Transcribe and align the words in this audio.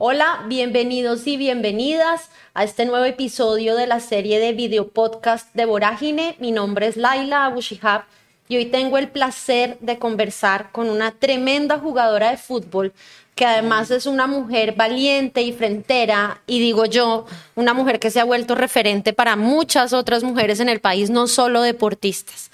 Hola, 0.00 0.44
bienvenidos 0.46 1.26
y 1.26 1.36
bienvenidas 1.36 2.30
a 2.54 2.62
este 2.62 2.86
nuevo 2.86 3.04
episodio 3.04 3.74
de 3.74 3.88
la 3.88 3.98
serie 3.98 4.38
de 4.38 4.52
video 4.52 4.86
podcast 4.86 5.52
de 5.56 5.64
Vorágine. 5.64 6.36
Mi 6.38 6.52
nombre 6.52 6.86
es 6.86 6.96
Laila 6.96 7.46
Abushihab 7.46 8.04
y 8.48 8.58
hoy 8.58 8.66
tengo 8.66 8.96
el 8.96 9.08
placer 9.08 9.76
de 9.80 9.98
conversar 9.98 10.70
con 10.70 10.88
una 10.88 11.10
tremenda 11.10 11.80
jugadora 11.80 12.30
de 12.30 12.36
fútbol 12.36 12.92
que 13.38 13.44
además 13.44 13.92
es 13.92 14.06
una 14.06 14.26
mujer 14.26 14.74
valiente 14.76 15.42
y 15.42 15.52
frentera, 15.52 16.42
y 16.48 16.58
digo 16.58 16.86
yo, 16.86 17.24
una 17.54 17.72
mujer 17.72 18.00
que 18.00 18.10
se 18.10 18.18
ha 18.18 18.24
vuelto 18.24 18.56
referente 18.56 19.12
para 19.12 19.36
muchas 19.36 19.92
otras 19.92 20.24
mujeres 20.24 20.58
en 20.58 20.68
el 20.68 20.80
país, 20.80 21.08
no 21.08 21.28
solo 21.28 21.62
deportistas. 21.62 22.50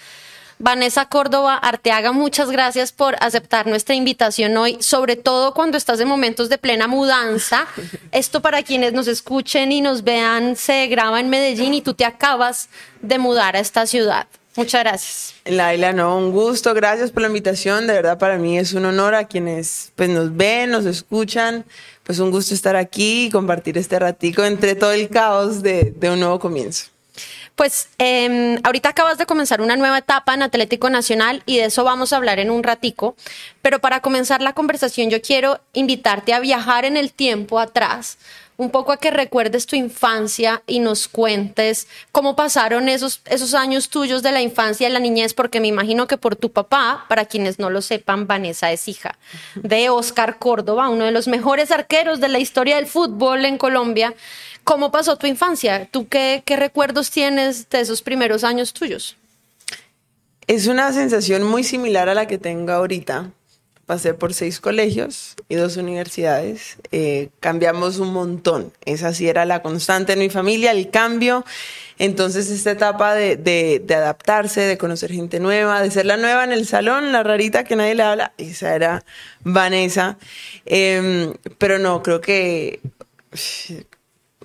Vanessa 0.58 1.06
Córdoba 1.06 1.56
Arteaga, 1.56 2.12
muchas 2.12 2.50
gracias 2.50 2.92
por 2.92 3.16
aceptar 3.20 3.66
nuestra 3.66 3.94
invitación 3.94 4.56
hoy, 4.56 4.76
sobre 4.80 5.16
todo 5.16 5.52
cuando 5.54 5.76
estás 5.76 6.00
en 6.00 6.08
momentos 6.08 6.48
de 6.48 6.58
plena 6.58 6.86
mudanza. 6.86 7.66
Esto 8.12 8.40
para 8.40 8.62
quienes 8.62 8.92
nos 8.92 9.08
escuchen 9.08 9.72
y 9.72 9.80
nos 9.80 10.04
vean 10.04 10.56
se 10.56 10.86
graba 10.86 11.20
en 11.20 11.28
Medellín 11.28 11.74
y 11.74 11.82
tú 11.82 11.94
te 11.94 12.04
acabas 12.04 12.68
de 13.02 13.18
mudar 13.18 13.56
a 13.56 13.60
esta 13.60 13.86
ciudad. 13.86 14.26
Muchas 14.56 14.84
gracias. 14.84 15.34
Laila, 15.46 15.92
no, 15.92 16.16
un 16.16 16.30
gusto, 16.30 16.74
gracias 16.74 17.10
por 17.10 17.22
la 17.22 17.28
invitación. 17.28 17.88
De 17.88 17.94
verdad, 17.94 18.18
para 18.18 18.38
mí 18.38 18.56
es 18.56 18.72
un 18.72 18.84
honor 18.84 19.16
a 19.16 19.26
quienes 19.26 19.92
pues, 19.96 20.08
nos 20.08 20.36
ven, 20.36 20.70
nos 20.70 20.86
escuchan. 20.86 21.64
Pues 22.04 22.20
un 22.20 22.30
gusto 22.30 22.54
estar 22.54 22.76
aquí 22.76 23.26
y 23.26 23.30
compartir 23.30 23.76
este 23.78 23.98
ratico 23.98 24.44
entre 24.44 24.76
todo 24.76 24.92
el 24.92 25.08
caos 25.08 25.62
de, 25.62 25.92
de 25.96 26.10
un 26.10 26.20
nuevo 26.20 26.38
comienzo. 26.38 26.93
Pues 27.54 27.88
eh, 27.98 28.58
ahorita 28.64 28.88
acabas 28.88 29.16
de 29.16 29.26
comenzar 29.26 29.60
una 29.60 29.76
nueva 29.76 29.98
etapa 29.98 30.34
en 30.34 30.42
Atlético 30.42 30.90
Nacional 30.90 31.42
y 31.46 31.58
de 31.58 31.66
eso 31.66 31.84
vamos 31.84 32.12
a 32.12 32.16
hablar 32.16 32.40
en 32.40 32.50
un 32.50 32.62
ratico. 32.62 33.14
Pero 33.62 33.78
para 33.78 34.00
comenzar 34.00 34.42
la 34.42 34.54
conversación 34.54 35.10
yo 35.10 35.22
quiero 35.22 35.60
invitarte 35.72 36.32
a 36.32 36.40
viajar 36.40 36.84
en 36.84 36.96
el 36.96 37.12
tiempo 37.12 37.58
atrás 37.58 38.18
un 38.56 38.70
poco 38.70 38.92
a 38.92 38.98
que 38.98 39.10
recuerdes 39.10 39.66
tu 39.66 39.76
infancia 39.76 40.62
y 40.66 40.78
nos 40.78 41.08
cuentes 41.08 41.88
cómo 42.12 42.36
pasaron 42.36 42.88
esos, 42.88 43.20
esos 43.24 43.54
años 43.54 43.88
tuyos 43.88 44.22
de 44.22 44.32
la 44.32 44.42
infancia 44.42 44.88
y 44.88 44.92
la 44.92 45.00
niñez, 45.00 45.34
porque 45.34 45.60
me 45.60 45.68
imagino 45.68 46.06
que 46.06 46.16
por 46.16 46.36
tu 46.36 46.52
papá, 46.52 47.04
para 47.08 47.24
quienes 47.24 47.58
no 47.58 47.70
lo 47.70 47.82
sepan, 47.82 48.26
Vanessa 48.26 48.70
es 48.70 48.86
hija 48.86 49.18
de 49.56 49.90
Oscar 49.90 50.38
Córdoba, 50.38 50.88
uno 50.88 51.04
de 51.04 51.10
los 51.10 51.26
mejores 51.26 51.70
arqueros 51.70 52.20
de 52.20 52.28
la 52.28 52.38
historia 52.38 52.76
del 52.76 52.86
fútbol 52.86 53.44
en 53.44 53.58
Colombia. 53.58 54.14
¿Cómo 54.64 54.90
pasó 54.90 55.16
tu 55.16 55.26
infancia? 55.26 55.88
¿Tú 55.90 56.08
qué, 56.08 56.42
qué 56.44 56.56
recuerdos 56.56 57.10
tienes 57.10 57.68
de 57.70 57.80
esos 57.80 58.02
primeros 58.02 58.44
años 58.44 58.72
tuyos? 58.72 59.16
Es 60.46 60.66
una 60.66 60.92
sensación 60.92 61.42
muy 61.42 61.64
similar 61.64 62.08
a 62.08 62.14
la 62.14 62.26
que 62.26 62.38
tengo 62.38 62.72
ahorita 62.72 63.30
pasé 63.84 64.14
por 64.14 64.34
seis 64.34 64.60
colegios 64.60 65.34
y 65.48 65.56
dos 65.56 65.76
universidades. 65.76 66.76
Eh, 66.92 67.28
cambiamos 67.40 67.98
un 67.98 68.12
montón. 68.12 68.72
Esa 68.84 69.12
sí 69.12 69.28
era 69.28 69.44
la 69.44 69.62
constante 69.62 70.14
en 70.14 70.18
mi 70.20 70.30
familia, 70.30 70.72
el 70.72 70.90
cambio. 70.90 71.44
Entonces, 71.98 72.50
esta 72.50 72.72
etapa 72.72 73.14
de, 73.14 73.36
de, 73.36 73.94
adaptarse, 73.94 74.62
de 74.62 74.78
conocer 74.78 75.12
gente 75.12 75.38
nueva, 75.38 75.82
de 75.82 75.90
ser 75.90 76.06
la 76.06 76.16
nueva 76.16 76.44
en 76.44 76.52
el 76.52 76.66
salón, 76.66 77.12
la 77.12 77.22
rarita 77.22 77.64
que 77.64 77.76
nadie 77.76 77.94
le 77.94 78.02
habla, 78.02 78.32
esa 78.36 78.74
era 78.74 79.04
Vanessa. 79.44 80.18
Em, 80.66 81.34
pero 81.58 81.78
no, 81.78 82.02
creo 82.02 82.20
que 82.20 82.80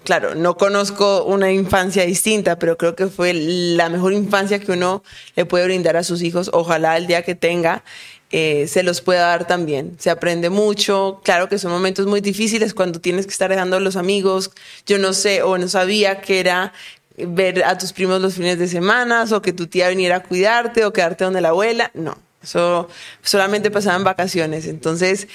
claro, 0.03 0.35
no 0.35 0.57
conozco 0.57 1.23
una 1.23 1.51
infancia 1.51 2.05
distinta, 2.05 2.59
pero 2.59 2.77
creo 2.77 2.95
que 2.95 3.07
fue 3.07 3.33
la 3.33 3.89
mejor 3.89 4.13
infancia 4.13 4.59
que 4.59 4.71
uno 4.71 5.03
le 5.35 5.45
puede 5.45 5.65
brindar 5.65 5.97
a 5.97 6.03
sus 6.03 6.21
hijos. 6.21 6.49
Ojalá 6.53 6.97
el 6.97 7.07
día 7.07 7.23
que 7.23 7.35
tenga 7.35 7.83
eh, 8.31 8.67
se 8.67 8.83
los 8.83 9.01
pueda 9.01 9.21
dar 9.21 9.47
también. 9.47 9.95
Se 9.99 10.09
aprende 10.09 10.49
mucho. 10.49 11.21
Claro 11.23 11.49
que 11.49 11.57
son 11.57 11.71
momentos 11.71 12.05
muy 12.05 12.21
difíciles 12.21 12.73
cuando 12.73 12.99
tienes 12.99 13.25
que 13.25 13.31
estar 13.31 13.49
dejando 13.49 13.77
a 13.77 13.79
los 13.79 13.95
amigos. 13.95 14.51
Yo 14.85 14.99
no 14.99 15.13
sé 15.13 15.41
o 15.41 15.57
no 15.57 15.67
sabía 15.67 16.21
que 16.21 16.39
era 16.39 16.73
ver 17.17 17.63
a 17.63 17.77
tus 17.77 17.91
primos 17.91 18.21
los 18.21 18.35
fines 18.35 18.59
de 18.59 18.67
semana 18.67 19.25
o 19.31 19.41
que 19.41 19.51
tu 19.51 19.67
tía 19.67 19.89
viniera 19.89 20.17
a 20.17 20.23
cuidarte 20.23 20.85
o 20.85 20.93
quedarte 20.93 21.23
donde 21.23 21.41
la 21.41 21.49
abuela. 21.49 21.91
No, 21.93 22.17
eso 22.41 22.87
solamente 23.21 23.69
pasaba 23.69 23.97
en 23.97 24.03
vacaciones. 24.03 24.65
Entonces, 24.65 25.27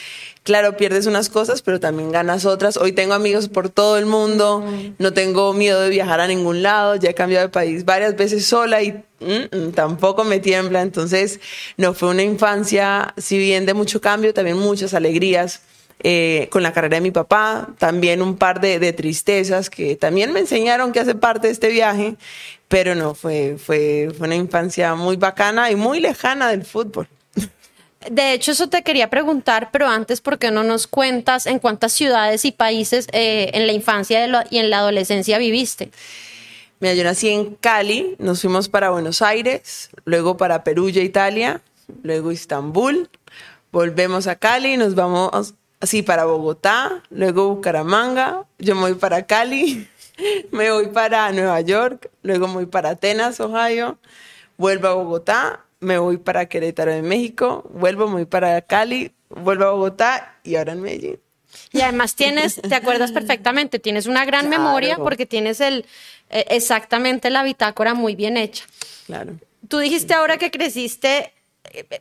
claro, 0.42 0.76
pierdes 0.76 1.06
unas 1.06 1.28
cosas, 1.28 1.60
pero 1.60 1.80
también 1.80 2.10
ganas 2.12 2.46
otras. 2.46 2.76
Hoy 2.76 2.92
tengo 2.92 3.14
amigos 3.14 3.48
por 3.48 3.68
todo 3.68 3.98
el 3.98 4.06
mundo, 4.06 4.64
no 4.98 5.12
tengo 5.12 5.52
miedo 5.52 5.80
de 5.80 5.90
viajar 5.90 6.20
a 6.20 6.26
ningún 6.26 6.62
lado, 6.62 6.96
ya 6.96 7.10
he 7.10 7.14
cambiado 7.14 7.46
de 7.46 7.52
país 7.52 7.84
varias 7.84 8.16
veces 8.16 8.46
sola 8.46 8.82
y 8.82 8.92
mm, 9.20 9.56
mm, 9.56 9.72
tampoco 9.72 10.24
me 10.24 10.40
tiembla. 10.40 10.82
Entonces, 10.82 11.40
no 11.76 11.92
fue 11.92 12.08
una 12.08 12.22
infancia, 12.22 13.12
si 13.18 13.36
bien 13.38 13.66
de 13.66 13.74
mucho 13.74 14.00
cambio, 14.00 14.32
también 14.32 14.58
muchas 14.58 14.94
alegrías. 14.94 15.60
Eh, 16.06 16.48
con 16.50 16.62
la 16.62 16.72
carrera 16.74 16.96
de 16.96 17.00
mi 17.00 17.12
papá, 17.12 17.68
también 17.78 18.20
un 18.20 18.36
par 18.36 18.60
de, 18.60 18.78
de, 18.78 18.92
tristezas 18.92 19.70
que 19.70 19.96
también 19.96 20.34
me 20.34 20.40
enseñaron 20.40 20.92
que 20.92 21.00
hace 21.00 21.14
parte 21.14 21.46
de 21.46 21.52
este 21.54 21.68
viaje 21.68 22.16
pero 22.74 22.96
no, 22.96 23.14
fue, 23.14 23.56
fue, 23.56 24.10
fue 24.18 24.26
una 24.26 24.34
infancia 24.34 24.96
muy 24.96 25.16
bacana 25.16 25.70
y 25.70 25.76
muy 25.76 26.00
lejana 26.00 26.48
del 26.48 26.64
fútbol. 26.64 27.06
De 28.10 28.32
hecho, 28.32 28.50
eso 28.50 28.68
te 28.68 28.82
quería 28.82 29.08
preguntar, 29.08 29.70
pero 29.72 29.86
antes, 29.86 30.20
¿por 30.20 30.40
qué 30.40 30.50
no 30.50 30.64
nos 30.64 30.88
cuentas 30.88 31.46
en 31.46 31.60
cuántas 31.60 31.92
ciudades 31.92 32.44
y 32.44 32.50
países 32.50 33.06
eh, 33.12 33.50
en 33.54 33.66
la 33.66 33.72
infancia 33.72 34.26
y 34.50 34.58
en 34.58 34.70
la 34.70 34.78
adolescencia 34.78 35.38
viviste? 35.38 35.90
Mira, 36.80 36.94
yo 36.94 37.04
nací 37.04 37.28
en 37.28 37.54
Cali, 37.54 38.16
nos 38.18 38.40
fuimos 38.40 38.68
para 38.68 38.90
Buenos 38.90 39.22
Aires, 39.22 39.90
luego 40.04 40.36
para 40.36 40.64
Perugia, 40.64 41.02
Italia, 41.02 41.62
luego 42.02 42.32
Istambul, 42.32 43.08
volvemos 43.70 44.26
a 44.26 44.34
Cali, 44.34 44.76
nos 44.76 44.94
vamos 44.94 45.54
así 45.84 46.02
para 46.02 46.24
Bogotá, 46.24 47.02
luego 47.10 47.54
Bucaramanga, 47.54 48.46
yo 48.58 48.74
me 48.74 48.82
voy 48.82 48.94
para 48.94 49.26
Cali, 49.26 49.86
me 50.50 50.70
voy 50.70 50.88
para 50.88 51.30
Nueva 51.32 51.60
York, 51.60 52.10
luego 52.22 52.48
me 52.48 52.54
voy 52.54 52.66
para 52.66 52.90
Atenas, 52.90 53.38
Ohio, 53.38 53.98
vuelvo 54.56 54.88
a 54.88 54.94
Bogotá, 54.94 55.64
me 55.80 55.98
voy 55.98 56.16
para 56.16 56.46
Querétaro 56.46 56.90
de 56.90 57.02
México, 57.02 57.70
vuelvo, 57.74 58.06
me 58.06 58.14
voy 58.14 58.24
para 58.24 58.60
Cali, 58.62 59.12
vuelvo 59.28 59.64
a 59.64 59.70
Bogotá 59.72 60.38
y 60.42 60.56
ahora 60.56 60.72
en 60.72 60.80
Medellín. 60.80 61.20
Y 61.70 61.82
además 61.82 62.16
tienes, 62.16 62.60
te 62.60 62.74
acuerdas 62.74 63.12
perfectamente, 63.18 63.78
tienes 63.78 64.06
una 64.06 64.24
gran 64.24 64.48
memoria 64.48 64.96
porque 64.96 65.26
tienes 65.26 65.60
el 65.60 65.84
eh, 66.30 66.46
exactamente 66.48 67.28
la 67.28 67.42
bitácora 67.42 67.92
muy 67.92 68.16
bien 68.16 68.38
hecha. 68.38 68.64
Claro. 69.06 69.38
Tú 69.68 69.78
dijiste 69.78 70.14
ahora 70.14 70.38
que 70.38 70.50
creciste 70.50 71.32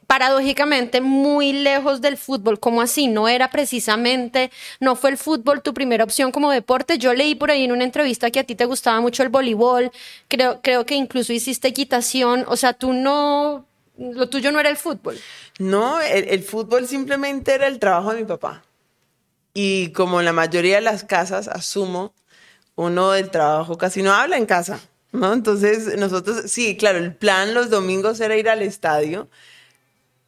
paradójicamente 0.08 1.02
muy 1.02 1.54
lejos 1.54 2.02
del 2.02 2.18
fútbol. 2.18 2.60
¿Cómo 2.60 2.82
así? 2.82 3.08
No 3.08 3.28
era 3.28 3.50
precisamente, 3.50 4.52
no 4.80 4.96
fue 4.96 5.12
el 5.12 5.18
fútbol 5.18 5.62
tu 5.62 5.74
primera 5.74 6.04
opción 6.04 6.32
como 6.32 6.52
deporte. 6.52 6.98
Yo 6.98 7.14
leí 7.14 7.36
por 7.36 7.52
ahí 7.52 7.64
en 7.64 7.72
una 7.72 7.84
entrevista 7.84 8.32
que 8.32 8.40
a 8.40 8.44
ti 8.44 8.56
te 8.56 8.66
gustaba 8.66 9.02
mucho 9.02 9.24
el 9.24 9.30
voleibol. 9.30 9.92
Creo, 10.28 10.62
creo 10.62 10.86
que 10.86 10.96
incluso 10.96 11.34
hiciste 11.34 11.70
equitación. 11.70 12.46
O 12.48 12.56
sea, 12.56 12.74
tú 12.74 12.94
no, 12.94 13.66
lo 13.98 14.30
tuyo 14.30 14.52
no 14.52 14.60
era 14.60 14.70
el 14.70 14.78
fútbol. 14.78 15.20
No, 15.60 16.02
el, 16.02 16.28
el 16.30 16.44
fútbol 16.44 16.88
simplemente 16.88 17.54
era 17.54 17.68
el 17.68 17.80
trabajo 17.80 18.14
de 18.14 18.22
mi 18.22 18.26
papá. 18.26 18.64
Y 19.54 19.90
como 19.90 20.20
en 20.20 20.26
la 20.26 20.34
mayoría 20.34 20.76
de 20.76 20.82
las 20.82 21.04
casas, 21.04 21.48
asumo, 21.48 22.14
uno 22.76 23.12
del 23.12 23.30
trabajo 23.30 23.78
casi 23.78 24.02
no 24.02 24.12
habla 24.14 24.38
en 24.38 24.46
casa. 24.46 24.80
¿No? 25.12 25.32
Entonces, 25.32 25.96
nosotros, 26.00 26.50
sí, 26.52 26.76
claro, 26.76 26.98
el 26.98 27.14
plan 27.16 27.54
los 27.54 27.70
domingos 27.70 28.20
era 28.20 28.36
ir 28.36 28.50
al 28.50 28.64
estadio, 28.64 29.30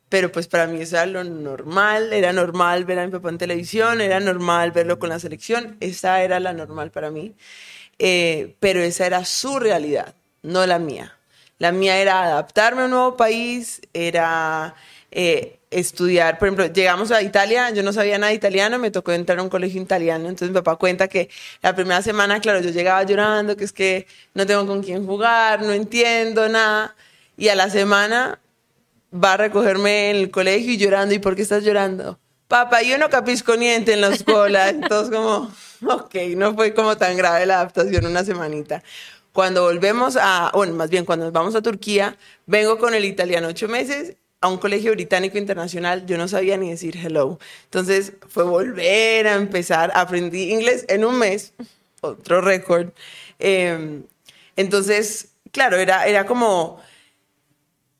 pero 0.10 0.32
pues 0.32 0.48
para 0.48 0.68
mí 0.68 0.82
eso 0.82 0.98
era 0.98 1.06
lo 1.06 1.24
normal, 1.24 2.14
era 2.14 2.32
normal 2.34 2.86
ver 2.86 3.00
a 3.00 3.06
mi 3.06 3.12
papá 3.12 3.30
en 3.30 3.38
televisión, 3.38 4.02
era 4.02 4.20
normal 4.20 4.72
verlo 4.72 5.00
con 5.00 5.10
la 5.10 5.20
selección, 5.20 5.78
esa 5.80 6.22
era 6.24 6.40
la 6.40 6.54
normal 6.54 6.92
para 6.92 7.12
mí, 7.12 7.36
eh, 8.00 8.56
pero 8.60 8.82
esa 8.82 9.06
era 9.08 9.26
su 9.26 9.60
realidad, 9.60 10.16
no 10.44 10.66
la 10.66 10.80
mía. 10.80 11.18
La 11.58 11.72
mía 11.72 11.98
era 11.98 12.24
adaptarme 12.24 12.82
a 12.82 12.86
un 12.86 12.92
nuevo 12.92 13.16
país, 13.16 13.82
era 13.94 14.76
eh, 15.12 15.60
estudiar, 15.72 16.38
por 16.38 16.48
ejemplo, 16.50 16.68
llegamos 16.68 17.12
a 17.12 17.22
Italia, 17.22 17.70
yo 17.72 17.84
no 17.84 17.94
sabía 17.94 18.18
nada 18.18 18.30
de 18.30 18.36
italiano, 18.36 18.78
me 18.80 18.92
tocó 18.92 19.12
entrar 19.14 19.40
a 19.40 19.44
un 19.44 19.50
colegio 19.50 19.82
italiano, 19.82 20.28
entonces 20.28 20.50
mi 20.50 20.56
papá 20.56 20.76
cuenta 20.76 21.08
que 21.08 21.30
la 21.62 21.74
primera 21.76 22.02
semana, 22.02 22.40
claro, 22.42 22.60
yo 22.62 22.70
llegaba 22.70 23.04
llorando, 23.04 23.56
que 23.58 23.64
es 23.64 23.74
que 23.74 24.08
no 24.34 24.46
tengo 24.46 24.68
con 24.68 24.84
quién 24.84 25.06
jugar, 25.06 25.62
no 25.64 25.72
entiendo 25.72 26.48
nada, 26.50 26.96
y 27.38 27.48
a 27.48 27.56
la 27.56 27.70
semana 27.70 28.40
va 29.24 29.34
a 29.34 29.38
recogerme 29.38 30.12
en 30.12 30.18
el 30.18 30.32
colegio 30.32 30.74
y 30.74 30.78
llorando. 30.78 31.14
¿Y 31.14 31.20
por 31.20 31.36
qué 31.36 31.42
estás 31.42 31.64
llorando? 31.64 32.20
Papá, 32.48 32.84
yo 32.84 32.98
no 32.98 33.10
capisco 33.10 33.56
niente 33.56 33.94
en 33.94 34.02
la 34.02 34.10
escuela. 34.10 34.70
Entonces, 34.70 35.16
como, 35.16 35.52
ok, 35.88 36.16
no 36.36 36.54
fue 36.54 36.74
como 36.74 36.98
tan 36.98 37.18
grave 37.18 37.46
la 37.46 37.56
adaptación 37.56 38.06
una 38.06 38.24
semanita. 38.24 38.84
Cuando 39.34 39.64
volvemos 39.64 40.18
a, 40.20 40.52
bueno, 40.54 40.74
más 40.74 40.90
bien 40.90 41.04
cuando 41.04 41.26
nos 41.26 41.34
vamos 41.34 41.56
a 41.56 41.62
Turquía, 41.62 42.18
vengo 42.46 42.78
con 42.78 42.94
el 42.94 43.04
italiano 43.04 43.48
ocho 43.50 43.68
meses 43.68 44.16
a 44.42 44.48
un 44.48 44.58
colegio 44.58 44.92
británico 44.92 45.38
internacional, 45.38 46.06
yo 46.06 46.18
no 46.18 46.28
sabía 46.28 46.56
ni 46.56 46.70
decir 46.70 46.96
hello. 46.98 47.40
Entonces 47.66 48.14
fue 48.30 48.44
volver 48.44 49.28
a 49.28 49.34
empezar, 49.34 49.92
aprendí 49.96 50.52
inglés 50.52 50.86
en 50.88 51.04
un 51.04 51.18
mes, 51.18 51.54
otro 52.02 52.42
récord. 52.42 52.90
Em, 53.40 54.04
entonces, 54.56 55.30
claro, 55.52 55.78
era, 55.78 56.06
era 56.06 56.26
como 56.26 56.80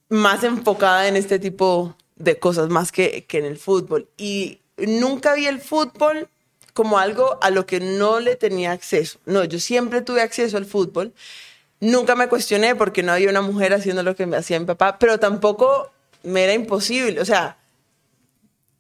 más 0.10 0.44
enfocada 0.44 1.08
en 1.08 1.16
este 1.16 1.40
tipo 1.40 1.96
de 2.16 2.38
cosas, 2.40 2.70
más 2.70 2.92
que, 2.92 3.26
que 3.26 3.40
en 3.40 3.46
el 3.46 3.58
fútbol. 3.58 4.08
Y 4.18 4.60
nunca 4.78 5.34
vi 5.34 5.48
el 5.48 5.60
fútbol 5.60 6.30
como 6.74 7.00
algo 7.00 7.40
a 7.42 7.50
lo 7.52 7.66
que 7.66 7.80
no 7.80 8.20
le 8.20 8.36
tenía 8.36 8.72
acceso. 8.72 9.20
No, 9.26 9.44
yo 9.46 9.60
siempre 9.60 10.02
tuve 10.02 10.22
acceso 10.22 10.58
al 10.58 10.66
fútbol. 10.66 11.14
Nunca 11.80 12.16
me 12.16 12.28
cuestioné 12.28 12.76
porque 12.76 13.04
no 13.04 13.12
había 13.14 13.30
una 13.30 13.42
mujer 13.42 13.74
haciendo 13.74 14.04
lo 14.04 14.16
que 14.16 14.26
me 14.26 14.38
hacía 14.38 14.60
mi 14.60 14.66
papá, 14.66 15.00
pero 15.00 15.20
tampoco 15.20 15.92
me 16.24 16.44
era 16.44 16.54
imposible. 16.54 17.22
O 17.22 17.26
sea, 17.26 17.58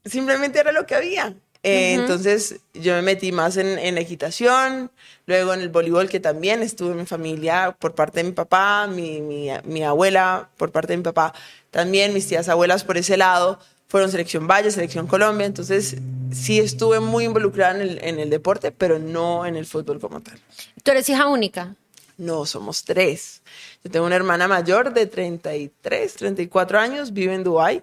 simplemente 0.04 0.60
era 0.60 0.72
lo 0.72 0.86
que 0.86 0.96
había. 0.96 1.36
Eh, 1.68 1.94
entonces 1.94 2.60
yo 2.76 2.94
me 2.94 3.02
metí 3.02 3.32
más 3.32 3.58
en, 3.58 3.80
en, 3.80 3.98
equitación, 3.98 4.92
luego 5.26 5.52
en 5.52 5.62
el 5.62 5.70
voleibol, 5.70 6.10
que 6.10 6.20
también 6.20 6.62
estuve 6.62 6.92
en 6.92 6.98
mi 6.98 7.06
familia 7.08 7.76
por 7.80 7.96
parte 7.96 8.20
de 8.20 8.26
mi 8.26 8.34
papá, 8.34 8.86
mi, 8.86 9.20
mi, 9.20 9.50
mi, 9.64 9.84
abuela 9.84 10.48
por 10.58 10.72
parte 10.72 10.94
de 10.94 10.98
mi 10.98 11.04
papá, 11.04 11.34
también 11.72 12.14
mis 12.14 12.28
tías 12.28 12.50
abuelas 12.50 12.84
por 12.84 12.98
ese 12.98 13.18
lado, 13.18 13.58
fueron 13.88 14.12
selección 14.12 14.48
Valle, 14.48 14.70
selección 14.70 15.08
Colombia, 15.08 15.48
entonces 15.48 15.96
sí 16.32 16.60
estuve 16.60 17.00
muy 17.00 17.24
involucrada 17.26 17.74
en 17.74 17.82
el, 17.82 18.04
en 18.04 18.20
el 18.20 18.30
deporte, 18.30 18.72
pero 18.72 19.00
no 19.00 19.44
en 19.48 19.56
el 19.56 19.66
fútbol 19.66 20.00
como 20.00 20.22
tal. 20.22 20.40
¿Tú 20.84 20.92
eres 20.92 21.10
hija 21.10 21.26
única? 21.26 21.76
No, 22.20 22.46
somos 22.46 22.84
tres. 22.84 23.42
Yo 23.84 23.90
tengo 23.90 24.06
una 24.06 24.16
hermana 24.16 24.48
mayor 24.48 24.94
de 24.94 25.08
33, 25.08 26.14
34 26.14 26.78
años, 26.78 27.12
vive 27.12 27.34
en 27.34 27.44
Dubái 27.44 27.82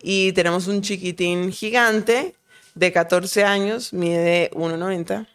y 0.00 0.32
tenemos 0.32 0.68
un 0.68 0.80
chiquitín 0.80 1.50
gigante 1.50 2.36
de 2.74 2.92
14 2.92 3.44
años, 3.44 3.92
mide 3.92 4.50
1,90 4.52 5.26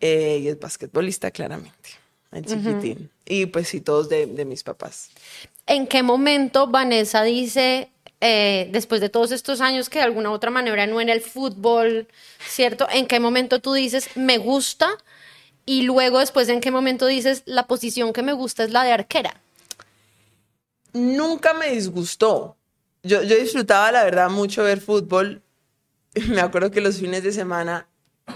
eh, 0.00 0.40
y 0.42 0.48
es 0.48 0.58
basquetbolista 0.58 1.30
claramente, 1.30 1.90
el 2.32 2.44
chiquitín. 2.44 3.10
Y 3.24 3.46
pues 3.46 3.68
sí, 3.68 3.80
todos 3.80 4.08
de, 4.08 4.26
de, 4.26 4.44
mis 4.44 4.62
papás. 4.62 5.10
¿En 5.66 5.86
qué 5.86 6.02
momento 6.02 6.66
Vanessa 6.66 7.22
dice, 7.22 7.90
eh, 8.20 8.68
después 8.72 9.00
de 9.00 9.08
todos 9.08 9.32
estos 9.32 9.60
años 9.60 9.88
que 9.88 9.98
de 9.98 10.04
alguna 10.04 10.30
u 10.30 10.32
otra 10.32 10.50
manera 10.50 10.86
no 10.86 11.00
en 11.00 11.08
el 11.08 11.20
fútbol, 11.20 12.08
¿cierto? 12.40 12.88
¿En 12.90 13.06
qué 13.06 13.20
momento 13.20 13.60
tú 13.60 13.74
dices, 13.74 14.16
me 14.16 14.38
gusta? 14.38 14.88
Y 15.66 15.82
luego 15.82 16.18
después, 16.18 16.48
¿en 16.48 16.60
qué 16.60 16.70
momento 16.70 17.06
dices, 17.06 17.42
la 17.44 17.66
posición 17.66 18.12
que 18.12 18.22
me 18.22 18.32
gusta 18.32 18.64
es 18.64 18.70
la 18.70 18.84
de 18.84 18.92
arquera? 18.92 19.40
Nunca 20.92 21.52
me 21.52 21.70
disgustó. 21.70 22.56
Yo, 23.02 23.22
yo 23.22 23.36
disfrutaba, 23.36 23.92
la 23.92 24.04
verdad, 24.04 24.30
mucho 24.30 24.64
ver 24.64 24.80
fútbol. 24.80 25.42
Me 26.28 26.40
acuerdo 26.40 26.70
que 26.70 26.80
los 26.80 26.98
fines 26.98 27.22
de 27.22 27.32
semana 27.32 27.86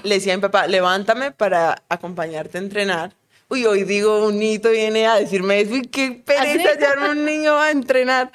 le 0.02 0.16
decía 0.16 0.34
a 0.34 0.36
mi 0.36 0.42
papá, 0.42 0.66
levántame 0.66 1.32
para 1.32 1.82
acompañarte 1.88 2.58
a 2.58 2.60
entrenar. 2.60 3.14
Uy, 3.48 3.66
hoy 3.66 3.84
digo, 3.84 4.26
un 4.26 4.42
hito 4.42 4.70
viene 4.70 5.06
a 5.06 5.16
decirme 5.16 5.60
eso, 5.60 5.74
uy, 5.74 5.82
qué 5.82 6.22
pereza 6.24 6.74
llevar 6.74 7.10
un 7.10 7.24
niño 7.24 7.58
a 7.58 7.70
entrenar. 7.70 8.32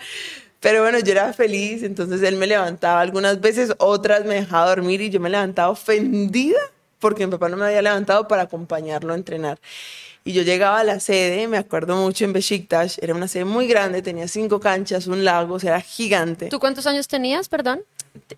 Pero 0.60 0.82
bueno, 0.82 1.00
yo 1.00 1.12
era 1.12 1.34
feliz, 1.34 1.84
entonces 1.84 2.22
él 2.22 2.36
me 2.36 2.48
levantaba 2.48 3.02
algunas 3.02 3.40
veces, 3.42 3.74
otras 3.78 4.26
me 4.26 4.36
dejaba 4.36 4.70
dormir 4.70 5.02
y 5.02 5.10
yo 5.10 5.20
me 5.20 5.30
levantaba 5.30 5.70
ofendida 5.70 6.60
porque 7.00 7.26
mi 7.26 7.32
papá 7.32 7.50
no 7.50 7.58
me 7.58 7.66
había 7.66 7.82
levantado 7.82 8.28
para 8.28 8.44
acompañarlo 8.44 9.14
a 9.14 9.16
entrenar. 9.16 9.60
Y 10.24 10.34
yo 10.34 10.42
llegaba 10.42 10.80
a 10.80 10.84
la 10.84 11.00
sede, 11.00 11.48
me 11.48 11.58
acuerdo 11.58 11.96
mucho 11.96 12.26
en 12.26 12.34
Besiktas, 12.34 12.98
era 13.02 13.14
una 13.14 13.28
sede 13.28 13.46
muy 13.46 13.68
grande, 13.68 14.02
tenía 14.02 14.28
cinco 14.28 14.60
canchas, 14.60 15.08
un 15.08 15.24
lago, 15.24 15.56
o 15.56 15.60
sea, 15.60 15.76
era 15.76 15.82
gigante. 15.82 16.48
¿Tú 16.48 16.60
cuántos 16.60 16.86
años 16.86 17.08
tenías, 17.08 17.48
perdón? 17.48 17.84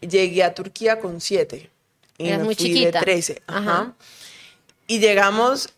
Llegué 0.02 0.44
a 0.44 0.54
Turquía 0.54 1.00
con 1.00 1.22
siete. 1.22 1.70
Y 2.18 2.30
Eras 2.30 2.44
muy 2.44 2.56
chiquita. 2.56 3.00
De 3.00 3.06
13. 3.06 3.42
Ajá. 3.48 3.94
Y 4.88 5.00
llegamos, 5.00 5.70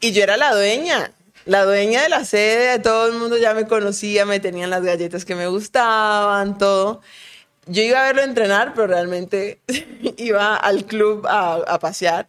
y 0.00 0.12
yo 0.12 0.22
era 0.22 0.36
la 0.36 0.54
dueña 0.54 1.12
la 1.44 1.64
dueña 1.64 2.02
de 2.02 2.08
la 2.08 2.24
sede, 2.24 2.78
todo 2.78 3.08
el 3.08 3.14
mundo 3.14 3.36
ya 3.36 3.54
me 3.54 3.66
conocía, 3.66 4.24
me 4.24 4.40
tenían 4.40 4.70
las 4.70 4.82
galletas 4.82 5.24
que 5.24 5.34
me 5.34 5.46
gustaban, 5.46 6.58
todo. 6.58 7.00
Yo 7.66 7.82
iba 7.82 8.00
a 8.00 8.06
verlo 8.06 8.22
entrenar, 8.22 8.74
pero 8.74 8.86
realmente 8.88 9.60
iba 10.16 10.56
al 10.56 10.84
club 10.84 11.26
a, 11.28 11.78
pasear. 11.80 12.28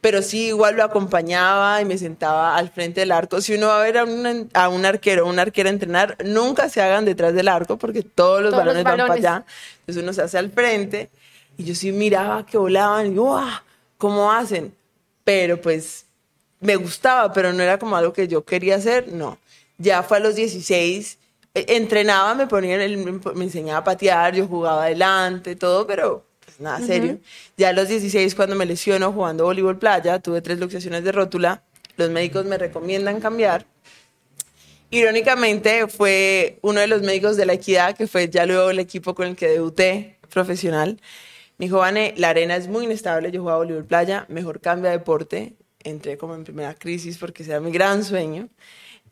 Pero 0.00 0.20
sí, 0.20 0.48
igual 0.48 0.76
lo 0.76 0.84
acompañaba 0.84 1.80
y 1.80 1.86
me 1.86 1.96
sentaba 1.96 2.56
al 2.56 2.68
frente 2.68 3.00
del 3.00 3.12
arco. 3.12 3.40
Si 3.40 3.54
uno 3.54 3.68
va 3.68 3.80
a 3.80 3.82
ver 3.82 3.96
a 3.96 4.04
un, 4.04 4.50
a 4.52 4.68
un 4.68 4.84
arquero 4.84 5.24
o 5.24 5.30
una 5.30 5.42
arquera 5.42 5.70
entrenar, 5.70 6.18
nunca 6.22 6.68
se 6.68 6.82
hagan 6.82 7.06
detrás 7.06 7.32
del 7.32 7.48
arco 7.48 7.78
porque 7.78 8.02
todos 8.02 8.42
los, 8.42 8.52
balones, 8.52 8.84
van 8.84 8.98
para 8.98 9.14
allá. 9.14 9.44
Entonces 9.86 10.02
uno 10.02 10.12
se 10.14 10.22
hace 10.22 10.38
al 10.38 10.50
frente 10.50 11.10
y 11.58 11.64
yo 11.64 11.74
sí 11.74 11.92
miraba 11.92 12.46
que 12.46 12.56
volaban 12.56 13.12
y 13.12 13.16
¡guau! 13.16 13.46
¿Cómo 13.98 14.32
hacen? 14.32 14.74
Pero 15.24 15.60
pues 15.60 16.06
me 16.60 16.76
gustaba, 16.76 17.32
pero 17.32 17.52
no 17.52 17.62
era 17.62 17.78
como 17.78 17.96
algo 17.96 18.12
que 18.12 18.26
yo 18.26 18.44
quería 18.44 18.76
hacer, 18.76 19.12
no. 19.12 19.38
Ya 19.76 20.02
fue 20.02 20.16
a 20.16 20.20
los 20.20 20.34
16, 20.34 21.18
e, 21.52 21.76
entrenaba, 21.76 22.34
me 22.34 22.46
ponía, 22.46 22.78
me 22.78 23.44
enseñaba 23.44 23.80
a 23.80 23.84
patear, 23.84 24.34
yo 24.34 24.46
jugaba 24.46 24.84
adelante, 24.84 25.56
todo, 25.56 25.86
pero 25.86 26.24
pues 26.44 26.60
nada 26.60 26.80
serio. 26.80 27.18
Ya 27.56 27.68
a 27.68 27.72
los 27.72 27.88
16, 27.88 28.34
cuando 28.34 28.56
me 28.56 28.64
lesiono 28.64 29.12
jugando 29.12 29.44
voleibol 29.44 29.78
playa, 29.78 30.18
tuve 30.20 30.40
tres 30.40 30.58
luxaciones 30.58 31.04
de 31.04 31.12
rótula, 31.12 31.62
los 31.96 32.10
médicos 32.10 32.46
me 32.46 32.56
recomiendan 32.56 33.20
cambiar. 33.20 33.66
Irónicamente, 34.90 35.88
fue 35.88 36.58
uno 36.62 36.80
de 36.80 36.86
los 36.86 37.02
médicos 37.02 37.36
de 37.36 37.46
la 37.46 37.54
equidad, 37.54 37.96
que 37.96 38.06
fue 38.06 38.28
ya 38.28 38.46
luego 38.46 38.70
el 38.70 38.78
equipo 38.78 39.14
con 39.14 39.28
el 39.28 39.36
que 39.36 39.48
debuté 39.48 40.18
profesional. 40.30 41.00
Me 41.58 41.66
dijo, 41.66 41.78
Vane, 41.78 42.14
la 42.16 42.30
arena 42.30 42.56
es 42.56 42.68
muy 42.68 42.84
inestable, 42.84 43.30
yo 43.30 43.40
jugaba 43.40 43.58
voleibol 43.58 43.84
playa, 43.84 44.26
mejor 44.28 44.60
cambia 44.60 44.90
de 44.90 44.98
deporte 44.98 45.54
entré 45.84 46.18
como 46.18 46.34
en 46.34 46.44
primera 46.44 46.74
crisis 46.74 47.18
porque 47.18 47.44
era 47.44 47.60
mi 47.60 47.70
gran 47.70 48.02
sueño. 48.02 48.48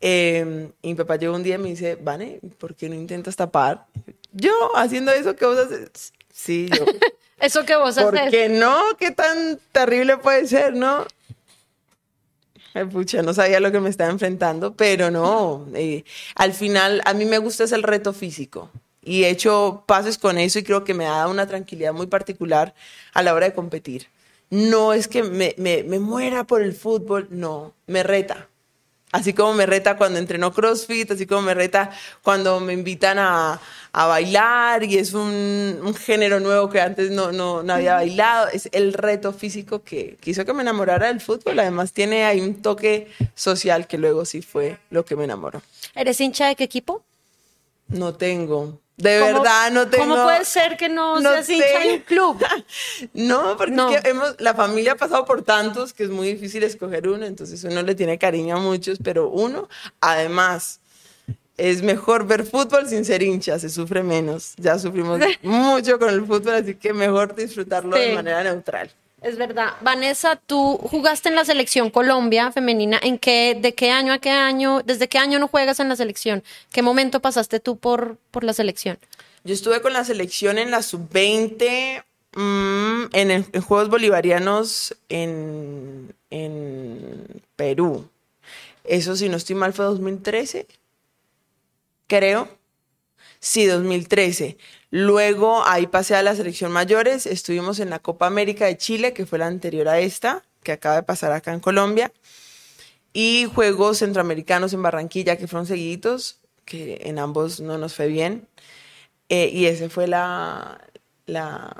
Eh, 0.01 0.69
y 0.81 0.87
mi 0.89 0.95
papá 0.95 1.15
llegó 1.15 1.35
un 1.35 1.43
día 1.43 1.55
y 1.55 1.59
me 1.59 1.69
dice, 1.69 1.95
Vane, 1.95 2.39
¿por 2.57 2.75
qué 2.75 2.89
no 2.89 2.95
intentas 2.95 3.35
tapar? 3.37 3.85
Yo, 4.33 4.75
haciendo 4.75 5.11
eso 5.13 5.35
que 5.35 5.45
vos 5.45 5.57
haces. 5.57 6.11
Sí, 6.33 6.67
yo. 6.75 6.83
eso 7.39 7.63
que 7.63 7.75
vos 7.77 7.97
haces. 7.97 8.03
¿Por 8.03 8.29
qué 8.29 8.49
no? 8.49 8.75
¿Qué 8.99 9.11
tan 9.11 9.59
terrible 9.71 10.17
puede 10.17 10.45
ser, 10.47 10.73
no? 10.73 11.05
Pucha, 12.91 13.21
no 13.21 13.33
sabía 13.33 13.59
lo 13.59 13.71
que 13.71 13.79
me 13.79 13.89
estaba 13.89 14.09
enfrentando, 14.09 14.73
pero 14.73 15.11
no. 15.11 15.67
Eh, 15.75 16.03
al 16.35 16.53
final, 16.53 17.01
a 17.05 17.13
mí 17.13 17.25
me 17.25 17.37
gusta 17.37 17.65
ese 17.65 17.75
el 17.75 17.83
reto 17.83 18.13
físico 18.13 18.71
y 19.01 19.25
he 19.25 19.29
hecho 19.29 19.83
pases 19.85 20.17
con 20.17 20.37
eso 20.37 20.59
y 20.59 20.63
creo 20.63 20.83
que 20.83 20.93
me 20.93 21.05
ha 21.05 21.11
dado 21.11 21.31
una 21.31 21.45
tranquilidad 21.45 21.93
muy 21.93 22.07
particular 22.07 22.73
a 23.13 23.21
la 23.21 23.33
hora 23.33 23.47
de 23.47 23.53
competir 23.53 24.07
no 24.53 24.93
es 24.93 25.07
que 25.07 25.23
me, 25.23 25.55
me, 25.57 25.81
me, 25.81 25.97
muera 25.97 26.43
por 26.43 26.61
el 26.61 26.73
fútbol, 26.73 27.27
no, 27.31 27.73
me 27.87 28.03
reta. 28.03 28.49
Así 29.11 29.33
como 29.33 29.53
me 29.53 29.65
reta 29.65 29.97
cuando 29.97 30.19
entreno 30.19 30.53
CrossFit, 30.53 31.09
así 31.09 31.25
como 31.25 31.41
me 31.41 31.55
reta 31.55 31.89
cuando 32.21 32.59
me 32.59 32.73
invitan 32.73 33.17
a, 33.17 33.59
a 33.93 34.07
bailar 34.07 34.83
y 34.83 34.97
es 34.97 35.13
un, 35.13 35.79
un, 35.83 35.93
género 35.93 36.39
nuevo 36.39 36.67
que 36.67 36.81
antes 36.81 37.11
no, 37.11 37.31
no, 37.31 37.61
no, 37.61 37.73
había 37.73 37.93
bailado. 37.93 38.47
Es 38.51 38.67
el 38.71 38.91
reto 38.91 39.31
físico 39.31 39.83
que, 39.83 40.17
que 40.19 40.31
hizo 40.31 40.43
que 40.45 40.53
me 40.53 40.63
enamorara 40.63 41.07
del 41.07 41.21
fútbol. 41.21 41.59
Además 41.59 41.93
tiene 41.93 42.25
ahí 42.25 42.41
un 42.41 42.61
toque 42.61 43.07
social 43.35 43.85
que 43.85 43.99
luego 43.99 44.25
sí 44.25 44.41
fue 44.41 44.79
lo 44.89 45.05
que 45.05 45.15
me 45.15 45.25
enamoró. 45.25 45.61
¿Eres 45.93 46.19
hincha 46.19 46.47
de 46.47 46.55
qué 46.55 46.63
equipo? 46.63 47.03
No 47.87 48.15
tengo. 48.15 48.79
De 48.97 49.19
verdad, 49.19 49.71
no 49.71 49.87
tengo. 49.87 50.05
¿Cómo 50.05 50.23
puede 50.23 50.45
ser 50.45 50.77
que 50.77 50.89
no, 50.89 51.19
no 51.19 51.31
seas 51.31 51.49
hincha 51.49 51.79
de 51.79 51.93
un 51.93 51.99
club? 51.99 52.43
no, 53.13 53.57
porque 53.57 54.01
hemos, 54.05 54.35
la 54.39 54.53
familia 54.55 54.93
ha 54.93 54.95
pasado 54.95 55.25
por 55.25 55.43
tantos 55.43 55.93
que 55.93 56.03
es 56.03 56.09
muy 56.09 56.33
difícil 56.33 56.63
escoger 56.63 57.07
uno, 57.07 57.25
entonces 57.25 57.63
uno 57.63 57.81
le 57.81 57.95
tiene 57.95 58.17
cariño 58.17 58.57
a 58.57 58.59
muchos, 58.59 58.99
pero 59.03 59.29
uno, 59.29 59.67
además, 59.99 60.79
es 61.57 61.81
mejor 61.81 62.25
ver 62.25 62.45
fútbol 62.45 62.87
sin 62.87 63.05
ser 63.05 63.21
hincha, 63.21 63.59
se 63.59 63.69
sufre 63.69 64.03
menos. 64.03 64.53
Ya 64.57 64.79
sufrimos 64.79 65.19
mucho 65.43 65.99
con 65.99 66.09
el 66.09 66.25
fútbol, 66.25 66.55
así 66.55 66.75
que 66.75 66.93
mejor 66.93 67.35
disfrutarlo 67.35 67.95
de 67.95 68.15
manera 68.15 68.43
neutral. 68.43 68.91
Es 69.21 69.37
verdad. 69.37 69.75
Vanessa, 69.79 70.35
tú 70.35 70.77
jugaste 70.77 71.29
en 71.29 71.35
la 71.35 71.45
selección 71.45 71.89
Colombia 71.89 72.51
femenina. 72.51 72.99
¿En 73.01 73.17
qué, 73.17 73.57
de 73.59 73.73
qué 73.73 73.89
año 73.89 74.11
a 74.11 74.19
qué 74.19 74.31
año, 74.31 74.81
desde 74.83 75.07
qué 75.07 75.17
año 75.17 75.39
no 75.39 75.47
juegas 75.47 75.79
en 75.79 75.87
la 75.87 75.95
selección? 75.95 76.43
¿Qué 76.71 76.81
momento 76.81 77.21
pasaste 77.21 77.61
tú 77.61 77.77
por, 77.77 78.17
por 78.31 78.43
la 78.43 78.51
selección? 78.51 78.99
Yo 79.45 79.53
estuve 79.53 79.81
con 79.81 79.93
la 79.93 80.03
selección 80.03 80.57
en 80.57 80.71
la 80.71 80.81
sub-20, 80.81 82.03
mm, 82.35 83.03
en, 83.13 83.61
Juegos 83.61 83.89
Bolivarianos 83.89 84.95
en, 85.07 86.13
en 86.29 87.43
Perú. 87.55 88.09
Eso, 88.83 89.15
si 89.15 89.29
no 89.29 89.37
estoy 89.37 89.55
mal, 89.55 89.71
fue 89.71 89.85
2013, 89.85 90.67
creo. 92.17 92.47
Sí, 93.39 93.65
2013. 93.65 94.57
Luego 94.91 95.63
ahí 95.65 95.87
pasé 95.87 96.15
a 96.15 96.21
la 96.21 96.35
selección 96.35 96.71
mayores, 96.71 97.25
estuvimos 97.25 97.79
en 97.79 97.89
la 97.89 97.99
Copa 97.99 98.27
América 98.27 98.65
de 98.65 98.77
Chile, 98.77 99.13
que 99.13 99.25
fue 99.25 99.39
la 99.39 99.47
anterior 99.47 99.87
a 99.87 99.99
esta, 99.99 100.43
que 100.61 100.71
acaba 100.71 100.95
de 100.95 101.03
pasar 101.03 101.31
acá 101.31 101.51
en 101.51 101.59
Colombia, 101.59 102.13
y 103.11 103.47
Juegos 103.53 103.97
Centroamericanos 103.97 104.73
en 104.73 104.83
Barranquilla, 104.83 105.37
que 105.37 105.47
fueron 105.47 105.65
seguidos, 105.65 106.39
que 106.65 107.01
en 107.05 107.17
ambos 107.17 107.59
no 107.59 107.77
nos 107.79 107.95
fue 107.95 108.07
bien. 108.07 108.47
Eh, 109.29 109.49
y 109.51 109.65
esa 109.65 109.89
fue 109.89 110.07
la, 110.07 110.79
la, 111.25 111.75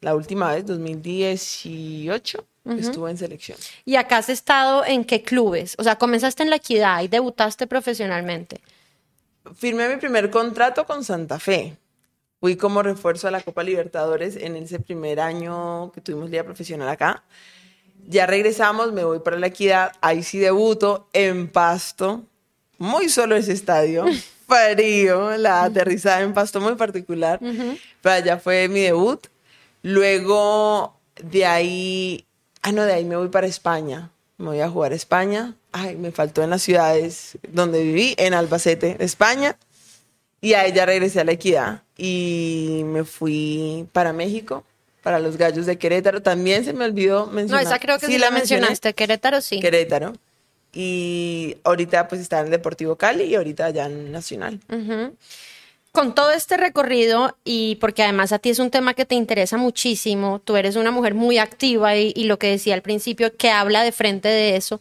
la, 0.00 0.14
última 0.16 0.52
vez, 0.52 0.66
2018, 0.66 2.44
estuvo 2.78 3.08
en 3.08 3.16
selección. 3.16 3.58
¿Y 3.84 3.94
acá 3.94 4.18
has 4.18 4.28
estado 4.28 4.84
en 4.84 5.04
qué 5.04 5.22
clubes? 5.22 5.76
O 5.78 5.84
sea, 5.84 5.96
comenzaste 5.96 6.42
en 6.42 6.50
la 6.50 6.56
equidad 6.56 7.02
y 7.02 7.08
debutaste 7.08 7.68
profesionalmente. 7.68 8.60
Firmé 9.54 9.88
mi 9.88 9.96
primer 9.96 10.30
contrato 10.30 10.86
con 10.86 11.04
Santa 11.04 11.38
Fe 11.38 11.76
Fui 12.40 12.56
como 12.56 12.82
refuerzo 12.82 13.28
a 13.28 13.30
la 13.30 13.40
Copa 13.40 13.62
Libertadores 13.62 14.36
en 14.36 14.56
ese 14.56 14.78
primer 14.78 15.20
año 15.20 15.90
que 15.92 16.02
tuvimos 16.02 16.28
liga 16.28 16.44
profesional 16.44 16.88
acá. 16.88 17.24
Ya 18.06 18.26
regresamos, 18.26 18.92
me 18.92 19.04
voy 19.04 19.20
para 19.20 19.38
la 19.38 19.46
equidad, 19.46 19.92
ahí 20.02 20.22
sí 20.22 20.38
debuto 20.38 21.08
en 21.12 21.48
Pasto, 21.48 22.24
muy 22.78 23.08
solo 23.08 23.36
ese 23.36 23.52
estadio, 23.52 24.04
frío, 24.46 25.36
la 25.38 25.64
aterrizada 25.64 26.20
en 26.20 26.34
Pasto 26.34 26.60
muy 26.60 26.74
particular, 26.74 27.40
pero 27.40 28.14
allá 28.14 28.38
fue 28.38 28.68
mi 28.68 28.80
debut. 28.80 29.26
Luego 29.82 31.00
de 31.20 31.46
ahí, 31.46 32.26
ah 32.62 32.70
no, 32.70 32.82
de 32.82 32.92
ahí 32.92 33.04
me 33.04 33.16
voy 33.16 33.28
para 33.28 33.46
España, 33.46 34.10
me 34.36 34.48
voy 34.48 34.60
a 34.60 34.68
jugar 34.68 34.92
a 34.92 34.96
España. 34.96 35.54
Ay, 35.78 35.94
me 35.96 36.10
faltó 36.10 36.42
en 36.42 36.48
las 36.48 36.62
ciudades 36.62 37.36
donde 37.48 37.82
viví, 37.82 38.14
en 38.16 38.32
Albacete, 38.32 38.96
España. 38.98 39.58
Y 40.40 40.54
ahí 40.54 40.72
ya 40.72 40.86
regresé 40.86 41.20
a 41.20 41.24
la 41.24 41.32
equidad 41.32 41.82
y 41.98 42.80
me 42.86 43.04
fui 43.04 43.86
para 43.92 44.14
México, 44.14 44.64
para 45.02 45.18
los 45.18 45.36
Gallos 45.36 45.66
de 45.66 45.76
Querétaro. 45.76 46.22
También 46.22 46.64
se 46.64 46.72
me 46.72 46.86
olvidó 46.86 47.26
mencionar. 47.26 47.64
No, 47.64 47.70
esa 47.70 47.78
creo 47.78 47.98
que 47.98 48.06
sí, 48.06 48.16
la 48.16 48.30
mencionaste. 48.30 48.94
Querétaro 48.94 49.42
sí. 49.42 49.60
Querétaro. 49.60 50.14
Y 50.72 51.58
ahorita 51.62 52.08
pues 52.08 52.22
está 52.22 52.40
en 52.40 52.50
Deportivo 52.50 52.96
Cali 52.96 53.24
y 53.24 53.34
ahorita 53.34 53.68
ya 53.68 53.84
en 53.84 54.12
Nacional. 54.12 54.58
Con 55.92 56.14
todo 56.14 56.30
este 56.30 56.56
recorrido 56.56 57.36
y 57.44 57.76
porque 57.82 58.02
además 58.02 58.32
a 58.32 58.38
ti 58.38 58.48
es 58.48 58.60
un 58.60 58.70
tema 58.70 58.94
que 58.94 59.04
te 59.04 59.14
interesa 59.14 59.58
muchísimo, 59.58 60.40
tú 60.42 60.56
eres 60.56 60.76
una 60.76 60.90
mujer 60.90 61.12
muy 61.12 61.36
activa 61.36 61.96
y, 61.96 62.14
y 62.16 62.24
lo 62.24 62.38
que 62.38 62.48
decía 62.48 62.72
al 62.72 62.82
principio, 62.82 63.36
que 63.36 63.50
habla 63.50 63.82
de 63.82 63.92
frente 63.92 64.28
de 64.28 64.56
eso 64.56 64.80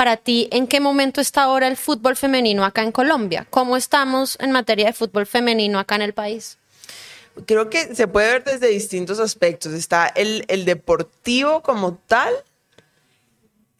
para 0.00 0.16
ti, 0.16 0.48
¿en 0.50 0.66
qué 0.66 0.80
momento 0.80 1.20
está 1.20 1.42
ahora 1.42 1.68
el 1.68 1.76
fútbol 1.76 2.16
femenino 2.16 2.64
acá 2.64 2.82
en 2.82 2.90
Colombia? 2.90 3.46
¿Cómo 3.50 3.76
estamos 3.76 4.38
en 4.40 4.50
materia 4.50 4.86
de 4.86 4.94
fútbol 4.94 5.26
femenino 5.26 5.78
acá 5.78 5.96
en 5.96 6.00
el 6.00 6.14
país? 6.14 6.56
Creo 7.44 7.68
que 7.68 7.94
se 7.94 8.08
puede 8.08 8.32
ver 8.32 8.44
desde 8.44 8.68
distintos 8.68 9.20
aspectos. 9.20 9.74
Está 9.74 10.06
el, 10.06 10.46
deportivo 10.64 11.62
como 11.62 11.96
tal. 12.06 12.32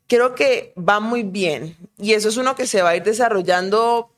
Creo 0.08 0.34
que 0.34 0.74
va 0.76 1.00
muy 1.00 1.22
bien. 1.22 1.78
Y 1.96 2.12
eso 2.12 2.28
es 2.28 2.36
uno 2.36 2.54
que 2.54 2.66
se 2.66 2.82
va 2.82 2.90
a 2.90 2.96
ir 2.96 3.02
desarrollando 3.02 4.10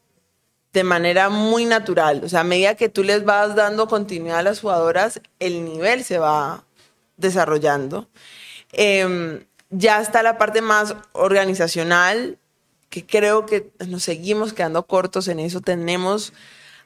de 0.73 0.83
manera 0.83 1.29
muy 1.29 1.67
natural. 1.67 2.23
O 2.25 2.29
sea, 2.29 2.41
a 2.41 2.45
medida 2.45 2.75
que 2.75 2.89
tú 2.89 3.05
les 3.05 3.25
vas 3.25 3.55
dando 3.55 3.87
continuidad 3.87 4.41
a 4.41 4.43
las 4.43 4.59
jugadoras, 4.59 5.21
el 5.39 5.65
nivel 5.65 6.03
se 6.03 6.19
va 6.19 6.65
desarrollando. 7.17 8.09
Eh, 8.73 9.45
ya 9.73 10.01
está 10.01 10.23
la 10.23 10.39
parte 10.39 10.61
más 10.61 10.95
organizacional, 11.13 12.39
que 12.91 13.05
creo 13.05 13.47
que 13.47 13.71
nos 13.89 14.05
seguimos 14.05 14.53
quedando 14.53 14.87
cortos 14.87 15.27
en 15.29 15.41
eso. 15.41 15.61
Tenemos 15.61 16.33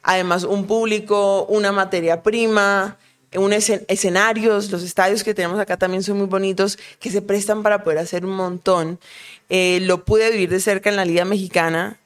además 0.02 0.44
un 0.44 0.66
público, 0.66 1.44
una 1.46 1.72
materia 1.72 2.22
prima, 2.22 2.96
un 3.34 3.52
escenarios, 3.52 4.70
los 4.70 4.82
estadios 4.82 5.24
que 5.24 5.34
tenemos 5.34 5.58
acá 5.58 5.76
también 5.76 6.04
son 6.04 6.18
muy 6.18 6.26
bonitos, 6.26 6.78
que 7.00 7.10
se 7.10 7.22
prestan 7.22 7.62
para 7.64 7.82
poder 7.82 7.98
hacer 7.98 8.24
un 8.24 8.36
montón. 8.36 9.00
Eh, 9.48 9.80
lo 9.82 10.04
pude 10.04 10.30
vivir 10.30 10.48
de 10.48 10.60
cerca 10.60 10.88
en 10.88 10.96
la 10.96 11.04
Liga 11.04 11.24
Mexicana. 11.24 11.98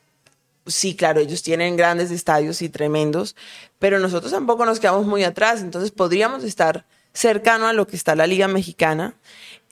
Sí, 0.67 0.97
claro, 0.97 1.21
ellos 1.21 1.43
tienen 1.43 1.77
grandes 1.77 2.11
estadios 2.11 2.63
y 2.63 2.71
tremendos, 2.71 3.37
pero 3.79 3.99
nosotros 3.99 4.33
tampoco 4.33 4.65
nos 4.65 4.81
quedamos 4.81 5.07
muy 5.07 5.25
atrás, 5.25 5.61
entonces 5.61 5.91
podríamos 5.91 6.45
estar 6.45 6.85
cercano 7.13 7.67
a 7.67 7.73
lo 7.73 7.87
que 7.87 7.97
está 7.97 8.15
la 8.15 8.27
Liga 8.27 8.49
Mexicana. 8.49 9.15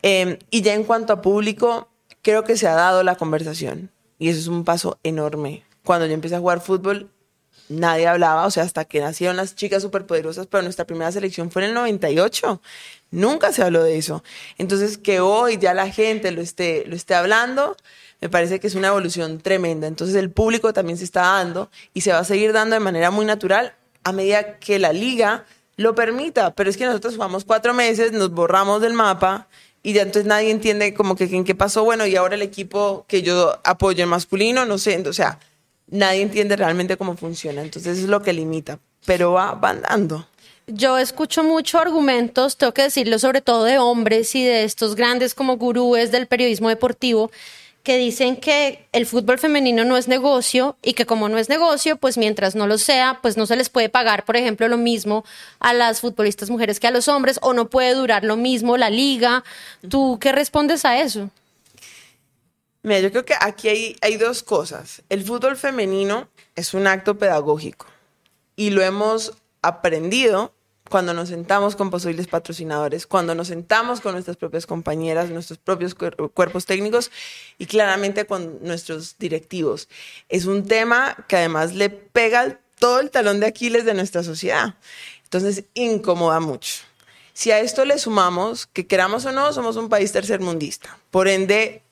Em, 0.02 0.38
y 0.50 0.62
ya 0.62 0.74
en 0.74 0.84
cuanto 0.84 1.12
a 1.12 1.22
público, 1.22 1.88
creo 2.22 2.44
que 2.44 2.56
se 2.56 2.68
ha 2.68 2.74
dado 2.74 3.02
la 3.02 3.16
conversación. 3.16 3.90
Y 4.18 4.28
eso 4.28 4.40
es 4.40 4.46
un 4.48 4.64
paso 4.64 4.98
enorme. 5.02 5.64
Cuando 5.84 6.06
yo 6.06 6.12
empecé 6.12 6.36
a 6.36 6.40
jugar 6.40 6.60
fútbol, 6.60 7.10
nadie 7.68 8.06
hablaba, 8.06 8.46
o 8.46 8.50
sea, 8.50 8.62
hasta 8.62 8.84
que 8.84 9.00
nacieron 9.00 9.36
las 9.36 9.54
chicas 9.54 9.82
superpoderosas, 9.82 10.46
pero 10.46 10.62
nuestra 10.62 10.86
primera 10.86 11.12
selección 11.12 11.50
fue 11.50 11.62
en 11.62 11.68
el 11.68 11.74
98. 11.74 12.60
Nunca 13.10 13.52
se 13.52 13.62
habló 13.62 13.82
de 13.82 13.96
eso. 13.98 14.22
Entonces, 14.58 14.98
que 14.98 15.20
hoy 15.20 15.58
ya 15.58 15.74
la 15.74 15.90
gente 15.90 16.30
lo 16.32 16.40
esté, 16.42 16.84
lo 16.86 16.96
esté 16.96 17.14
hablando, 17.14 17.76
me 18.20 18.28
parece 18.28 18.58
que 18.58 18.66
es 18.66 18.74
una 18.74 18.88
evolución 18.88 19.38
tremenda. 19.38 19.86
Entonces, 19.86 20.16
el 20.16 20.30
público 20.30 20.72
también 20.72 20.98
se 20.98 21.04
está 21.04 21.22
dando 21.22 21.70
y 21.94 22.00
se 22.00 22.12
va 22.12 22.18
a 22.18 22.24
seguir 22.24 22.52
dando 22.52 22.74
de 22.74 22.80
manera 22.80 23.10
muy 23.10 23.24
natural 23.24 23.74
a 24.04 24.12
medida 24.12 24.58
que 24.58 24.78
la 24.78 24.92
liga 24.92 25.44
lo 25.76 25.94
permita. 25.94 26.54
Pero 26.54 26.68
es 26.68 26.76
que 26.76 26.86
nosotros 26.86 27.14
jugamos 27.14 27.44
cuatro 27.44 27.74
meses, 27.74 28.12
nos 28.12 28.30
borramos 28.30 28.80
del 28.80 28.94
mapa 28.94 29.48
y 29.82 29.92
ya 29.92 30.02
entonces 30.02 30.26
nadie 30.26 30.50
entiende 30.50 30.94
como 30.94 31.16
que 31.16 31.24
en 31.24 31.44
qué 31.44 31.54
pasó, 31.54 31.84
bueno, 31.84 32.06
y 32.06 32.16
ahora 32.16 32.34
el 32.34 32.42
equipo 32.42 33.04
que 33.08 33.22
yo 33.22 33.58
apoyo 33.64 34.02
en 34.02 34.10
masculino, 34.10 34.64
no 34.64 34.78
sé, 34.78 35.02
o 35.06 35.12
sea, 35.12 35.38
nadie 35.86 36.22
entiende 36.22 36.56
realmente 36.56 36.96
cómo 36.96 37.16
funciona, 37.16 37.62
entonces 37.62 37.98
es 37.98 38.08
lo 38.08 38.22
que 38.22 38.32
limita, 38.32 38.78
pero 39.06 39.32
va, 39.32 39.52
va 39.54 39.70
andando. 39.70 40.26
Yo 40.66 40.98
escucho 40.98 41.42
mucho 41.42 41.78
argumentos, 41.78 42.58
tengo 42.58 42.74
que 42.74 42.82
decirlo, 42.82 43.18
sobre 43.18 43.40
todo 43.40 43.64
de 43.64 43.78
hombres 43.78 44.34
y 44.34 44.44
de 44.44 44.64
estos 44.64 44.96
grandes 44.96 45.34
como 45.34 45.56
gurúes 45.56 46.12
del 46.12 46.26
periodismo 46.26 46.68
deportivo, 46.68 47.30
que 47.88 47.96
dicen 47.96 48.36
que 48.36 48.86
el 48.92 49.06
fútbol 49.06 49.38
femenino 49.38 49.82
no 49.82 49.96
es 49.96 50.08
negocio 50.08 50.76
y 50.82 50.92
que 50.92 51.06
como 51.06 51.30
no 51.30 51.38
es 51.38 51.48
negocio, 51.48 51.96
pues 51.96 52.18
mientras 52.18 52.54
no 52.54 52.66
lo 52.66 52.76
sea, 52.76 53.18
pues 53.22 53.38
no 53.38 53.46
se 53.46 53.56
les 53.56 53.70
puede 53.70 53.88
pagar, 53.88 54.26
por 54.26 54.36
ejemplo, 54.36 54.68
lo 54.68 54.76
mismo 54.76 55.24
a 55.58 55.72
las 55.72 56.02
futbolistas 56.02 56.50
mujeres 56.50 56.80
que 56.80 56.86
a 56.86 56.90
los 56.90 57.08
hombres 57.08 57.38
o 57.40 57.54
no 57.54 57.70
puede 57.70 57.94
durar 57.94 58.24
lo 58.24 58.36
mismo 58.36 58.76
la 58.76 58.90
liga. 58.90 59.42
¿Tú 59.88 60.18
qué 60.20 60.32
respondes 60.32 60.84
a 60.84 61.00
eso? 61.00 61.30
Mira, 62.82 63.00
yo 63.00 63.10
creo 63.10 63.24
que 63.24 63.32
aquí 63.40 63.70
hay, 63.70 63.96
hay 64.02 64.18
dos 64.18 64.42
cosas. 64.42 65.00
El 65.08 65.24
fútbol 65.24 65.56
femenino 65.56 66.28
es 66.56 66.74
un 66.74 66.86
acto 66.86 67.16
pedagógico 67.16 67.86
y 68.54 68.68
lo 68.68 68.82
hemos 68.82 69.32
aprendido 69.62 70.52
cuando 70.88 71.14
nos 71.14 71.28
sentamos 71.28 71.76
con 71.76 71.90
posibles 71.90 72.26
patrocinadores, 72.26 73.06
cuando 73.06 73.34
nos 73.34 73.48
sentamos 73.48 74.00
con 74.00 74.12
nuestras 74.12 74.36
propias 74.36 74.66
compañeras, 74.66 75.30
nuestros 75.30 75.58
propios 75.58 75.94
cuerpos 75.94 76.66
técnicos 76.66 77.10
y 77.58 77.66
claramente 77.66 78.26
con 78.26 78.58
nuestros 78.62 79.16
directivos. 79.18 79.88
Es 80.28 80.46
un 80.46 80.66
tema 80.66 81.24
que 81.28 81.36
además 81.36 81.74
le 81.74 81.90
pega 81.90 82.60
todo 82.78 83.00
el 83.00 83.10
talón 83.10 83.40
de 83.40 83.46
Aquiles 83.46 83.84
de 83.84 83.94
nuestra 83.94 84.22
sociedad. 84.22 84.74
Entonces, 85.24 85.64
incomoda 85.74 86.40
mucho. 86.40 86.82
Si 87.34 87.50
a 87.50 87.60
esto 87.60 87.84
le 87.84 87.98
sumamos 87.98 88.66
que 88.66 88.86
queramos 88.86 89.24
o 89.26 89.32
no, 89.32 89.52
somos 89.52 89.76
un 89.76 89.88
país 89.88 90.10
tercermundista. 90.10 90.98
Por 91.10 91.28
ende, 91.28 91.82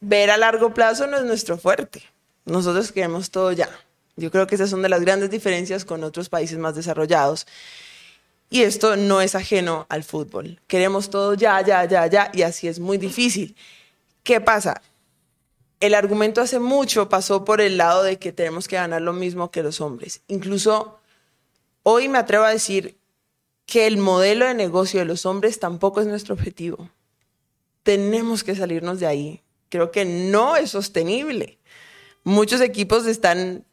ver 0.00 0.30
a 0.30 0.36
largo 0.36 0.74
plazo 0.74 1.06
no 1.06 1.16
es 1.16 1.24
nuestro 1.24 1.56
fuerte. 1.56 2.02
Nosotros 2.44 2.90
queremos 2.92 3.30
todo 3.30 3.52
ya. 3.52 3.68
Yo 4.16 4.30
creo 4.30 4.46
que 4.46 4.56
esas 4.56 4.70
son 4.70 4.82
de 4.82 4.88
las 4.88 5.00
grandes 5.00 5.30
diferencias 5.30 5.84
con 5.84 6.04
otros 6.04 6.28
países 6.28 6.58
más 6.58 6.74
desarrollados. 6.74 7.46
Y 8.52 8.62
esto 8.62 8.96
no 8.96 9.20
es 9.20 9.36
ajeno 9.36 9.86
al 9.88 10.02
fútbol. 10.02 10.60
Queremos 10.66 11.08
todo 11.08 11.34
ya, 11.34 11.64
ya, 11.64 11.84
ya, 11.84 12.08
ya, 12.08 12.30
y 12.34 12.42
así 12.42 12.66
es 12.66 12.80
muy 12.80 12.98
difícil. 12.98 13.54
¿Qué 14.24 14.40
pasa? 14.40 14.82
El 15.78 15.94
argumento 15.94 16.40
hace 16.40 16.58
mucho 16.58 17.08
pasó 17.08 17.44
por 17.44 17.60
el 17.60 17.76
lado 17.76 18.02
de 18.02 18.18
que 18.18 18.32
tenemos 18.32 18.66
que 18.66 18.74
ganar 18.74 19.02
lo 19.02 19.12
mismo 19.12 19.52
que 19.52 19.62
los 19.62 19.80
hombres. 19.80 20.22
Incluso 20.26 20.98
hoy 21.84 22.08
me 22.08 22.18
atrevo 22.18 22.44
a 22.44 22.50
decir 22.50 22.98
que 23.66 23.86
el 23.86 23.98
modelo 23.98 24.44
de 24.46 24.54
negocio 24.54 24.98
de 24.98 25.06
los 25.06 25.26
hombres 25.26 25.60
tampoco 25.60 26.00
es 26.00 26.08
nuestro 26.08 26.34
objetivo. 26.34 26.90
Tenemos 27.84 28.42
que 28.42 28.56
salirnos 28.56 28.98
de 28.98 29.06
ahí. 29.06 29.42
Creo 29.68 29.92
que 29.92 30.04
no 30.04 30.56
es 30.56 30.72
sostenible. 30.72 31.60
Muchos 32.24 32.60
equipos 32.60 33.06
están 33.06 33.64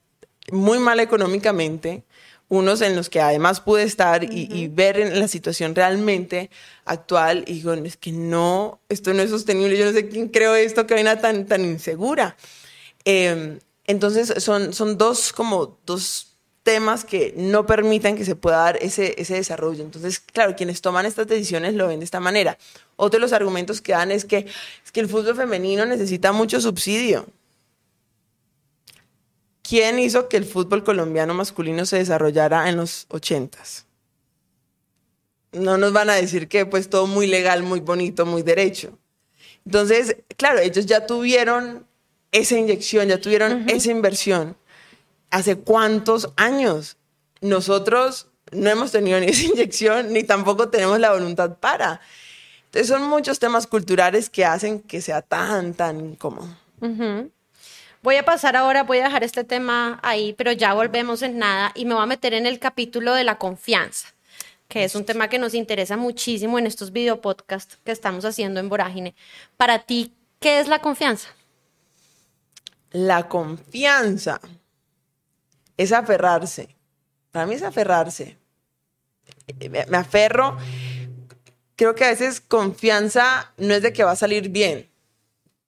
muy 0.52 0.78
mal 0.78 1.00
económicamente 1.00 2.06
unos 2.50 2.82
en 2.82 2.96
los 2.96 3.10
que 3.10 3.20
además 3.20 3.60
pude 3.60 3.84
estar 3.84 4.24
y, 4.24 4.68
ver 4.70 5.00
en 5.00 5.20
la 5.20 5.28
situación 5.28 5.76
realmente 5.76 6.50
actual 6.86 7.44
y 7.46 7.56
digo, 7.56 7.74
es 7.74 7.98
que 7.98 8.12
no, 8.12 8.80
esto 8.90 9.14
no 9.14 9.22
es 9.22 9.30
sostenible, 9.30 9.78
yo 9.78 9.86
no 9.86 9.92
sé 9.92 10.08
quién 10.08 10.30
creo 10.30 10.56
esto, 10.56 10.88
que 10.88 10.94
vaina 10.94 11.20
tan, 11.20 11.46
tan 11.46 11.66
insegura. 11.66 12.38
Em, 13.04 13.60
entonces 13.86 14.44
son, 14.44 14.74
son 14.74 14.98
dos 14.98 15.34
como 15.34 15.78
dos 15.86 16.38
temas 16.64 17.06
que 17.06 17.34
no 17.38 17.66
permitan 17.66 18.18
que 18.18 18.26
se 18.26 18.36
pueda 18.36 18.58
dar 18.58 18.78
ese, 18.82 19.16
ese 19.18 19.36
desarrollo. 19.36 19.84
Entonces, 19.84 20.20
claro, 20.20 20.56
quienes 20.58 20.82
toman 20.82 21.06
estas 21.06 21.26
decisiones 21.26 21.74
lo 21.76 21.88
ven 21.88 22.00
de 22.00 22.06
esta 22.06 22.20
manera. 22.20 22.58
Otro 22.98 23.20
de 23.20 23.22
los 23.22 23.32
argumentos 23.32 23.80
que 23.80 23.94
dan 23.94 24.12
es 24.12 24.26
que, 24.26 24.40
es 24.84 24.92
que 24.92 25.00
el 25.00 25.08
fútbol 25.08 25.36
femenino 25.36 25.86
necesita 25.86 26.34
mucho 26.34 26.60
subsidio. 26.60 27.26
¿Quién 29.68 30.00
hizo 30.00 30.30
que 30.30 30.38
el 30.38 30.46
fútbol 30.46 30.86
colombiano 30.86 31.34
masculino 31.34 31.86
se 31.86 31.98
desarrollara 31.98 32.70
en 32.70 32.78
los 32.78 33.06
ochentas? 33.10 33.86
No 35.52 35.78
nos 35.78 35.92
van 35.92 36.10
a 36.10 36.16
decir 36.16 36.48
que 36.48 36.66
pues 36.66 36.90
todo 36.90 37.06
muy 37.06 37.28
legal, 37.28 37.64
muy 37.64 37.82
bonito, 37.82 38.26
muy 38.26 38.44
derecho. 38.44 38.98
Entonces, 39.66 40.16
claro, 40.38 40.60
ellos 40.60 40.86
ya 40.86 41.06
tuvieron 41.06 41.86
esa 42.32 42.58
inyección, 42.58 43.10
ya 43.10 43.20
tuvieron 43.20 43.70
esa 43.70 43.92
inversión. 43.92 44.56
¿Hace 45.32 45.58
cuántos 45.58 46.30
años? 46.38 46.96
Nosotros 47.42 48.28
no 48.54 48.70
hemos 48.70 48.94
tenido 48.94 49.20
ni 49.22 49.28
esa 49.28 49.48
inyección, 49.48 50.14
ni 50.14 50.24
tampoco 50.24 50.70
tenemos 50.70 50.98
la 51.02 51.12
voluntad 51.12 51.58
para. 51.58 52.00
Entonces 52.68 52.88
son 52.88 53.04
muchos 53.04 53.40
temas 53.40 53.68
culturales 53.68 54.30
que 54.30 54.46
hacen 54.46 54.80
que 54.80 55.02
sea 55.02 55.22
tan, 55.22 55.74
tan 55.74 56.00
incómodo. 56.00 56.48
Voy 58.08 58.16
a 58.16 58.24
pasar 58.24 58.56
ahora, 58.56 58.84
voy 58.84 59.00
a 59.00 59.04
dejar 59.04 59.26
este 59.26 59.44
tema 59.44 60.00
ahí, 60.02 60.32
pero 60.32 60.54
ya 60.54 60.74
volvemos 60.74 61.22
en 61.24 61.40
nada 61.40 61.74
y 61.76 61.84
me 61.84 61.94
voy 61.94 62.04
a 62.04 62.06
meter 62.06 62.34
en 62.34 62.46
el 62.46 62.58
capítulo 62.58 63.14
de 63.14 63.26
la 63.26 63.38
confianza, 63.38 64.08
que 64.70 64.86
es 64.86 64.96
un 64.96 65.04
tema 65.04 65.28
que 65.28 65.38
nos 65.40 65.54
interesa 65.54 65.98
muchísimo 65.98 66.58
en 66.58 66.68
estos 66.68 66.94
videopodcasts 66.94 67.78
que 67.84 67.92
estamos 67.92 68.24
haciendo 68.24 68.62
en 68.62 68.70
Vorágine. 68.70 69.14
Para 69.58 69.80
ti, 69.80 70.14
¿qué 70.40 70.62
es 70.62 70.70
la 70.70 70.80
confianza? 70.80 71.28
La 72.92 73.28
confianza 73.28 74.40
es 75.76 75.92
aferrarse. 75.92 76.78
Para 77.34 77.46
mí 77.46 77.56
es 77.56 77.62
aferrarse. 77.62 78.38
Me 79.70 79.98
aferro. 79.98 80.56
Creo 81.76 81.94
que 81.94 82.06
a 82.06 82.12
veces 82.12 82.40
confianza 82.40 83.52
no 83.58 83.74
es 83.74 83.82
de 83.82 83.92
que 83.92 84.06
va 84.06 84.12
a 84.12 84.16
salir 84.16 84.48
bien, 84.48 84.90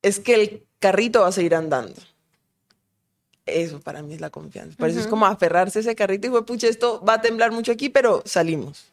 es 0.01 0.21
que 0.21 0.35
el 0.35 0.67
carrito 0.79 1.19
va 1.19 1.27
a 1.27 1.33
seguir 1.33 1.53
andando. 1.53 2.01
Eso 3.49 3.79
para 3.79 4.01
mí 4.01 4.13
es 4.13 4.21
la 4.21 4.29
confianza. 4.29 4.77
Por 4.77 4.89
eso 4.89 4.99
es 4.99 5.07
como 5.07 5.25
aferrarse 5.25 5.79
a 5.79 5.81
ese 5.81 5.95
carrito 5.95 6.27
y 6.27 6.29
fue, 6.29 6.45
pucha, 6.45 6.67
esto 6.67 7.03
va 7.03 7.15
a 7.15 7.21
temblar 7.21 7.51
mucho 7.51 7.71
aquí, 7.71 7.89
pero 7.89 8.21
salimos. 8.25 8.85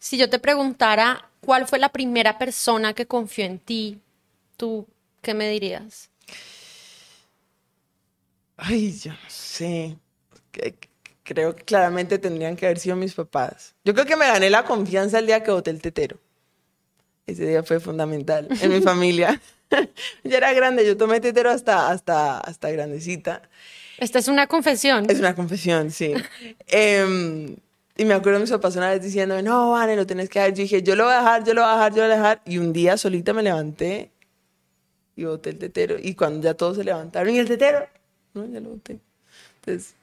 Si 0.00 0.18
yo 0.18 0.28
te 0.28 0.40
preguntara 0.40 1.30
cuál 1.40 1.68
fue 1.68 1.78
la 1.78 1.90
primera 1.90 2.38
persona 2.38 2.92
que 2.92 3.06
confió 3.06 3.44
en 3.44 3.58
ti, 3.60 4.00
¿tú 4.56 4.86
qué 5.20 5.32
me 5.32 5.48
dirías? 5.48 6.10
Ay, 8.56 8.92
yo 8.98 9.12
no 9.12 9.28
sé. 9.28 9.96
Creo 11.22 11.54
que 11.54 11.64
claramente 11.64 12.18
tendrían 12.18 12.56
que 12.56 12.66
haber 12.66 12.78
sido 12.78 12.96
mis 12.96 13.14
papás. 13.14 13.74
Yo 13.84 13.94
creo 13.94 14.06
que 14.06 14.16
me 14.16 14.26
gané 14.26 14.50
la 14.50 14.64
confianza 14.64 15.20
el 15.20 15.26
día 15.26 15.42
que 15.42 15.52
boté 15.52 15.70
el 15.70 15.80
tetero. 15.80 16.18
Ese 17.26 17.46
día 17.46 17.62
fue 17.62 17.78
fundamental 17.78 18.48
en 18.60 18.72
mi 18.72 18.80
familia. 18.82 19.40
ya 20.24 20.36
era 20.36 20.52
grande, 20.52 20.86
yo 20.86 20.96
tomé 20.96 21.20
tetero 21.20 21.50
hasta, 21.50 21.90
hasta, 21.90 22.38
hasta 22.38 22.70
grandecita. 22.70 23.42
Esta 23.98 24.18
es 24.18 24.28
una 24.28 24.46
confesión. 24.46 25.06
Es 25.08 25.18
una 25.18 25.34
confesión, 25.34 25.90
sí. 25.90 26.14
Em, 26.66 27.56
y 27.96 28.04
me 28.04 28.14
acuerdo 28.14 28.38
de 28.38 28.44
mis 28.44 28.50
papás 28.50 28.74
una 28.76 28.90
vez 28.90 29.02
diciendo, 29.02 29.40
no, 29.42 29.72
vale, 29.72 29.96
lo 29.96 30.06
tienes 30.06 30.28
que 30.28 30.38
dejar. 30.38 30.54
Yo 30.54 30.62
dije, 30.62 30.82
yo 30.82 30.96
lo 30.96 31.04
voy 31.04 31.14
a 31.14 31.18
dejar, 31.18 31.44
yo 31.44 31.54
lo 31.54 31.62
voy 31.62 31.70
a 31.70 31.74
dejar, 31.74 31.92
yo 31.92 32.02
lo 32.02 32.08
voy 32.08 32.12
a 32.12 32.16
dejar. 32.16 32.42
Y 32.46 32.58
un 32.58 32.72
día 32.72 32.96
solita 32.96 33.32
me 33.32 33.42
levanté 33.42 34.10
y 35.14 35.24
boté 35.24 35.50
el 35.50 35.58
tetero. 35.58 35.96
Y 36.00 36.14
cuando 36.14 36.42
ya 36.42 36.54
todos 36.54 36.78
se 36.78 36.84
levantaron, 36.84 37.34
¿y 37.34 37.38
el 37.38 37.46
tetero? 37.46 37.86
No, 38.34 38.46
ya 38.46 38.60
lo 38.60 38.70
boté. 38.70 38.98
Entonces, 39.60 39.94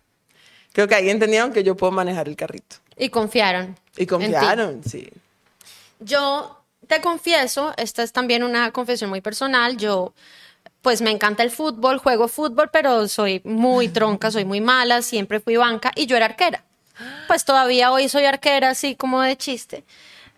creo 0.72 0.88
que 0.88 0.96
ahí 0.96 1.10
entendieron 1.10 1.52
que 1.52 1.64
yo 1.64 1.76
puedo 1.76 1.92
manejar 1.92 2.30
el 2.30 2.36
carrito. 2.36 2.78
Y 2.96 3.10
confiaron. 3.10 3.76
Y 3.98 4.06
confiaron, 4.06 4.84
sí. 4.84 5.10
Yo 6.00 6.59
te 6.90 7.02
confieso, 7.02 7.72
esta 7.78 8.02
es 8.02 8.12
también 8.12 8.44
una 8.44 8.72
confesión 8.72 9.12
muy 9.12 9.22
personal, 9.22 9.78
yo 9.78 10.14
pues 10.82 11.02
me 11.02 11.12
encanta 11.12 11.44
el 11.44 11.52
fútbol, 11.52 12.00
juego 12.00 12.28
fútbol, 12.28 12.72
pero 12.74 13.08
soy 13.08 13.42
muy 13.44 13.90
tronca, 13.90 14.32
soy 14.32 14.44
muy 14.44 14.60
mala, 14.60 15.04
siempre 15.04 15.40
fui 15.40 15.56
banca 15.56 15.92
y 15.96 16.08
yo 16.08 16.18
era 16.18 16.26
arquera. 16.26 16.64
Pues 17.28 17.46
todavía 17.46 17.92
hoy 17.92 18.10
soy 18.10 18.26
arquera, 18.26 18.72
así 18.72 18.96
como 18.96 19.22
de 19.22 19.38
chiste. 19.38 19.84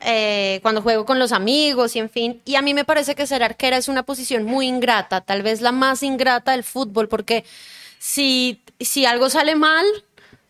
Eh, 0.01 0.60
cuando 0.62 0.81
juego 0.81 1.05
con 1.05 1.20
los 1.20 1.31
amigos 1.31 1.96
y 1.96 2.00
en 2.00 2.10
fin. 2.10 2.41
Y 2.43 2.55
a 2.55 2.62
mí 2.62 2.74
me 2.74 2.84
parece 2.84 3.15
que 3.15 3.27
ser 3.27 3.43
arquera 3.43 3.77
es 3.77 3.88
una 3.88 4.03
posición 4.03 4.43
muy 4.43 4.67
ingrata, 4.67 5.22
tal 5.22 5.43
vez 5.43 5.62
la 5.62 5.72
más 5.72 6.03
ingrata 6.03 6.51
del 6.51 6.63
fútbol, 6.63 7.08
porque 7.08 7.46
si, 7.98 8.62
si 8.79 9.05
algo 9.05 9.29
sale 9.29 9.55
mal, 9.55 9.86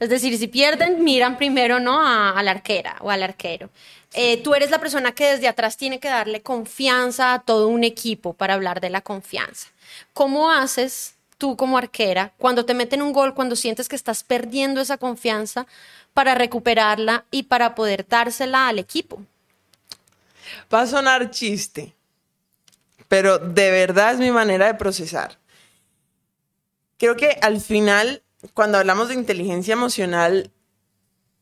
es 0.02 0.10
decir, 0.10 0.36
si 0.36 0.48
pierden, 0.48 1.04
miran 1.04 1.38
primero 1.38 1.80
¿no? 1.80 2.02
a, 2.02 2.42
la 2.42 2.52
arquera 2.52 2.96
o 3.02 3.12
al 3.12 3.22
arquero. 3.22 3.70
Eh, 4.14 4.42
tú 4.44 4.54
eres 4.54 4.72
la 4.72 4.80
persona 4.80 5.14
que 5.14 5.32
desde 5.32 5.48
atrás 5.48 5.78
tiene 5.78 6.00
que 6.00 6.10
darle 6.10 6.42
confianza 6.42 7.34
a 7.34 7.40
todo 7.40 7.68
un 7.70 7.84
equipo 7.84 8.34
para 8.34 8.56
hablar 8.56 8.82
de 8.82 8.90
la 8.90 9.02
confianza. 9.02 9.70
¿Cómo 10.14 10.52
haces 10.52 11.16
tú 11.38 11.56
como 11.56 11.78
arquera 11.78 12.34
cuando 12.38 12.66
te 12.66 12.74
meten 12.74 13.02
un 13.02 13.14
gol, 13.14 13.34
cuando 13.34 13.56
sientes 13.56 13.88
que 13.88 13.96
estás 13.96 14.24
perdiendo 14.24 14.82
esa 14.82 14.98
confianza 14.98 15.66
para 16.14 16.36
recuperarla 16.36 17.24
y 17.32 17.44
para 17.44 17.74
poder 17.74 18.06
dársela 18.08 18.68
al 18.68 18.80
equipo? 18.80 19.24
Va 20.74 20.82
a 20.82 20.88
sonar 20.88 21.32
chiste, 21.32 21.94
pero 23.08 23.40
de 23.40 23.72
verdad 23.72 24.14
es 24.14 24.20
mi 24.20 24.32
manera 24.32 24.66
de 24.68 24.74
procesar. 24.74 25.38
Creo 26.98 27.16
que 27.16 27.38
al 27.42 27.62
final, 27.62 28.24
cuando 28.54 28.78
hablamos 28.78 29.08
de 29.08 29.14
inteligencia 29.16 29.72
emocional, 29.72 30.52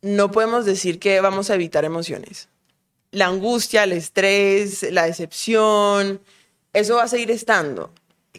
no 0.02 0.30
podemos 0.30 0.66
decir 0.66 1.00
que 1.00 1.20
vamos 1.20 1.50
a 1.50 1.56
evitar 1.56 1.84
emociones 1.84 2.48
la 3.12 3.28
angustia, 3.28 3.84
el 3.84 3.94
estrés, 3.94 4.84
la 4.92 5.06
decepción, 5.06 6.22
eso 6.74 6.96
va 6.96 7.04
a 7.04 7.08
seguir 7.08 7.32
estando. 7.32 7.94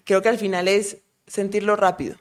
Creo 0.04 0.22
que 0.22 0.28
al 0.28 0.38
final 0.38 0.68
es 0.68 0.98
sentirlo 1.26 1.76
rápido. 1.76 2.16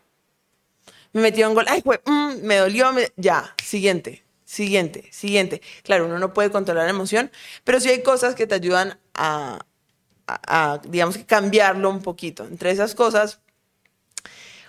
Me 1.14 1.22
metió 1.22 1.48
un 1.48 1.56
gol, 1.56 1.66
ay, 1.68 1.84
mm, 1.84 2.42
me 2.42 2.58
dolió, 2.58 2.92
ya, 3.16 3.56
siguiente, 3.64 4.24
siguiente, 4.46 5.10
siguiente. 5.12 5.62
Claro, 5.84 6.06
uno 6.06 6.20
no 6.20 6.34
puede 6.34 6.52
controlar 6.52 6.86
la 6.86 6.92
emoción, 6.92 7.32
pero 7.64 7.80
sí 7.80 7.90
hay 7.90 8.04
cosas 8.04 8.36
que 8.36 8.48
te 8.48 8.56
ayudan 8.56 9.00
a, 9.14 9.60
digamos 10.86 11.18
cambiarlo 11.26 11.90
un 11.90 12.02
poquito. 12.02 12.46
Entre 12.46 12.70
esas 12.70 12.94
cosas, 12.94 13.40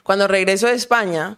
cuando 0.03 0.27
regreso 0.27 0.66
de 0.66 0.75
España, 0.75 1.37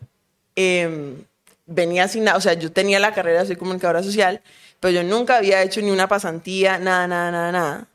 em, 0.55 1.25
venía 1.67 2.07
sin 2.07 2.25
nada, 2.25 2.39
o 2.39 2.41
sea, 2.41 2.55
yo 2.55 2.71
tenía 2.73 3.01
la 3.01 3.13
carrera, 3.13 3.45
soy 3.45 3.57
comunicadora 3.57 4.03
social, 4.03 4.43
pero 4.83 4.95
yo 4.95 5.05
nunca 5.05 5.37
había 5.37 5.62
hecho 5.62 5.81
ni 5.81 5.92
una 5.92 6.09
pasantía, 6.09 6.77
nada, 6.77 7.07
nada, 7.07 7.31
nada, 7.31 7.53
nada. 7.53 7.88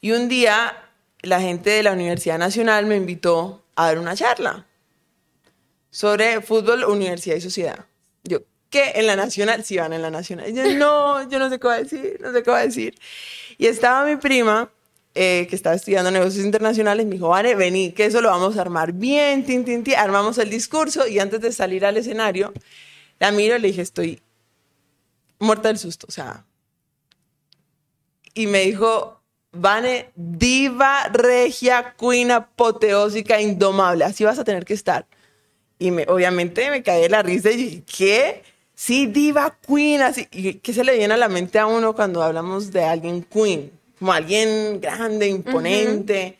Y 0.00 0.10
un 0.10 0.28
día 0.28 0.76
la 1.20 1.40
gente 1.40 1.70
de 1.70 1.84
la 1.84 1.92
Universidad 1.92 2.36
Nacional 2.36 2.84
me 2.86 2.96
invitó 2.96 3.62
a 3.76 3.86
dar 3.86 4.00
una 4.00 4.16
charla 4.16 4.66
sobre 5.92 6.40
fútbol, 6.40 6.82
universidad 6.82 7.36
y 7.36 7.40
sociedad. 7.40 7.86
Yo, 8.24 8.40
¿qué? 8.70 8.90
En 8.96 9.06
la 9.06 9.14
Nacional, 9.14 9.62
sí 9.62 9.76
van 9.76 9.92
en 9.92 10.02
la 10.02 10.10
Nacional. 10.10 10.52
Yo, 10.52 10.64
no, 10.74 11.30
yo 11.30 11.38
no 11.38 11.48
sé 11.48 11.60
qué 11.60 11.68
va 11.68 11.74
a 11.74 11.82
decir, 11.84 12.18
no 12.20 12.32
sé 12.32 12.42
qué 12.42 12.50
va 12.50 12.58
a 12.58 12.66
decir. 12.66 12.98
Y 13.56 13.66
estaba 13.66 14.04
mi 14.04 14.16
prima, 14.16 14.68
eh, 15.14 15.46
que 15.48 15.54
estaba 15.54 15.76
estudiando 15.76 16.10
negocios 16.10 16.44
internacionales, 16.44 17.06
me 17.06 17.12
dijo, 17.12 17.28
vale, 17.28 17.54
vení, 17.54 17.92
que 17.92 18.06
eso 18.06 18.20
lo 18.20 18.30
vamos 18.30 18.56
a 18.56 18.62
armar 18.62 18.94
bien, 18.94 19.46
tin, 19.46 19.64
tin, 19.64 19.84
tin. 19.84 19.94
Armamos 19.94 20.38
el 20.38 20.50
discurso 20.50 21.06
y 21.06 21.20
antes 21.20 21.40
de 21.40 21.52
salir 21.52 21.86
al 21.86 21.98
escenario, 21.98 22.52
la 23.20 23.30
miro 23.30 23.54
y 23.54 23.60
le 23.60 23.68
dije, 23.68 23.82
estoy 23.82 24.20
muerta 25.42 25.68
del 25.68 25.78
susto, 25.78 26.06
o 26.08 26.12
sea. 26.12 26.44
Y 28.34 28.46
me 28.46 28.60
dijo, 28.60 29.22
Vane, 29.52 30.10
diva, 30.14 31.08
regia, 31.12 31.94
queen, 31.98 32.30
apoteósica, 32.30 33.38
indomable, 33.38 34.04
así 34.04 34.24
vas 34.24 34.38
a 34.38 34.44
tener 34.44 34.64
que 34.64 34.72
estar. 34.72 35.06
Y 35.78 35.90
me, 35.90 36.06
obviamente 36.08 36.70
me 36.70 36.82
caí 36.82 37.02
de 37.02 37.08
la 37.10 37.22
risa 37.22 37.50
y 37.50 37.56
dije, 37.56 37.82
¿qué? 37.84 38.42
Sí, 38.74 39.06
diva, 39.06 39.58
queen, 39.66 40.00
así. 40.00 40.26
¿Y 40.32 40.54
qué 40.54 40.72
se 40.72 40.84
le 40.84 40.96
viene 40.96 41.14
a 41.14 41.18
la 41.18 41.28
mente 41.28 41.58
a 41.58 41.66
uno 41.66 41.94
cuando 41.94 42.22
hablamos 42.22 42.72
de 42.72 42.84
alguien 42.84 43.22
queen? 43.22 43.70
Como 43.98 44.12
alguien 44.12 44.80
grande, 44.80 45.28
imponente. 45.28 46.38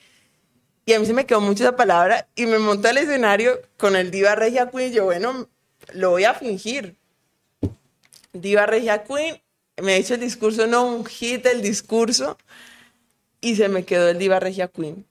Y 0.86 0.94
a 0.94 0.98
mí 0.98 1.04
se 1.04 1.12
me 1.12 1.26
quedó 1.26 1.40
mucho 1.42 1.64
esa 1.64 1.76
palabra 1.76 2.28
y 2.34 2.46
me 2.46 2.58
monté 2.58 2.88
al 2.88 2.98
escenario 2.98 3.60
con 3.76 3.94
el 3.94 4.10
diva, 4.10 4.34
regia, 4.34 4.70
queen. 4.70 4.90
Y 4.90 4.94
yo, 4.94 5.04
bueno, 5.04 5.48
lo 5.92 6.10
voy 6.10 6.24
a 6.24 6.32
fingir. 6.32 6.96
Diva 8.32 8.66
Regia 8.66 9.04
Queen, 9.04 9.40
me 9.82 9.94
ha 9.94 9.96
hecho 9.96 10.14
el 10.14 10.20
discurso, 10.20 10.66
no 10.66 10.86
un 10.86 11.04
hit 11.04 11.46
el 11.46 11.62
discurso, 11.62 12.38
y 13.40 13.56
se 13.56 13.68
me 13.68 13.84
quedó 13.84 14.08
el 14.08 14.18
Diva 14.18 14.40
Regia 14.40 14.68
Queen. 14.68 15.04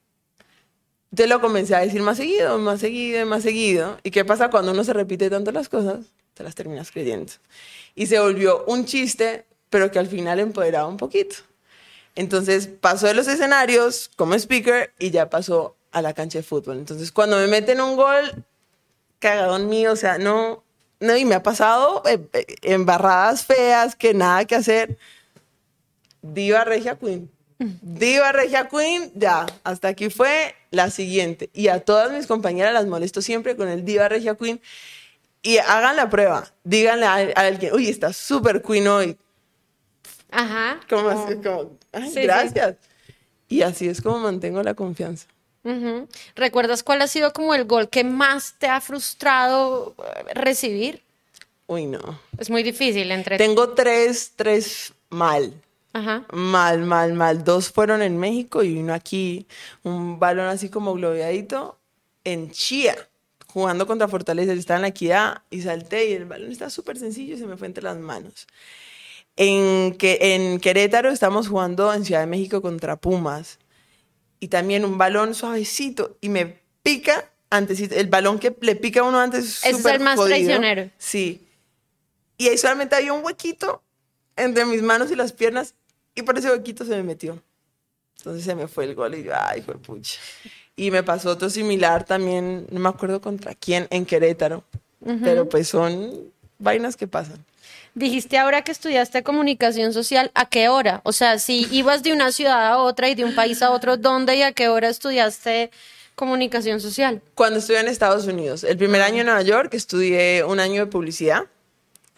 Entonces 1.12 1.30
lo 1.30 1.42
comencé 1.42 1.76
a 1.76 1.80
decir 1.80 2.02
más 2.02 2.18
seguido, 2.18 2.58
más 2.58 2.80
seguido, 2.80 3.26
más 3.26 3.44
seguido. 3.44 4.00
¿Y 4.04 4.12
qué 4.12 4.24
pasa 4.24 4.50
cuando 4.50 4.72
uno 4.72 4.84
se 4.84 4.94
repite 4.94 5.30
tanto 5.30 5.52
las 5.52 5.68
cosas? 5.68 6.06
Te 6.34 6.44
las 6.44 6.56
terminas 6.56 6.90
creyendo. 6.90 7.34
Y 7.96 8.08
se 8.08 8.20
volvió 8.20 8.64
un 8.66 8.86
chiste, 8.86 9.46
pero 9.70 9.92
que 9.92 10.00
al 10.00 10.08
final 10.08 10.40
empoderaba 10.40 10.88
un 10.88 10.96
poquito. 10.96 11.36
Entonces 12.16 12.68
pasó 12.68 13.08
de 13.08 13.14
los 13.14 13.28
escenarios 13.28 14.10
como 14.16 14.36
speaker 14.36 14.94
y 15.00 15.12
ya 15.12 15.30
pasó 15.30 15.76
a 15.92 16.02
la 16.02 16.14
cancha 16.14 16.40
de 16.40 16.44
fútbol. 16.44 16.78
Entonces 16.78 17.12
cuando 17.12 17.38
me 17.38 17.48
meten 17.48 17.82
un 17.82 17.98
gol, 17.98 18.46
cagadón 19.20 19.68
mío, 19.68 19.92
o 19.92 19.98
sea, 19.98 20.18
no, 20.18 20.64
no, 21.02 21.18
y 21.18 21.26
me 21.26 21.36
ha 21.36 21.44
pasado 21.44 22.04
eh, 22.06 22.20
eh, 22.34 22.46
embarradas 22.62 23.44
feas 23.44 23.96
que 23.96 24.14
nada 24.14 24.46
que 24.46 24.56
hacer. 24.56 24.98
Diva 26.22 26.64
Regia 26.64 26.98
Queen. 26.98 27.30
Diva 27.82 28.32
Regia 28.32 28.70
Queen, 28.70 29.12
ya, 29.16 29.48
hasta 29.64 29.90
aquí 29.90 30.10
fue 30.10 30.56
la 30.70 30.92
siguiente. 30.92 31.50
Y 31.54 31.68
a 31.68 31.80
todas 31.80 32.12
mis 32.12 32.28
compañeras 32.28 32.74
las 32.74 32.86
molesto 32.86 33.22
siempre 33.22 33.56
con 33.56 33.68
el 33.68 33.84
Diva 33.84 34.10
Regia 34.10 34.36
Queen. 34.36 34.62
Y 35.42 35.58
hagan 35.58 35.96
la 35.96 36.10
prueba. 36.10 36.52
Díganle 36.64 37.06
a, 37.06 37.16
alguien, 37.16 37.74
uy, 37.74 37.90
está 37.90 38.14
súper 38.14 38.62
Queen 38.62 38.88
hoy. 38.88 39.18
Ajá. 40.30 40.80
Como, 40.88 41.10
así, 41.10 41.36
como 41.36 41.78
gracias. 41.92 42.76
Y 43.48 43.64
así 43.64 43.88
es 43.88 44.02
como 44.02 44.20
mantengo 44.20 44.62
la 44.62 44.76
confianza. 44.76 45.28
¿Recuerdas 46.36 46.84
cuál 46.84 47.02
ha 47.02 47.08
sido 47.08 47.34
como 47.34 47.54
el 47.54 47.66
gol 47.66 47.90
que 47.90 48.04
más 48.04 48.56
te 48.58 48.68
ha 48.68 48.82
frustrado 48.82 49.96
eh, 50.00 50.34
recibir? 50.34 51.02
Uy, 51.68 51.86
no. 51.86 52.20
Es 52.38 52.50
muy 52.50 52.64
difícil 52.64 53.12
entre... 53.12 53.38
Tengo 53.38 53.70
tres, 53.70 54.34
tres 54.36 54.94
mal. 55.10 55.54
Ajá. 55.94 56.26
Mal, 56.32 56.82
mal, 56.82 57.14
mal. 57.14 57.44
Dos 57.44 57.72
fueron 57.72 58.02
en 58.02 58.18
México 58.18 58.64
y 58.64 58.78
uno 58.78 58.94
aquí, 58.94 59.46
un 59.84 60.20
balón 60.20 60.48
así 60.48 60.70
como 60.70 60.94
globeadito, 60.94 61.78
en 62.24 62.52
Chía, 62.52 62.96
jugando 63.48 63.86
contra 63.86 64.08
Fortaleza, 64.08 64.54
yo 64.54 64.60
estaba 64.60 64.78
en 64.78 64.84
la 64.84 64.88
equidad 64.90 65.42
y 65.50 65.62
salté 65.62 66.10
y 66.10 66.14
el 66.14 66.26
balón 66.26 66.52
estaba 66.52 66.70
súper 66.70 66.98
sencillo 66.98 67.36
y 67.36 67.40
se 67.40 67.46
me 67.46 67.58
fue 67.58 67.68
entre 67.68 67.84
las 67.84 67.98
manos. 67.98 68.48
En, 69.36 69.96
que, 69.96 70.18
en 70.22 70.60
Querétaro 70.60 71.10
estamos 71.10 71.48
jugando 71.48 71.94
en 71.94 72.04
Ciudad 72.04 72.22
de 72.22 72.28
México 72.28 72.62
contra 72.62 72.98
Pumas 72.98 73.60
y 74.42 74.50
también 74.50 74.84
un 74.84 74.98
balón 74.98 75.34
suavecito 75.34 76.18
y 76.20 76.28
me 76.28 76.60
pica 76.84 77.32
antes, 77.50 77.80
el 77.80 78.08
balón 78.08 78.40
que 78.40 78.56
le 78.62 78.76
pica 78.76 79.02
a 79.02 79.04
uno 79.04 79.20
antes 79.20 79.64
es, 79.64 79.66
es 79.66 79.86
el 79.86 80.00
más 80.00 80.20
traicionero. 80.20 80.90
Sí. 80.98 81.48
Y 82.38 82.48
ahí 82.48 82.58
solamente 82.58 82.96
había 82.96 83.14
un 83.14 83.24
huequito 83.24 83.84
entre 84.36 84.66
mis 84.66 84.82
manos 84.82 85.12
y 85.12 85.16
las 85.16 85.32
piernas 85.32 85.76
y 86.16 86.24
por 86.24 86.38
ese 86.38 86.50
huequito 86.50 86.84
se 86.86 86.92
me 86.92 87.04
metió. 87.04 87.42
Entonces 88.18 88.44
se 88.44 88.56
me 88.56 88.68
fue 88.68 88.86
el 88.86 88.96
gol 88.96 89.16
y 89.16 89.24
yo, 89.24 89.34
ay, 89.36 89.62
fue 89.62 89.78
pucha. 89.78 90.20
Y 90.76 90.90
me 90.90 91.04
pasó 91.04 91.30
otro 91.30 91.50
similar 91.50 92.06
también, 92.06 92.66
no 92.72 92.80
me 92.80 92.90
acuerdo 92.90 93.22
contra 93.22 93.54
quién, 93.54 93.88
en 93.92 94.06
Querétaro. 94.06 94.64
Pero 95.24 95.50
pues 95.50 95.68
son 95.68 96.32
vainas 96.62 96.96
que 96.96 97.08
pasan. 97.08 97.44
Dijiste 97.94 98.38
ahora 98.38 98.62
que 98.62 98.72
estudiaste 98.72 99.22
comunicación 99.22 99.92
social, 99.92 100.32
¿a 100.34 100.48
qué 100.48 100.70
hora? 100.70 101.02
O 101.04 101.12
sea, 101.12 101.40
si 101.40 101.68
ibas 101.72 102.04
de 102.04 102.14
una 102.14 102.32
ciudad 102.32 102.68
a 102.68 102.78
otra 102.78 103.10
y 103.10 103.16
de 103.16 103.26
un 103.26 103.36
país 103.36 103.62
a 103.62 103.72
otro, 103.72 103.98
¿dónde 103.98 104.38
y 104.38 104.44
a 104.44 104.54
qué 104.54 104.70
hora 104.70 104.88
estudiaste 104.88 105.72
comunicación 106.16 106.80
social? 106.80 107.22
Cuando 107.36 107.60
estudié 107.60 107.82
en 107.82 107.90
Estados 107.90 108.28
Unidos. 108.28 108.64
El 108.64 108.78
primer 108.78 109.02
año 109.02 109.20
en 109.20 109.26
Nueva 109.26 109.42
York 109.42 109.74
estudié 109.74 110.44
un 110.46 110.62
año 110.62 110.86
de 110.86 110.88
publicidad 110.90 111.44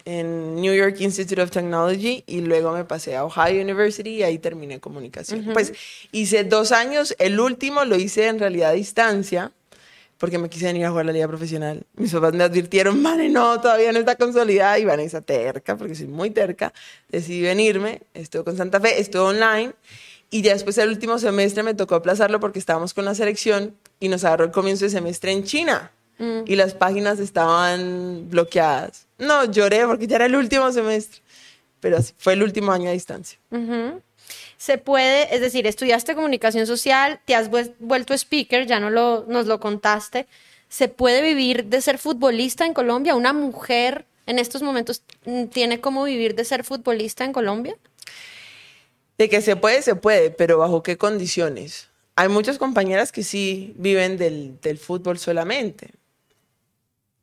en 0.04 0.56
New 0.56 0.74
York 0.74 1.00
Institute 1.00 1.40
of 1.40 1.50
Technology 1.50 2.22
y 2.26 2.40
luego 2.42 2.72
me 2.72 2.84
pasé 2.84 3.16
a 3.16 3.24
Ohio 3.24 3.60
University 3.60 4.10
y 4.10 4.22
ahí 4.22 4.38
terminé 4.38 4.78
comunicación. 4.78 5.50
Pues 5.52 5.72
hice 6.12 6.44
dos 6.44 6.70
años, 6.72 7.16
el 7.18 7.40
último 7.40 7.84
lo 7.84 7.96
hice 7.96 8.28
en 8.28 8.38
realidad 8.38 8.70
a 8.70 8.74
distancia 8.74 9.50
porque 10.18 10.38
me 10.38 10.48
quise 10.48 10.66
venir 10.66 10.86
a 10.86 10.90
jugar 10.90 11.06
la 11.06 11.12
liga 11.12 11.28
profesional. 11.28 11.84
Mis 11.96 12.12
papás 12.12 12.32
me 12.34 12.44
advirtieron, 12.44 13.00
Mane, 13.02 13.28
no, 13.28 13.60
todavía 13.60 13.92
no 13.92 13.98
está 13.98 14.16
consolidada 14.16 14.78
y 14.78 14.84
Vanessa 14.84 15.20
terca, 15.20 15.76
porque 15.76 15.94
soy 15.94 16.06
muy 16.06 16.30
terca, 16.30 16.72
decidí 17.08 17.42
venirme, 17.42 18.02
estuve 18.14 18.44
con 18.44 18.56
Santa 18.56 18.80
Fe, 18.80 19.00
estuve 19.00 19.22
online 19.22 19.72
y 20.30 20.42
ya 20.42 20.52
después 20.52 20.78
el 20.78 20.88
último 20.88 21.18
semestre 21.18 21.62
me 21.62 21.74
tocó 21.74 21.94
aplazarlo 21.94 22.40
porque 22.40 22.58
estábamos 22.58 22.94
con 22.94 23.04
la 23.04 23.14
selección 23.14 23.76
y 24.00 24.08
nos 24.08 24.24
agarró 24.24 24.44
el 24.44 24.50
comienzo 24.50 24.84
de 24.84 24.90
semestre 24.90 25.32
en 25.32 25.44
China. 25.44 25.90
Mm. 26.18 26.42
y 26.46 26.54
las 26.54 26.74
páginas 26.74 27.18
estaban 27.18 28.28
bloqueadas. 28.30 29.06
No, 29.18 29.44
lloré 29.44 29.84
porque 29.86 30.06
ya 30.06 30.16
era 30.16 30.26
el 30.26 30.36
último 30.36 30.70
semestre, 30.70 31.20
pero 31.80 31.98
fue 32.18 32.34
el 32.34 32.42
último 32.42 32.72
año 32.72 32.88
a 32.88 32.92
distancia. 32.92 33.38
Se 34.64 34.78
puede, 34.78 35.34
es 35.34 35.42
decir, 35.42 35.66
estudiaste 35.66 36.14
comunicación 36.14 36.66
social, 36.66 37.20
te 37.26 37.34
has 37.34 37.50
vuelto 37.50 38.14
speaker, 38.14 38.66
ya 38.66 38.80
no 38.80 38.88
lo, 38.88 39.26
nos 39.28 39.44
lo 39.44 39.60
contaste. 39.60 40.26
¿Se 40.70 40.88
puede 40.88 41.20
vivir 41.20 41.66
de 41.66 41.82
ser 41.82 41.98
futbolista 41.98 42.64
en 42.64 42.72
Colombia? 42.72 43.14
¿Una 43.14 43.34
mujer 43.34 44.06
en 44.24 44.38
estos 44.38 44.62
momentos 44.62 45.02
mm, 45.26 45.48
tiene 45.48 45.82
cómo 45.82 46.04
vivir 46.04 46.34
de 46.34 46.46
ser 46.46 46.64
futbolista 46.64 47.26
en 47.26 47.34
Colombia? 47.34 47.76
De 49.18 49.28
que 49.28 49.42
se 49.42 49.54
puede, 49.54 49.82
se 49.82 49.96
puede, 49.96 50.30
pero 50.30 50.56
¿bajo 50.56 50.82
qué 50.82 50.96
condiciones? 50.96 51.90
Hay 52.16 52.30
muchas 52.30 52.56
compañeras 52.56 53.12
que 53.12 53.22
sí 53.22 53.74
viven 53.76 54.16
del, 54.16 54.58
del 54.62 54.78
fútbol 54.78 55.18
solamente 55.18 55.90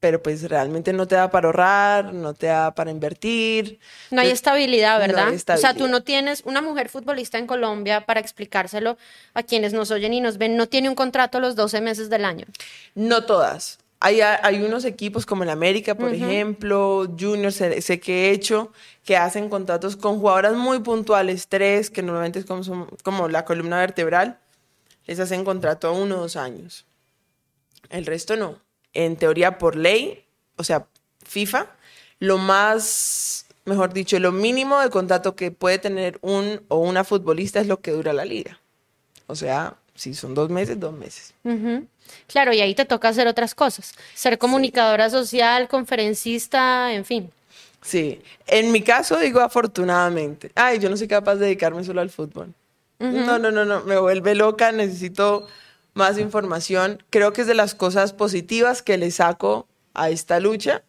pero 0.01 0.21
pues 0.21 0.41
realmente 0.49 0.93
no 0.93 1.07
te 1.07 1.13
da 1.13 1.29
para 1.29 1.47
ahorrar, 1.47 2.11
no 2.11 2.33
te 2.33 2.47
da 2.47 2.73
para 2.73 2.89
invertir. 2.89 3.79
No 4.09 4.19
hay 4.19 4.31
estabilidad, 4.31 4.99
¿verdad? 4.99 5.31
O 5.31 5.57
sea, 5.57 5.75
tú 5.75 5.87
no 5.87 6.01
tienes 6.01 6.41
una 6.43 6.59
mujer 6.59 6.89
futbolista 6.89 7.37
en 7.37 7.45
Colombia 7.45 8.01
para 8.07 8.19
explicárselo 8.19 8.97
a 9.35 9.43
quienes 9.43 9.73
nos 9.73 9.91
oyen 9.91 10.13
y 10.13 10.19
nos 10.19 10.39
ven, 10.39 10.57
no 10.57 10.67
tiene 10.67 10.89
un 10.89 10.95
contrato 10.95 11.39
los 11.39 11.55
12 11.55 11.81
meses 11.81 12.09
del 12.09 12.25
año. 12.25 12.47
No 12.95 13.25
todas. 13.25 13.77
Hay, 13.99 14.21
hay 14.21 14.63
unos 14.63 14.85
equipos 14.85 15.27
como 15.27 15.43
el 15.43 15.51
América, 15.51 15.93
por 15.93 16.11
ejemplo, 16.11 17.07
Junior, 17.19 17.51
sé, 17.51 17.99
que 17.99 18.29
he 18.29 18.31
hecho, 18.31 18.71
que 19.05 19.15
hacen 19.15 19.49
contratos 19.49 19.95
con 19.95 20.19
jugadoras 20.19 20.55
muy 20.55 20.79
puntuales, 20.79 21.47
tres, 21.47 21.91
que 21.91 22.01
normalmente 22.01 22.39
es 22.39 22.45
como, 22.45 22.87
como 23.03 23.27
la 23.27 23.45
columna 23.45 23.77
vertebral, 23.77 24.39
les 25.05 25.19
hacen 25.19 25.45
contrato 25.45 25.89
a 25.89 25.91
uno 25.91 26.15
o 26.15 26.21
dos 26.21 26.35
años. 26.35 26.87
El 27.91 28.07
resto 28.07 28.35
no 28.35 28.70
en 28.93 29.15
teoría 29.15 29.58
por 29.58 29.75
ley, 29.75 30.23
o 30.58 30.63
sea, 30.63 30.88
FIFA, 31.25 31.67
lo 32.19 32.38
más, 32.38 33.45
mejor 33.65 33.93
dicho, 33.93 34.19
lo 34.19 34.32
mínimo 34.32 34.80
de 34.80 34.89
contrato 34.89 35.36
que 35.36 35.51
puede 35.51 35.80
tener 35.80 36.19
un 36.21 36.62
o 36.67 36.77
una 36.77 37.04
futbolista 37.04 37.60
es 37.60 37.67
lo 37.67 37.82
que 37.82 37.91
dura 37.91 38.13
la 38.13 38.25
liga. 38.25 38.60
O 39.27 39.36
sea, 39.36 39.75
si 39.95 40.13
son 40.13 40.34
dos 40.34 40.49
meses, 40.49 40.80
dos 40.80 40.93
meses. 40.93 41.34
Claro, 42.27 42.54
y 42.54 42.62
ahí 42.62 42.75
te 42.75 42.86
toca 42.86 43.10
hacer 43.10 43.27
otras 43.27 43.56
cosas. 43.56 43.93
Ser 44.13 44.38
comunicadora 44.38 45.10
social, 45.10 45.67
conferencista, 45.67 46.93
en 46.93 47.06
fin. 47.06 47.32
Sí, 47.82 48.21
en 48.47 48.71
mi 48.71 48.82
caso 48.82 49.17
digo 49.17 49.39
afortunadamente. 49.39 50.51
Ay, 50.56 50.80
yo 50.80 50.89
no 50.89 50.97
soy 50.97 51.08
capaz 51.08 51.36
de 51.36 51.45
dedicarme 51.45 51.84
solo 51.84 52.01
al 52.01 52.10
fútbol. 52.10 52.54
No, 52.99 53.39
no, 53.39 53.49
no, 53.49 53.65
no, 53.65 53.82
me 53.82 53.97
vuelve 53.97 54.36
loca, 54.36 54.71
necesito 54.71 55.47
más 55.93 56.17
información. 56.17 57.04
Creo 57.10 57.34
que 57.34 57.41
es 57.41 57.47
de 57.47 57.54
las 57.54 57.75
cosas 57.75 58.13
positivas 58.13 58.82
que 58.82 58.97
le 58.97 59.12
saco 59.12 59.67
a 59.93 60.10
esta 60.10 60.39
lucha, 60.39 60.84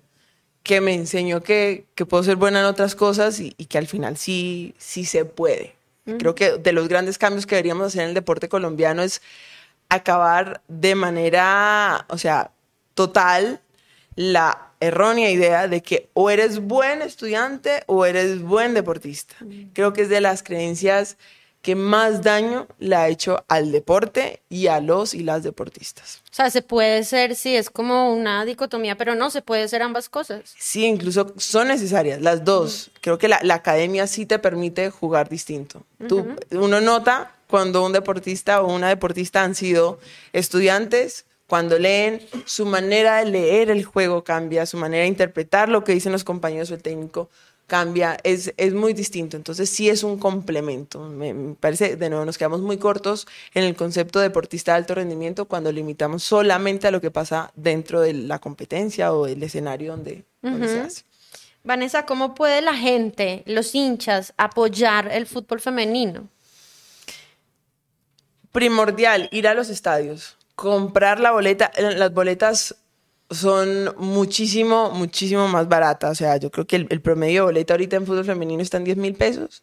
que 0.62 0.80
me 0.80 0.94
enseñó 0.94 1.42
que, 1.42 1.86
puedo 2.08 2.22
ser 2.22 2.36
buena 2.36 2.60
en 2.60 2.66
otras 2.66 2.94
cosas 2.94 3.40
y, 3.40 3.52
que 3.52 3.78
al 3.78 3.86
final 3.86 4.16
sí, 4.16 4.74
sí 4.78 5.04
se 5.04 5.24
puede. 5.24 5.74
Creo 6.18 6.34
que 6.34 6.58
de 6.58 6.72
los 6.72 6.88
grandes 6.88 7.16
cambios 7.16 7.46
que 7.46 7.54
deberíamos 7.54 7.86
hacer 7.86 8.02
en 8.02 8.08
el 8.08 8.14
deporte 8.14 8.48
colombiano 8.48 9.02
es 9.02 9.22
acabar 9.88 10.60
de 10.66 10.96
manera, 10.96 12.06
o 12.08 12.18
sea, 12.18 12.50
total, 12.94 13.60
la 14.16 14.72
errónea 14.80 15.30
idea 15.30 15.68
de 15.68 15.80
que 15.80 16.08
o 16.12 16.28
eres 16.30 16.58
buen 16.58 17.02
estudiante 17.02 17.84
o 17.86 18.04
eres 18.04 18.42
buen 18.42 18.74
deportista. 18.74 19.36
Creo 19.74 19.92
que 19.92 20.02
es 20.02 20.08
de 20.08 20.20
las 20.20 20.42
creencias 20.42 21.16
que 21.62 21.76
más 21.76 22.22
daño 22.22 22.66
le 22.80 22.96
ha 22.96 23.08
hecho 23.08 23.44
al 23.46 23.70
deporte 23.70 24.42
y 24.48 24.66
a 24.66 24.80
los 24.80 25.14
y 25.14 25.22
las 25.22 25.44
deportistas. 25.44 26.20
O 26.30 26.34
sea, 26.34 26.50
se 26.50 26.60
puede 26.60 27.04
ser, 27.04 27.36
sí, 27.36 27.54
es 27.54 27.70
como 27.70 28.12
una 28.12 28.44
dicotomía, 28.44 28.96
pero 28.96 29.14
no, 29.14 29.30
se 29.30 29.42
puede 29.42 29.68
ser 29.68 29.82
ambas 29.82 30.08
cosas. 30.08 30.42
Sí, 30.58 30.84
incluso 30.84 31.32
son 31.36 31.68
necesarias 31.68 32.20
las 32.20 32.44
dos. 32.44 32.90
Creo 33.00 33.16
que 33.16 33.28
la, 33.28 33.40
academia 33.50 34.08
sí 34.08 34.26
te 34.26 34.40
permite 34.40 34.90
jugar 34.90 35.28
distinto. 35.28 35.84
Tú, 36.08 36.26
uno 36.50 36.80
nota 36.80 37.32
cuando 37.46 37.84
un 37.86 37.92
deportista 37.92 38.60
o 38.60 38.74
una 38.74 38.88
deportista 38.88 39.44
han 39.44 39.54
sido 39.54 40.00
estudiantes, 40.32 41.26
cuando 41.46 41.78
leen, 41.78 42.22
su 42.46 42.64
manera 42.66 43.18
de 43.18 43.30
leer 43.30 43.70
el 43.70 43.84
juego 43.84 44.24
cambia, 44.24 44.66
su 44.66 44.78
manera 44.78 45.02
de 45.02 45.08
interpretar 45.08 45.68
lo 45.68 45.84
que 45.84 45.92
dicen 45.92 46.10
los 46.10 46.24
compañeros 46.24 46.70
o 46.70 46.74
el 46.74 46.82
técnico 46.82 47.28
cambia, 47.66 48.18
es, 48.22 48.52
es 48.56 48.74
muy 48.74 48.92
distinto. 48.92 49.36
Entonces 49.36 49.70
sí 49.70 49.88
es 49.88 50.02
un 50.02 50.18
complemento. 50.18 51.00
Me, 51.08 51.54
parece, 51.58 51.96
de 51.96 52.10
nuevo, 52.10 52.24
nos 52.24 52.38
quedamos 52.38 52.60
muy 52.60 52.76
cortos 52.76 53.26
en 53.54 53.64
el 53.64 53.74
concepto 53.74 54.18
de 54.18 54.28
deportista 54.28 54.72
de 54.72 54.78
alto 54.78 54.94
rendimiento 54.94 55.46
cuando 55.46 55.72
limitamos 55.72 56.22
solamente 56.22 56.88
a 56.88 56.90
lo 56.90 57.00
que 57.00 57.10
pasa 57.10 57.52
dentro 57.54 58.00
de 58.00 58.12
la 58.12 58.38
competencia 58.38 59.12
o 59.12 59.26
el 59.26 59.42
escenario 59.42 59.92
donde, 59.92 60.24
se 60.42 60.80
hace. 60.80 61.04
Vanessa, 61.64 62.06
¿cómo 62.06 62.34
puede 62.34 62.60
la 62.60 62.74
gente, 62.74 63.44
los 63.46 63.74
hinchas, 63.74 64.34
apoyar 64.36 65.10
el 65.12 65.26
fútbol 65.26 65.60
femenino? 65.60 66.28
Primordial, 68.50 69.28
ir 69.32 69.46
a 69.46 69.54
los 69.54 69.70
estadios, 69.70 70.36
comprar 70.56 71.20
la 71.20 71.30
boleta. 71.30 71.70
Las 71.78 72.12
boletas 72.12 72.76
son 73.34 73.94
muchísimo, 73.98 74.90
muchísimo 74.90 75.48
más 75.48 75.68
baratas. 75.68 76.12
O 76.12 76.14
sea, 76.14 76.36
yo 76.36 76.50
creo 76.50 76.66
que 76.66 76.76
el, 76.76 77.00
promedio 77.00 77.42
de 77.42 77.46
boleta 77.46 77.74
ahorita 77.74 77.96
en 77.96 78.06
fútbol 78.06 78.24
femenino 78.24 78.62
está 78.62 78.76
en 78.76 78.84
10 78.84 78.96
mil 78.96 79.14
pesos. 79.14 79.62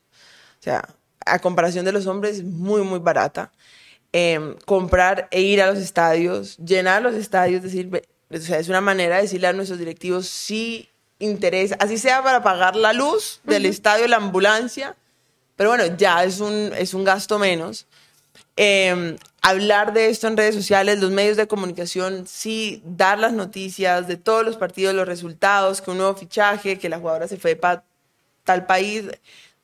O 0.60 0.64
sea, 0.64 0.88
a 1.26 1.40
comparación 1.40 1.86
de 1.86 1.92
los 1.92 2.08
hombres, 2.08 2.38
es 2.38 2.44
muy, 2.44 2.82
muy 2.82 3.00
barata. 3.00 3.52
Em, 4.12 4.56
comprar 4.66 5.28
e 5.32 5.42
ir 5.42 5.62
a 5.62 5.68
los 5.68 5.78
estadios, 5.78 6.58
llenar 6.58 7.02
los 7.02 7.14
estadios, 7.14 7.62
decir, 7.62 7.90
o 8.32 8.38
sea, 8.38 8.58
es 8.58 8.68
una 8.68 8.82
manera 8.82 9.18
de 9.18 9.24
decirle 9.24 9.48
a 9.48 9.54
nuestros 9.54 9.78
directivos 9.78 10.28
si 10.28 10.90
interesa, 11.20 11.76
así 11.80 11.98
sea 11.98 12.24
para 12.24 12.42
pagar 12.42 12.76
la 12.76 12.94
luz 12.94 13.40
del 13.44 13.68
estadio, 13.68 14.08
la 14.08 14.18
ambulancia, 14.18 14.96
pero 15.56 15.70
bueno, 15.70 15.96
ya 15.98 16.24
es 16.24 16.40
un, 16.40 16.72
es 16.76 16.94
un 16.94 17.04
gasto 17.04 17.38
menos. 17.38 17.86
Eh, 18.62 19.16
hablar 19.42 19.94
de 19.94 20.10
esto 20.10 20.28
en 20.28 20.36
redes 20.36 20.54
sociales, 20.54 21.00
los 21.00 21.12
medios 21.12 21.38
de 21.38 21.48
comunicación, 21.48 22.28
sí, 22.28 22.84
dar 22.86 23.18
las 23.18 23.32
noticias 23.32 24.06
de 24.06 24.18
todos 24.18 24.44
los 24.44 24.58
partidos, 24.58 24.94
los 24.94 25.08
resultados, 25.08 25.82
que 25.82 25.92
un 25.92 25.98
nuevo 25.98 26.14
fichaje, 26.14 26.78
que 26.78 26.90
la 26.90 27.00
jugadora 27.00 27.30
se 27.30 27.38
fue 27.38 27.56
para 27.56 27.86
tal 28.44 28.66
país, 28.66 29.06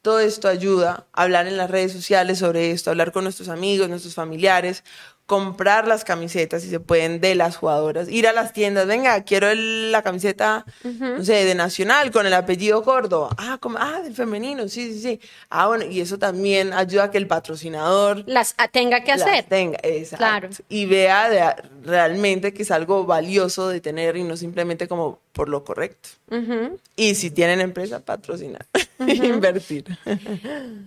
todo 0.01 0.21
esto 0.21 0.47
ayuda 0.47 1.07
hablar 1.11 1.45
en 1.45 1.57
las 1.57 1.69
redes 1.69 1.91
sociales 1.91 2.39
sobre 2.39 2.71
esto, 2.71 2.89
hablar 2.89 3.11
con 3.11 3.25
nuestros 3.25 3.49
amigos, 3.49 3.89
nuestros 3.89 4.13
familiares, 4.13 4.85
comprar 5.25 5.87
las 5.87 6.03
camisetas, 6.03 6.61
si 6.61 6.69
se 6.69 6.79
pueden, 6.79 7.19
de 7.19 7.33
las 7.33 7.57
jugadoras, 7.57 8.07
ir 8.09 8.27
a 8.27 8.33
las 8.33 8.53
tiendas, 8.53 8.85
venga, 8.85 9.23
quiero 9.23 9.49
el- 9.49 9.91
la 9.91 10.03
camiseta, 10.03 10.65
no 10.83 11.23
sé, 11.23 11.45
de 11.45 11.55
Nacional 11.55 12.11
con 12.11 12.27
el 12.27 12.33
apellido 12.35 12.83
Córdoba. 12.83 13.29
Ah, 13.37 13.57
como, 13.59 13.79
ah, 13.79 14.01
del 14.03 14.13
femenino, 14.13 14.67
sí, 14.67 14.93
sí, 14.93 15.01
sí. 15.01 15.19
Ah, 15.49 15.65
bueno, 15.67 15.85
y 15.85 15.99
eso 15.99 16.19
también 16.19 16.73
ayuda 16.73 17.05
a 17.05 17.11
que 17.11 17.17
el 17.17 17.25
patrocinador 17.27 18.23
Las 18.27 18.53
ah, 18.57 18.67
tenga 18.67 19.03
que 19.03 19.11
las 19.15 19.23
hacer. 19.23 19.45
tenga, 19.45 19.79
exacto. 19.81 20.17
Claro. 20.17 20.49
Y 20.69 20.85
vea 20.85 21.29
de- 21.29 21.55
realmente 21.83 22.53
que 22.53 22.61
es 22.63 22.69
algo 22.71 23.05
valioso 23.05 23.67
de 23.69 23.81
tener 23.81 24.17
y 24.17 24.23
no 24.23 24.37
simplemente 24.37 24.87
como 24.87 25.19
por 25.35 25.49
lo 25.49 25.65
correcto. 25.65 26.09
Ujú. 26.31 26.79
Y 26.95 27.15
si 27.15 27.29
tienen 27.29 27.59
empresa, 27.59 27.99
patrocinar, 27.99 28.65
invertir. 28.99 29.83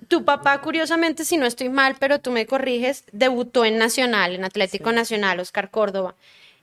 Tu 0.08 0.24
papá, 0.24 0.62
curiosamente, 0.62 1.26
si 1.26 1.36
no 1.36 1.44
estoy 1.44 1.68
mal, 1.68 1.96
pero 2.00 2.18
tú 2.18 2.30
me 2.30 2.46
corriges, 2.46 3.04
debutó 3.12 3.66
en 3.66 3.76
Nacional, 3.76 4.34
en 4.34 4.46
Atlético 4.46 4.90
Nacional, 4.90 5.38
Oscar 5.38 5.70
Córdoba. 5.70 6.14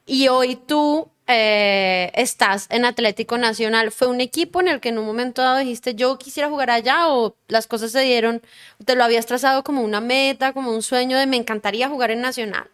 Y 0.08 0.30
hoy 0.30 0.56
tú 0.56 1.10
eh, 1.28 2.12
estás 2.15 2.65
en 2.71 2.86
Atlético 2.86 3.38
Nacional. 3.38 3.91
¿Fue 3.91 4.08
un 4.08 4.19
equipo 4.19 4.62
en 4.62 4.67
el 4.67 4.80
que 4.80 4.89
en 4.89 4.98
un 4.98 5.06
momento 5.06 5.43
dado 5.43 5.60
dijiste 5.60 5.93
yo 5.93 6.17
quisiera 6.17 6.50
jugar 6.50 6.71
allá 6.71 7.10
o 7.10 7.36
las 7.48 7.67
cosas 7.67 7.91
se 7.91 8.02
dieron, 8.02 8.41
te 8.84 8.95
lo 8.95 9.04
habías 9.04 9.28
trazado 9.28 9.63
como 9.63 9.84
una 9.84 10.02
meta, 10.02 10.54
como 10.54 10.71
un 10.71 10.82
sueño 10.82 11.19
de 11.19 11.28
me 11.28 11.38
encantaría 11.38 11.88
jugar 11.88 12.10
en 12.10 12.21
Nacional? 12.21 12.67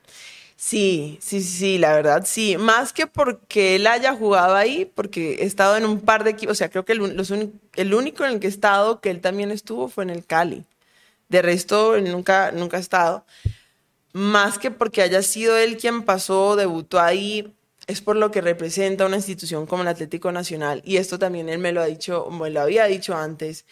Sí, 0.64 1.18
sí, 1.22 1.42
sí, 1.42 1.80
la 1.80 1.94
verdad, 1.96 2.24
sí. 2.26 2.56
Más 2.58 2.94
que 2.94 3.08
porque 3.08 3.78
él 3.78 3.88
haya 3.88 4.14
jugado 4.14 4.56
ahí, 4.56 4.86
porque 4.86 5.34
he 5.42 5.46
estado 5.46 5.76
en 5.76 5.86
un 5.86 6.00
par 6.02 6.24
de 6.24 6.30
equipos, 6.32 6.54
o 6.54 6.56
sea, 6.56 6.70
creo 6.70 6.86
que 6.86 6.94
el, 6.94 7.94
único 7.96 8.26
en 8.26 8.34
el 8.34 8.40
que 8.40 8.46
he 8.46 8.50
estado, 8.50 9.02
que 9.02 9.10
él 9.10 9.22
también 9.22 9.50
estuvo, 9.52 9.88
fue 9.90 10.04
en 10.04 10.12
el 10.12 10.24
Cali. 10.24 10.64
De 11.30 11.42
resto, 11.42 12.00
nunca, 12.02 12.52
nunca 12.52 12.78
estado. 12.78 13.26
Más 14.14 14.60
que 14.60 14.72
porque 14.72 15.02
haya 15.02 15.24
sido 15.24 15.58
él 15.58 15.78
quien 15.78 16.04
pasó, 16.04 16.56
debutó 16.56 17.00
ahí, 17.00 17.56
es 17.88 18.02
por 18.02 18.16
lo 18.16 18.32
que 18.32 18.42
representa 18.42 19.08
una 19.08 19.18
institución 19.18 19.66
como 19.66 19.84
el 19.84 19.90
Atlético 19.90 20.32
Nacional. 20.32 20.84
Y 20.86 20.98
esto 20.98 21.18
también 21.20 21.50
él 21.50 21.60
me 21.60 21.72
lo 21.72 21.82
ha 21.82 21.86
dicho, 21.86 22.30
me 22.30 22.52
lo 22.52 22.62
había 22.62 22.86
dicho 22.86 23.16
antes. 23.16 23.66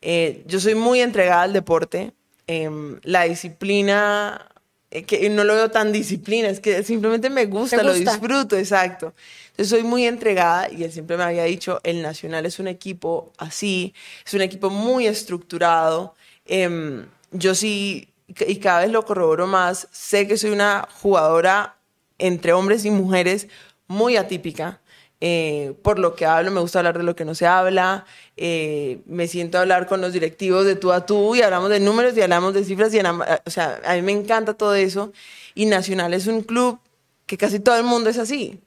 Eh, 0.00 0.44
yo 0.46 0.60
soy 0.60 0.76
muy 0.76 1.00
entregada 1.00 1.42
al 1.42 1.52
deporte. 1.52 2.12
Em, 2.46 3.00
la 3.02 3.24
disciplina, 3.24 4.48
que 4.90 5.28
no 5.30 5.44
lo 5.44 5.54
veo 5.54 5.70
tan 5.70 5.92
disciplina, 5.92 6.48
es 6.48 6.60
que 6.60 6.82
simplemente 6.82 7.28
me 7.28 7.46
gusta, 7.46 7.82
lo 7.82 7.92
disfruto, 7.92 8.56
exacto. 8.56 9.14
Entonces 9.50 9.68
soy 9.68 9.82
muy 9.82 10.06
entregada 10.06 10.70
y 10.70 10.84
él 10.84 10.92
siempre 10.92 11.16
me 11.16 11.24
había 11.24 11.44
dicho, 11.44 11.80
el 11.82 12.02
Nacional 12.02 12.46
es 12.46 12.58
un 12.58 12.68
equipo 12.68 13.32
así, 13.38 13.94
es 14.24 14.34
un 14.34 14.42
equipo 14.42 14.70
muy 14.70 15.06
estructurado. 15.06 16.14
Em, 16.44 17.06
yo 17.32 17.54
sí, 17.54 18.08
y 18.28 18.56
cada 18.56 18.80
vez 18.80 18.90
lo 18.90 19.04
corroboro 19.04 19.46
más, 19.46 19.88
sé 19.90 20.28
que 20.28 20.36
soy 20.36 20.50
una 20.50 20.88
jugadora 21.00 21.76
entre 22.18 22.52
hombres 22.52 22.84
y 22.84 22.90
mujeres 22.90 23.48
muy 23.88 24.16
atípica. 24.16 24.80
Eh, 25.20 25.74
por 25.82 25.98
lo 25.98 26.14
que 26.14 26.26
hablo, 26.26 26.50
me 26.50 26.60
gusta 26.60 26.80
hablar 26.80 26.98
de 26.98 27.04
lo 27.04 27.16
que 27.16 27.24
no 27.24 27.34
se 27.34 27.46
habla, 27.46 28.04
eh, 28.36 29.00
me 29.06 29.28
siento 29.28 29.56
a 29.56 29.62
hablar 29.62 29.86
con 29.86 30.02
los 30.02 30.12
directivos 30.12 30.66
de 30.66 30.76
tú 30.76 30.92
a 30.92 31.06
tú 31.06 31.34
y 31.34 31.40
hablamos 31.40 31.70
de 31.70 31.80
números 31.80 32.14
y 32.16 32.20
hablamos 32.20 32.52
de 32.52 32.64
cifras 32.64 32.92
y 32.92 32.98
o 33.00 33.50
sea, 33.50 33.80
a 33.86 33.94
mí 33.94 34.02
me 34.02 34.12
encanta 34.12 34.54
todo 34.54 34.74
eso 34.74 35.12
y 35.54 35.64
Nacional 35.66 36.12
es 36.12 36.26
un 36.26 36.42
club 36.42 36.78
que 37.24 37.38
casi 37.38 37.60
todo 37.60 37.76
el 37.76 37.84
mundo 37.84 38.10
es 38.10 38.18
así. 38.18 38.60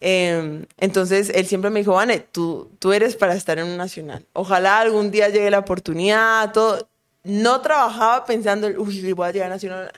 Eh, 0.00 0.64
entonces 0.78 1.30
él 1.34 1.46
siempre 1.46 1.70
me 1.70 1.80
dijo, 1.80 1.92
Vane, 1.94 2.20
tú, 2.20 2.70
tú 2.78 2.92
eres 2.92 3.16
para 3.16 3.34
estar 3.34 3.58
en 3.58 3.66
un 3.66 3.76
nacional. 3.76 4.26
Ojalá 4.32 4.80
algún 4.80 5.10
día 5.10 5.28
llegue 5.28 5.50
la 5.50 5.58
oportunidad, 5.58 6.52
todo. 6.52 6.88
No 7.24 7.60
trabajaba 7.60 8.24
pensando, 8.24 8.68
uy, 8.68 9.12
voy 9.12 9.28
a 9.28 9.32
llegar 9.32 9.50
a 9.50 9.54
nacional. 9.54 9.92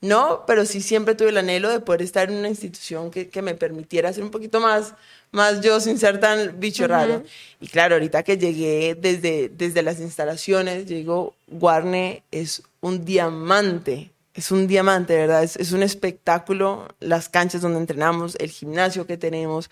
No, 0.00 0.44
pero 0.46 0.66
sí 0.66 0.82
siempre 0.82 1.14
tuve 1.14 1.30
el 1.30 1.38
anhelo 1.38 1.70
de 1.70 1.80
poder 1.80 2.02
estar 2.02 2.30
en 2.30 2.36
una 2.36 2.48
institución 2.48 3.10
que, 3.10 3.30
que 3.30 3.40
me 3.40 3.54
permitiera 3.54 4.12
ser 4.12 4.22
un 4.22 4.30
poquito 4.30 4.60
más, 4.60 4.94
más 5.30 5.62
yo 5.62 5.80
sin 5.80 5.98
ser 5.98 6.20
tan 6.20 6.60
bicho 6.60 6.86
raro. 6.86 7.22
Y 7.60 7.68
claro, 7.68 7.94
ahorita 7.94 8.22
que 8.22 8.36
llegué 8.36 8.94
desde, 8.94 9.48
desde 9.48 9.82
las 9.82 10.00
instalaciones, 10.00 10.86
llegó 10.86 11.34
Guarne 11.46 12.22
es 12.30 12.62
un 12.80 13.04
diamante 13.04 14.10
es 14.34 14.50
un 14.50 14.66
diamante, 14.66 15.16
¿verdad? 15.16 15.44
Es, 15.44 15.56
es 15.56 15.72
un 15.72 15.82
espectáculo, 15.82 16.88
las 16.98 17.28
canchas 17.28 17.62
donde 17.62 17.78
entrenamos, 17.78 18.36
el 18.40 18.50
gimnasio 18.50 19.06
que 19.06 19.16
tenemos, 19.16 19.70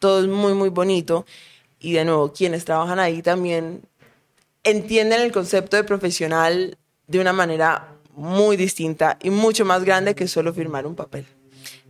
todo 0.00 0.20
es 0.20 0.26
muy, 0.26 0.52
muy 0.54 0.68
bonito. 0.68 1.26
Y 1.78 1.92
de 1.92 2.04
nuevo, 2.04 2.32
quienes 2.32 2.64
trabajan 2.64 2.98
ahí 2.98 3.22
también 3.22 3.82
entienden 4.64 5.22
el 5.22 5.32
concepto 5.32 5.76
de 5.76 5.84
profesional 5.84 6.76
de 7.06 7.20
una 7.20 7.32
manera 7.32 7.94
muy 8.20 8.58
distinta 8.58 9.18
y 9.22 9.30
mucho 9.30 9.64
más 9.64 9.82
grande 9.82 10.14
que 10.14 10.28
solo 10.28 10.52
firmar 10.52 10.86
un 10.86 10.94
papel. 10.94 11.26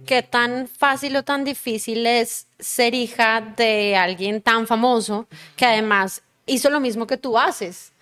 ¿Qué 0.06 0.22
tan 0.22 0.68
fácil 0.68 1.16
o 1.16 1.24
tan 1.24 1.44
difícil 1.44 2.06
es 2.06 2.46
ser 2.58 2.94
hija 2.94 3.40
de 3.56 3.96
alguien 3.96 4.40
tan 4.40 4.68
famoso 4.68 5.26
que 5.56 5.66
además 5.66 6.22
hizo 6.46 6.70
lo 6.70 6.78
mismo 6.78 7.08
que 7.08 7.16
tú 7.16 7.36
haces? 7.36 7.92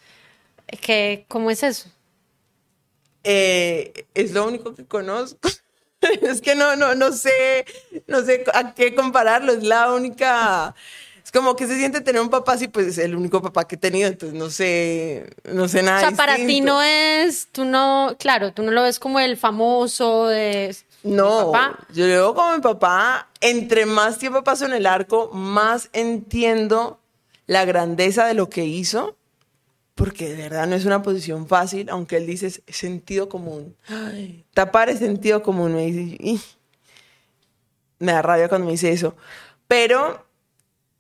¿Qué, 0.83 1.25
¿Cómo 1.27 1.51
es 1.51 1.63
eso? 1.63 1.91
Eh, 3.25 4.07
es 4.13 4.33
lo 4.33 4.47
único 4.47 4.75
que 4.75 4.85
conozco. 4.85 5.49
es 6.23 6.43
que 6.43 6.55
no, 6.55 6.77
no, 6.77 6.95
no 6.95 7.13
sé, 7.13 7.65
no 8.07 8.23
sé 8.23 8.45
a 8.53 8.75
qué 8.75 8.95
compararlo. 8.95 9.53
Es 9.53 9.63
la 9.63 9.93
única. 9.93 10.75
Es 11.29 11.33
como 11.33 11.57
que 11.57 11.67
se 11.67 11.77
siente 11.77 12.01
tener 12.01 12.23
un 12.23 12.31
papá 12.31 12.55
así, 12.55 12.69
pues 12.69 12.87
es 12.87 12.97
el 12.97 13.15
único 13.15 13.43
papá 13.43 13.69
que 13.69 13.75
he 13.75 13.79
tenido, 13.79 14.09
entonces 14.09 14.39
no 14.39 14.49
sé, 14.49 15.29
no 15.45 15.69
sé 15.69 15.83
nada. 15.83 15.99
O 15.99 16.01
sea, 16.01 16.17
para 16.17 16.37
ti 16.37 16.63
no 16.63 16.81
es, 16.81 17.49
tú 17.53 17.67
no, 17.67 18.17
claro, 18.19 18.55
tú 18.55 18.63
no 18.63 18.71
lo 18.71 18.83
ves 18.85 18.99
como 18.99 19.21
el 19.21 19.37
famoso 19.37 20.25
de 20.29 20.75
No, 21.03 21.53
papá. 21.53 21.81
yo 21.93 22.07
lo 22.07 22.13
veo 22.13 22.35
como 22.35 22.55
mi 22.55 22.63
papá. 22.63 23.29
Entre 23.43 23.85
más 23.85 24.17
tiempo 24.17 24.43
paso 24.43 24.65
en 24.65 24.73
el 24.73 24.87
arco, 24.87 25.29
más 25.35 25.91
entiendo 25.93 26.99
la 27.47 27.67
grandeza 27.67 28.25
de 28.25 28.33
lo 28.33 28.49
que 28.49 28.65
hizo, 28.65 29.15
porque 29.97 30.31
de 30.31 30.37
verdad 30.45 30.67
no 30.67 30.77
es 30.77 30.87
una 30.87 31.03
posición 31.03 31.47
fácil, 31.47 31.91
aunque 31.91 32.17
él 32.17 32.27
dice 32.27 32.47
es 32.47 32.63
sentido 32.69 33.29
común. 33.29 33.77
Ay, 33.87 34.47
tapar 34.55 34.89
es 34.89 35.01
sentido 35.01 35.43
común, 35.43 35.75
me 35.75 35.85
dice. 35.85 36.17
y 36.21 36.41
me 37.99 38.13
da 38.13 38.23
rabia 38.23 38.49
cuando 38.49 38.65
me 38.65 38.73
dice 38.73 38.91
eso. 38.93 39.15
Pero 39.67 40.27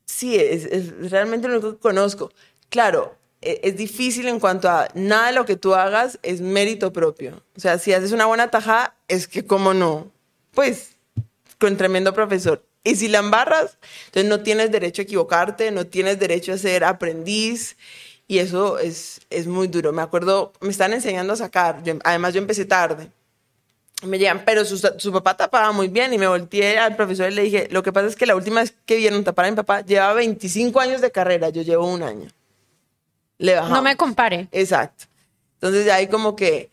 sí, 0.08 0.36
es, 0.36 0.64
es 0.64 1.10
realmente 1.10 1.48
lo 1.48 1.60
que 1.60 1.78
conozco. 1.78 2.32
Claro, 2.70 3.16
e- 3.40 3.60
es 3.62 3.76
difícil 3.76 4.26
en 4.28 4.40
cuanto 4.40 4.68
a 4.68 4.88
nada 4.94 5.28
de 5.28 5.32
lo 5.34 5.44
que 5.44 5.56
tú 5.56 5.74
hagas 5.74 6.18
es 6.22 6.40
mérito 6.40 6.92
propio. 6.92 7.42
O 7.56 7.60
sea, 7.60 7.78
si 7.78 7.92
haces 7.92 8.12
una 8.12 8.26
buena 8.26 8.50
tajada, 8.50 8.96
es 9.06 9.28
que 9.28 9.46
cómo 9.46 9.74
no. 9.74 10.10
Pues, 10.52 10.96
con 11.58 11.76
tremendo 11.76 12.12
profesor. 12.14 12.64
Y 12.84 12.96
si 12.96 13.08
la 13.08 13.18
embarras, 13.18 13.78
entonces 14.06 14.28
no 14.30 14.42
tienes 14.42 14.70
derecho 14.70 15.02
a 15.02 15.04
equivocarte, 15.04 15.70
no 15.70 15.86
tienes 15.86 16.18
derecho 16.18 16.52
a 16.52 16.58
ser 16.58 16.84
aprendiz. 16.84 17.76
Y 18.26 18.38
eso 18.38 18.78
es, 18.78 19.20
es 19.30 19.46
muy 19.46 19.68
duro. 19.68 19.92
Me 19.92 20.02
acuerdo, 20.02 20.52
me 20.60 20.70
están 20.70 20.92
enseñando 20.92 21.32
a 21.32 21.36
sacar. 21.36 21.82
Además, 22.04 22.34
yo 22.34 22.40
empecé 22.40 22.64
tarde. 22.64 23.10
Me 24.04 24.18
llegan, 24.18 24.42
pero 24.44 24.64
su, 24.64 24.78
su 24.78 25.12
papá 25.12 25.36
tapaba 25.36 25.72
muy 25.72 25.88
bien 25.88 26.12
y 26.12 26.18
me 26.18 26.28
volteé 26.28 26.78
al 26.78 26.94
profesor 26.94 27.32
y 27.32 27.34
le 27.34 27.42
dije, 27.42 27.68
lo 27.70 27.82
que 27.82 27.92
pasa 27.92 28.06
es 28.06 28.14
que 28.14 28.26
la 28.26 28.36
última 28.36 28.60
vez 28.60 28.72
que 28.86 28.96
vieron 28.96 29.24
tapar 29.24 29.46
a 29.46 29.50
mi 29.50 29.56
papá 29.56 29.80
llevaba 29.80 30.14
25 30.14 30.78
años 30.80 31.00
de 31.00 31.10
carrera, 31.10 31.48
yo 31.48 31.62
llevo 31.62 31.86
un 31.86 32.02
año. 32.04 32.28
Le 33.38 33.54
bajamos. 33.54 33.76
No 33.76 33.82
me 33.82 33.96
compare. 33.96 34.48
Exacto. 34.52 35.06
Entonces 35.54 35.84
ya 35.84 35.96
hay 35.96 36.06
como 36.06 36.36
que... 36.36 36.70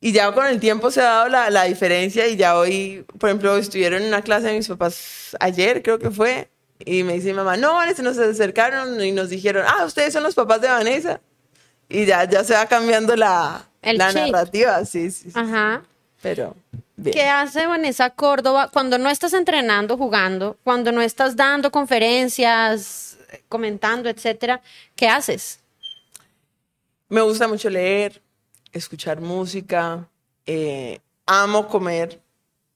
Y 0.00 0.10
ya 0.10 0.32
con 0.32 0.46
el 0.46 0.58
tiempo 0.58 0.90
se 0.90 1.00
ha 1.00 1.04
dado 1.04 1.28
la, 1.28 1.48
la 1.50 1.62
diferencia 1.64 2.26
y 2.26 2.36
ya 2.36 2.58
hoy, 2.58 3.06
por 3.20 3.28
ejemplo, 3.28 3.56
estuvieron 3.56 4.02
en 4.02 4.08
una 4.08 4.22
clase 4.22 4.48
de 4.48 4.54
mis 4.54 4.66
papás 4.66 5.36
ayer, 5.38 5.80
creo 5.80 6.00
que 6.00 6.10
fue, 6.10 6.50
y 6.84 7.04
me 7.04 7.14
dice 7.14 7.28
mi 7.28 7.34
mamá, 7.34 7.56
no, 7.56 7.74
Vanessa, 7.74 8.02
nos 8.02 8.18
acercaron 8.18 9.02
y 9.02 9.12
nos 9.12 9.28
dijeron, 9.28 9.64
ah, 9.66 9.84
ustedes 9.84 10.12
son 10.12 10.22
los 10.22 10.34
papás 10.34 10.60
de 10.60 10.68
Vanessa. 10.68 11.20
Y 11.88 12.06
ya, 12.06 12.24
ya 12.24 12.42
se 12.42 12.54
va 12.54 12.66
cambiando 12.66 13.14
la, 13.14 13.68
El 13.82 13.98
la 13.98 14.12
narrativa, 14.12 14.84
sí, 14.84 15.10
sí, 15.10 15.30
sí. 15.30 15.32
Ajá. 15.34 15.84
Pero, 16.22 16.54
bien. 16.96 17.14
¿Qué 17.14 17.24
hace 17.28 17.66
Vanessa 17.66 18.10
Córdoba 18.10 18.70
cuando 18.72 18.96
no 18.96 19.10
estás 19.10 19.34
entrenando, 19.34 19.98
jugando, 19.98 20.56
cuando 20.64 20.92
no 20.92 21.02
estás 21.02 21.36
dando 21.36 21.70
conferencias, 21.70 23.18
comentando, 23.48 24.08
etcétera? 24.08 24.62
¿Qué 24.94 25.08
haces? 25.08 25.60
Me 27.08 27.20
gusta 27.20 27.48
mucho 27.48 27.68
leer, 27.68 28.22
escuchar 28.72 29.20
música, 29.20 30.08
eh, 30.46 31.00
amo 31.26 31.68
comer, 31.68 32.20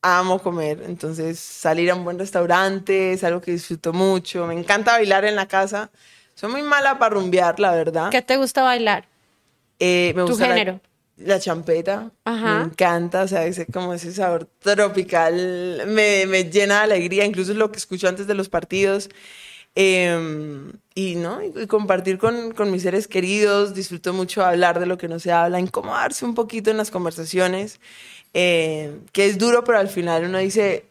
amo 0.03 0.41
comer, 0.41 0.83
entonces 0.87 1.39
salir 1.39 1.91
a 1.91 1.95
un 1.95 2.05
buen 2.05 2.19
restaurante 2.19 3.13
es 3.13 3.25
algo 3.25 3.41
que 3.41 3.53
disfruto 3.53 3.93
mucho, 3.93 4.47
me 4.47 4.55
encanta 4.55 4.93
bailar 4.93 5.25
en 5.25 5.37
la 5.37 5.47
casa, 5.47 5.91
soy 6.35 6.51
muy 6.51 6.63
mala 6.63 6.99
para 6.99 7.15
rumbear, 7.15 7.59
la 7.59 7.73
verdad. 7.73 8.11
¿Qué 8.11 8.23
te 8.23 8.37
gusta 8.37 8.63
bailar? 8.63 9.07
Eh, 9.79 10.13
me 10.15 10.23
tu 10.23 10.29
gusta 10.29 10.47
género? 10.47 10.73
La, 10.73 10.96
champeta, 11.41 12.13
Ajá. 12.25 12.59
me 12.61 12.65
encanta, 12.67 13.23
o 13.23 13.29
sea, 13.29 13.47
ese, 13.47 13.67
como 13.67 13.95
ese 13.95 14.13
sabor 14.13 14.49
tropical 14.61 15.83
me, 15.87 16.27
me 16.27 16.45
llena 16.51 16.79
de 16.79 16.85
alegría, 16.95 17.25
incluso 17.25 17.55
lo 17.55 17.71
que 17.73 17.79
escucho 17.79 18.09
antes 18.09 18.27
de 18.27 18.35
los 18.35 18.49
partidos. 18.49 19.09
Eh, 19.79 20.73
y 20.95 21.17
no 21.17 21.43
y, 21.43 21.53
y 21.55 21.67
compartir 21.67 22.17
con, 22.19 22.53
con 22.53 22.71
mis 22.71 22.83
seres 22.83 23.07
queridos, 23.09 23.75
disfruto 23.75 24.15
mucho 24.15 24.45
hablar 24.45 24.81
de 24.81 24.87
lo 24.87 24.97
que 24.97 25.07
no 25.09 25.19
se 25.19 25.33
habla, 25.33 25.61
incomodarse 25.61 26.25
un 26.25 26.35
poquito 26.35 26.71
en 26.71 26.79
las 26.79 26.91
conversaciones. 26.91 27.79
eh, 28.35 28.99
que 29.13 29.27
es 29.27 29.39
duro, 29.39 29.65
pero 29.65 29.79
al 29.79 29.89
final 29.89 30.25
uno 30.25 30.39
dice, 30.39 30.85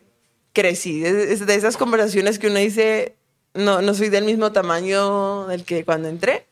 crecí. 0.54 1.04
Es, 1.06 1.46
de 1.46 1.56
esas 1.56 1.78
conversaciones 1.78 2.40
que 2.40 2.48
uno 2.48 2.60
dice, 2.60 3.16
no, 3.54 3.82
no 3.82 3.94
soy 3.94 4.10
del 4.10 4.26
mismo 4.26 4.52
tamaño 4.52 5.48
del 5.48 5.64
que 5.66 5.86
cuando 5.86 6.08
entré. 6.08 6.46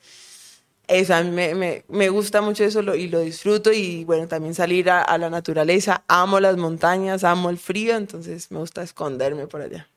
Eso, 0.87 1.15
a 1.15 1.23
mí 1.23 1.31
me, 1.31 1.55
me, 1.55 1.85
me 1.87 2.09
gusta 2.09 2.41
mucho 2.41 2.63
eso 2.63 2.81
lo, 2.81 2.95
y 2.95 3.07
lo 3.07 3.21
disfruto 3.21 3.71
y 3.71 4.03
bueno, 4.03 4.27
también 4.27 4.53
salir 4.53 4.89
a, 4.89 5.01
a, 5.01 5.17
la 5.17 5.29
naturaleza. 5.29 6.03
Amo 6.07 6.39
las 6.39 6.57
montañas, 6.57 7.23
amo 7.23 7.49
el 7.49 7.57
frío, 7.57 7.95
entonces 7.95 8.51
me 8.51 8.59
gusta 8.59 8.83
esconderme 8.83 9.47
por 9.47 9.61
allá. 9.61 9.87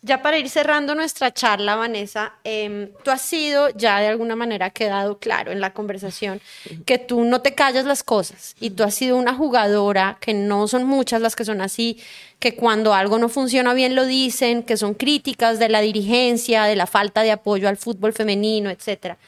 Ya 0.00 0.22
para 0.22 0.38
ir 0.38 0.48
cerrando 0.48 0.94
nuestra 0.94 1.30
charla, 1.30 1.76
Vanessa, 1.76 2.32
eh, 2.42 2.90
tú 3.02 3.10
has 3.10 3.20
sido, 3.20 3.68
ya 3.70 4.00
de 4.00 4.08
alguna 4.08 4.34
manera 4.34 4.66
ha 4.66 4.70
quedado 4.70 5.18
claro 5.18 5.52
en 5.52 5.60
la 5.60 5.74
conversación, 5.74 6.40
que 6.86 6.96
tú 6.96 7.22
no 7.24 7.42
te 7.42 7.54
callas 7.54 7.84
las 7.84 8.02
cosas 8.02 8.56
y 8.60 8.70
tú 8.70 8.82
has 8.82 8.94
sido 8.94 9.18
una 9.18 9.34
jugadora, 9.34 10.16
que 10.20 10.32
no 10.32 10.68
son 10.68 10.84
muchas 10.84 11.20
las 11.20 11.36
que 11.36 11.44
son 11.44 11.60
así, 11.60 11.98
que 12.38 12.56
cuando 12.56 12.94
algo 12.94 13.18
no 13.18 13.28
funciona 13.28 13.74
bien 13.74 13.94
lo 13.94 14.06
dicen, 14.06 14.62
que 14.62 14.78
son 14.78 14.94
críticas 14.94 15.58
de 15.58 15.68
la 15.68 15.82
dirigencia, 15.82 16.64
de 16.64 16.76
la 16.76 16.86
falta 16.86 17.22
de 17.22 17.32
apoyo 17.32 17.68
al 17.68 17.76
fútbol 17.76 18.14
femenino, 18.14 18.70
etcétera. 18.70 19.18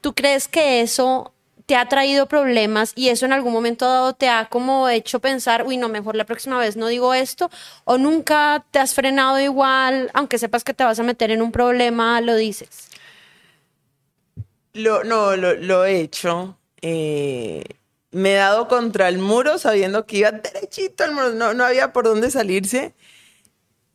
¿Tú 0.00 0.14
crees 0.14 0.48
que 0.48 0.80
eso 0.80 1.32
te 1.70 1.76
ha 1.76 1.88
traído 1.88 2.26
problemas 2.26 2.92
y 2.96 3.10
eso 3.10 3.26
en 3.26 3.32
algún 3.32 3.52
momento 3.52 3.86
dado 3.86 4.12
te 4.12 4.28
ha 4.28 4.48
como 4.48 4.88
hecho 4.88 5.20
pensar, 5.20 5.64
uy, 5.64 5.76
no, 5.76 5.88
mejor 5.88 6.16
la 6.16 6.24
próxima 6.24 6.58
vez 6.58 6.76
no 6.76 6.88
digo 6.88 7.14
esto, 7.14 7.48
o 7.84 7.96
nunca 7.96 8.66
te 8.72 8.80
has 8.80 8.92
frenado 8.92 9.38
igual, 9.38 10.10
aunque 10.12 10.38
sepas 10.38 10.64
que 10.64 10.74
te 10.74 10.82
vas 10.82 10.98
a 10.98 11.04
meter 11.04 11.30
en 11.30 11.42
un 11.42 11.52
problema, 11.52 12.20
lo 12.20 12.34
dices? 12.34 12.88
Lo, 14.72 15.04
no, 15.04 15.36
lo, 15.36 15.54
lo 15.54 15.84
he 15.84 16.00
hecho. 16.00 16.56
Eh, 16.82 17.62
me 18.10 18.32
he 18.32 18.36
dado 18.36 18.66
contra 18.66 19.08
el 19.08 19.18
muro 19.18 19.56
sabiendo 19.56 20.06
que 20.06 20.16
iba 20.16 20.32
derechito 20.32 21.04
al 21.04 21.12
muro, 21.12 21.30
no, 21.34 21.54
no 21.54 21.64
había 21.64 21.92
por 21.92 22.04
dónde 22.04 22.32
salirse, 22.32 22.94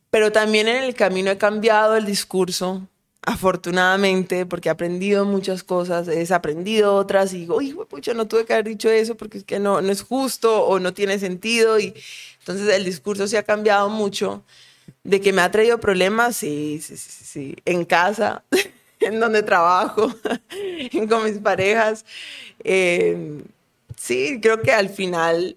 pero 0.08 0.32
también 0.32 0.66
en 0.66 0.82
el 0.82 0.94
camino 0.94 1.30
he 1.30 1.36
cambiado 1.36 1.94
el 1.94 2.06
discurso 2.06 2.88
afortunadamente, 3.26 4.46
porque 4.46 4.68
he 4.68 4.72
aprendido 4.72 5.24
muchas 5.24 5.64
cosas, 5.64 6.06
he 6.06 6.14
desaprendido 6.14 6.94
otras 6.94 7.34
y 7.34 7.40
digo, 7.40 7.56
uy, 7.56 7.76
pucha, 7.88 8.14
no 8.14 8.28
tuve 8.28 8.46
que 8.46 8.52
haber 8.52 8.66
dicho 8.66 8.88
eso 8.88 9.16
porque 9.16 9.38
es 9.38 9.44
que 9.44 9.58
no, 9.58 9.80
no 9.82 9.90
es 9.90 10.02
justo 10.02 10.64
o 10.64 10.78
no 10.78 10.94
tiene 10.94 11.18
sentido. 11.18 11.78
Y 11.80 11.92
entonces 12.38 12.72
el 12.72 12.84
discurso 12.84 13.26
se 13.26 13.36
ha 13.36 13.42
cambiado 13.42 13.88
mucho. 13.90 14.44
De 15.02 15.20
que 15.20 15.32
me 15.32 15.42
ha 15.42 15.50
traído 15.50 15.80
problemas, 15.80 16.36
sí, 16.36 16.80
sí, 16.80 16.96
sí, 16.96 17.24
sí. 17.24 17.56
En 17.64 17.84
casa, 17.84 18.44
en 19.00 19.18
donde 19.18 19.42
trabajo, 19.42 20.14
con 21.08 21.24
mis 21.24 21.38
parejas. 21.38 22.04
Eh, 22.62 23.42
sí, 23.96 24.38
creo 24.40 24.62
que 24.62 24.70
al 24.70 24.88
final 24.88 25.56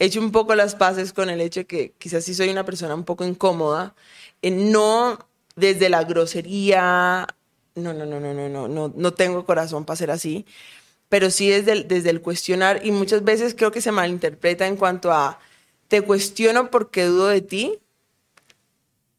he 0.00 0.06
hecho 0.06 0.20
un 0.20 0.32
poco 0.32 0.56
las 0.56 0.74
paces 0.74 1.12
con 1.12 1.30
el 1.30 1.40
hecho 1.40 1.60
de 1.60 1.66
que 1.66 1.92
quizás 1.98 2.24
sí 2.24 2.34
soy 2.34 2.48
una 2.48 2.64
persona 2.64 2.94
un 2.96 3.04
poco 3.04 3.24
incómoda. 3.24 3.94
Eh, 4.42 4.50
no 4.50 5.18
desde 5.56 5.88
la 5.88 6.04
grosería, 6.04 7.26
no, 7.74 7.92
no, 7.92 8.06
no, 8.06 8.20
no, 8.20 8.34
no, 8.34 8.48
no, 8.48 8.68
no, 8.68 8.92
no 8.94 9.14
tengo 9.14 9.44
corazón 9.44 9.84
para 9.84 9.96
ser 9.96 10.10
así, 10.10 10.46
pero 11.08 11.30
sí 11.30 11.48
desde 11.48 11.72
el, 11.72 11.88
desde 11.88 12.10
el 12.10 12.20
cuestionar 12.20 12.84
y 12.84 12.90
muchas 12.90 13.24
veces 13.24 13.54
creo 13.54 13.70
que 13.70 13.80
se 13.80 13.92
malinterpreta 13.92 14.66
en 14.66 14.76
cuanto 14.76 15.12
a 15.12 15.38
te 15.88 16.02
cuestiono 16.02 16.70
porque 16.70 17.04
dudo 17.04 17.28
de 17.28 17.40
ti 17.40 17.78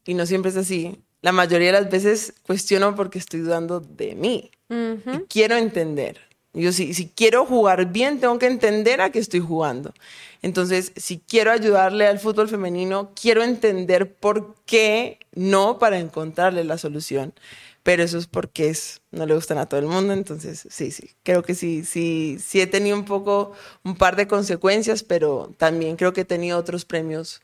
y 0.04 0.14
no 0.14 0.26
siempre 0.26 0.50
es 0.50 0.56
así. 0.56 1.02
La 1.22 1.32
mayoría 1.32 1.72
de 1.72 1.80
las 1.80 1.90
veces 1.90 2.34
cuestiono 2.42 2.94
porque 2.94 3.18
estoy 3.18 3.40
dudando 3.40 3.80
de 3.80 4.14
mí. 4.14 4.50
y 4.68 5.18
quiero 5.28 5.56
entender. 5.56 6.25
Yo 6.56 6.72
si, 6.72 6.94
si 6.94 7.08
quiero 7.08 7.44
jugar 7.44 7.92
bien, 7.92 8.18
tengo 8.18 8.38
que 8.38 8.46
entender 8.46 9.00
a 9.02 9.10
qué 9.10 9.18
estoy 9.18 9.40
jugando. 9.40 9.92
Entonces, 10.40 10.92
si 10.96 11.18
quiero 11.18 11.50
ayudarle 11.50 12.06
al 12.06 12.18
fútbol 12.18 12.48
femenino, 12.48 13.10
quiero 13.20 13.42
entender 13.42 14.14
por 14.14 14.54
qué 14.64 15.18
no 15.32 15.78
para 15.78 15.98
encontrarle 15.98 16.64
la 16.64 16.78
solución. 16.78 17.34
Pero 17.82 18.02
eso 18.02 18.18
es 18.18 18.26
porque 18.26 18.68
es, 18.68 19.00
no 19.12 19.26
le 19.26 19.34
gustan 19.34 19.58
a 19.58 19.66
todo 19.66 19.80
el 19.80 19.86
mundo. 19.86 20.12
Entonces, 20.12 20.66
sí, 20.70 20.90
sí, 20.90 21.10
creo 21.22 21.42
que 21.42 21.54
sí, 21.54 21.84
sí, 21.84 22.38
sí 22.44 22.60
he 22.60 22.66
tenido 22.66 22.96
un 22.96 23.04
poco, 23.04 23.52
un 23.84 23.94
par 23.94 24.16
de 24.16 24.26
consecuencias, 24.26 25.02
pero 25.02 25.52
también 25.58 25.96
creo 25.96 26.12
que 26.12 26.22
he 26.22 26.24
tenido 26.24 26.58
otros 26.58 26.84
premios 26.84 27.42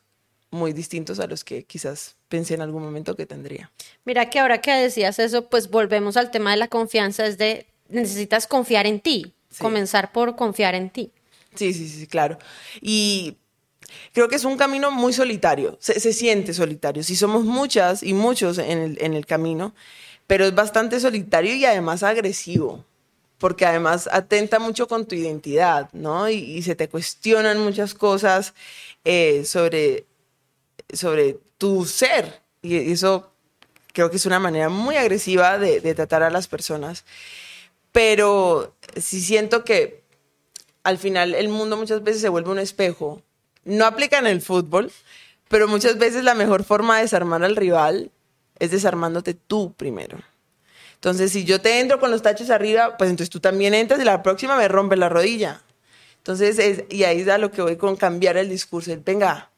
muy 0.49 0.73
distintos 0.73 1.19
a 1.19 1.27
los 1.27 1.43
que 1.43 1.63
quizás 1.63 2.15
pensé 2.29 2.53
en 2.53 2.61
algún 2.61 2.83
momento 2.83 3.15
que 3.15 3.25
tendría. 3.25 3.71
Mira 4.05 4.29
que 4.29 4.39
ahora 4.39 4.61
que 4.61 4.71
decías 4.71 5.19
eso, 5.19 5.49
pues 5.49 5.69
volvemos 5.69 6.15
al 6.17 6.31
tema 6.31 6.51
de 6.51 6.57
la 6.57 6.67
confianza, 6.67 7.25
es 7.25 7.37
de 7.37 7.67
necesitas 7.89 8.47
confiar 8.47 8.87
en 8.87 8.99
ti, 8.99 9.33
comenzar 9.59 10.11
por 10.11 10.35
confiar 10.35 10.75
en 10.75 10.89
ti. 10.89 11.11
Sí, 11.55 11.73
sí, 11.73 11.87
sí, 11.87 12.07
claro. 12.07 12.37
Y 12.81 13.37
creo 14.13 14.27
que 14.27 14.35
es 14.35 14.45
un 14.45 14.57
camino 14.57 14.91
muy 14.91 15.13
solitario, 15.13 15.77
se, 15.79 16.13
siente 16.13 16.53
solitario. 16.53 17.03
Si 17.03 17.15
somos 17.15 17.43
muchas 17.43 18.03
y 18.03 18.13
muchos 18.13 18.57
en 18.57 18.79
el, 18.79 18.97
en 19.01 19.13
el 19.13 19.25
camino, 19.25 19.73
pero 20.27 20.45
es 20.45 20.55
bastante 20.55 20.99
solitario 20.99 21.53
y 21.53 21.65
además 21.65 22.03
agresivo, 22.03 22.85
porque 23.37 23.65
además 23.65 24.09
atenta 24.11 24.59
mucho 24.59 24.87
con 24.87 25.05
tu 25.05 25.15
identidad, 25.15 25.89
¿no? 25.93 26.29
Y, 26.29 26.61
se 26.63 26.75
te 26.75 26.87
cuestionan 26.87 27.59
muchas 27.59 27.93
cosas 27.93 28.53
eh, 29.03 29.43
sobre, 29.45 30.05
sobre 30.93 31.39
tu 31.57 31.85
ser. 31.85 32.41
Y 32.61 32.91
eso 32.91 33.31
creo 33.91 34.09
que 34.09 34.15
es 34.15 34.25
una 34.25 34.39
manera 34.39 34.69
muy 34.69 34.95
agresiva 34.95 35.59
de, 35.59 35.81
de 35.81 35.93
tratar 35.93 36.23
a 36.23 36.29
las 36.29 36.47
personas 36.47 37.03
pero 37.93 38.75
sí 38.99 39.21
siento 39.21 39.63
que 39.63 40.03
al 40.83 40.97
final 40.97 41.33
el 41.33 41.47
mundo 41.47 41.77
muchas 41.77 42.03
veces 42.03 42.21
se 42.21 42.27
vuelve 42.27 42.51
un 42.51 42.59
espejo. 42.59 43.21
No 43.63 43.85
aplica 43.85 44.17
en 44.19 44.27
el 44.27 44.41
fútbol, 44.41 44.91
pero 45.47 45.69
muchas 45.69 45.97
veces 45.97 46.25
la 46.25 46.33
mejor 46.33 46.65
forma 46.65 46.97
de 46.97 47.03
desarmar 47.03 47.43
al 47.45 47.55
rival 47.55 48.11
es 48.59 48.71
desarmándote 48.71 49.35
tú 49.35 49.73
primero. 49.73 50.17
Entonces, 50.95 51.31
si 51.31 51.45
yo 51.45 51.61
te 51.61 51.79
entro 51.79 51.99
con 51.99 52.11
los 52.11 52.21
tachos 52.21 52.49
arriba, 52.49 52.97
pues 52.97 53.09
entonces 53.09 53.29
tú 53.29 53.39
también 53.39 53.73
entras 53.73 54.01
y 54.01 54.05
la 54.05 54.23
próxima 54.23 54.57
me 54.57 54.67
rompe 54.67 54.95
la 54.95 55.09
rodilla. 55.09 55.61
Entonces, 56.17 56.57
es, 56.59 56.83
y 56.89 57.03
ahí 57.03 57.21
es 57.21 57.27
a 57.27 57.37
lo 57.37 57.51
que 57.51 57.61
voy 57.61 57.77
con 57.77 57.95
cambiar 57.95 58.37
el 58.37 58.49
discurso. 58.49 58.91
venga, 59.05 59.51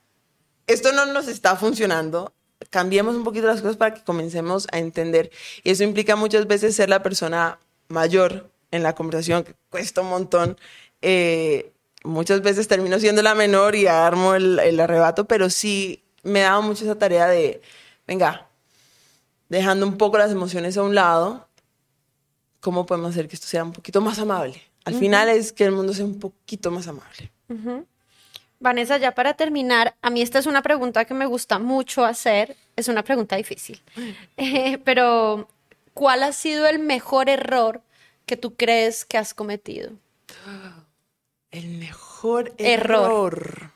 esto 0.68 0.92
no 0.92 1.06
nos 1.06 1.28
está 1.28 1.56
funcionando, 1.56 2.34
cambiemos 2.70 3.16
un 3.16 3.24
poquito 3.24 3.48
las 3.48 3.62
cosas 3.62 3.78
para 3.78 3.94
que 3.94 4.04
comencemos 4.04 4.68
a 4.72 4.80
entender. 4.80 5.32
Y 5.64 5.70
eso 5.70 5.84
implica 5.84 6.16
muchas 6.16 6.48
veces 6.48 6.76
ser 6.76 6.90
la 6.90 7.04
persona 7.04 7.60
mayor 7.88 8.50
en 8.72 8.84
la 8.84 8.96
conversación, 8.96 9.44
que 9.44 9.56
cuesta 9.70 10.02
un 10.02 10.10
montón, 10.10 10.58
eh, 11.02 11.72
muchas 12.04 12.42
veces 12.42 12.68
termino 12.68 13.00
siendo 13.00 13.22
la 13.22 13.36
menor 13.36 13.76
y 13.76 13.88
armo 13.88 14.36
el, 14.36 14.60
el 14.60 14.80
arrebato, 14.80 15.26
pero 15.26 15.50
sí 15.50 16.04
me 16.24 16.42
dado 16.42 16.62
mucho 16.62 16.84
esa 16.84 16.96
tarea 16.96 17.28
de, 17.28 17.62
venga, 18.08 18.48
dejando 19.50 19.86
un 19.86 19.98
poco 19.98 20.18
las 20.18 20.32
emociones 20.32 20.78
a 20.78 20.84
un 20.84 20.96
lado, 20.96 21.48
¿cómo 22.60 22.86
podemos 22.86 23.12
hacer 23.12 23.28
que 23.28 23.36
esto 23.36 23.48
sea 23.48 23.64
un 23.64 23.72
poquito 23.72 24.02
más 24.02 24.20
amable? 24.20 24.62
Al 24.86 24.96
final 24.96 25.30
es 25.30 25.52
que 25.52 25.66
el 25.66 25.72
mundo 25.72 25.94
sea 25.94 26.06
un 26.06 26.20
poquito 26.20 26.70
más 26.70 26.88
amable. 26.88 27.32
Vanessa, 28.60 28.98
ya 28.98 29.14
para 29.14 29.34
terminar, 29.34 29.96
a 30.02 30.10
mí 30.10 30.22
esta 30.22 30.40
es 30.40 30.46
una 30.46 30.62
pregunta 30.62 31.06
que 31.06 31.14
me 31.14 31.26
gusta 31.26 31.60
mucho 31.60 32.06
hacer, 32.06 32.56
es 32.76 32.88
una 32.88 33.04
pregunta 33.04 33.36
difícil, 33.36 33.82
eh, 34.38 34.78
pero 34.84 35.48
¿cuál 35.96 36.22
ha 36.22 36.34
sido 36.34 36.68
el 36.68 36.78
mejor 36.78 37.30
error 37.30 37.82
que 38.28 38.38
tú 38.38 38.56
crees 38.56 39.06
que 39.06 39.18
has 39.18 39.34
cometido? 39.34 39.94
El 41.50 41.70
mejor 41.80 42.54
error. 42.60 43.72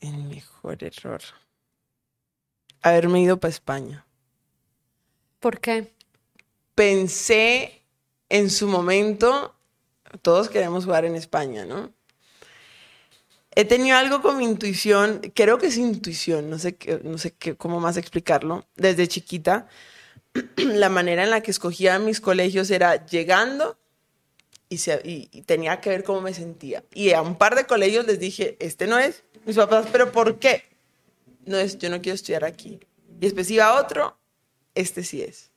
El 0.00 0.24
mejor 0.24 0.84
error. 0.84 1.22
Haberme 2.82 3.22
ido 3.22 3.38
para 3.38 3.50
España. 3.50 4.04
¿Por 5.40 5.60
qué? 5.60 5.94
Pensé 6.74 7.82
en 8.28 8.50
su 8.50 8.66
momento, 8.66 9.54
todos 10.20 10.48
queremos 10.48 10.84
jugar 10.84 11.04
en 11.04 11.14
España, 11.14 11.64
¿no? 11.64 11.92
He 13.54 13.64
tenido 13.64 13.96
algo 13.96 14.22
con 14.22 14.38
mi 14.38 14.44
intuición, 14.44 15.20
creo 15.34 15.58
que 15.58 15.66
es 15.66 15.76
intuición, 15.76 16.50
no 16.50 16.58
sé, 16.58 16.76
qué, 16.76 17.00
no 17.02 17.18
sé 17.18 17.32
qué, 17.32 17.56
cómo 17.56 17.80
más 17.80 17.96
explicarlo, 17.96 18.66
desde 18.76 19.08
chiquita. 19.08 19.68
La 20.56 20.88
manera 20.88 21.24
en 21.24 21.30
la 21.30 21.42
que 21.42 21.50
escogía 21.50 21.98
mis 21.98 22.20
colegios 22.20 22.70
era 22.70 23.06
llegando 23.06 23.78
y, 24.68 25.42
tenía 25.42 25.80
que 25.80 25.90
ver 25.90 26.04
cómo 26.04 26.20
me 26.20 26.34
sentía. 26.34 26.84
Y 26.92 27.12
a 27.12 27.22
un 27.22 27.36
par 27.36 27.54
de 27.54 27.64
colegios 27.64 28.06
les 28.06 28.18
dije, 28.18 28.56
este 28.60 28.86
no 28.86 28.98
es, 28.98 29.24
mis 29.46 29.56
papás, 29.56 29.86
pero 29.90 30.12
¿por 30.12 30.38
qué? 30.38 30.64
No 31.46 31.56
es, 31.56 31.78
yo 31.78 31.88
no 31.88 32.02
quiero 32.02 32.14
estudiar 32.14 32.44
aquí. 32.44 32.78
Y 33.16 33.20
después 33.20 33.50
iba 33.50 33.66
a 33.66 33.80
otro, 33.80 34.18
este 34.74 35.02
sí 35.02 35.22
es. 35.22 35.50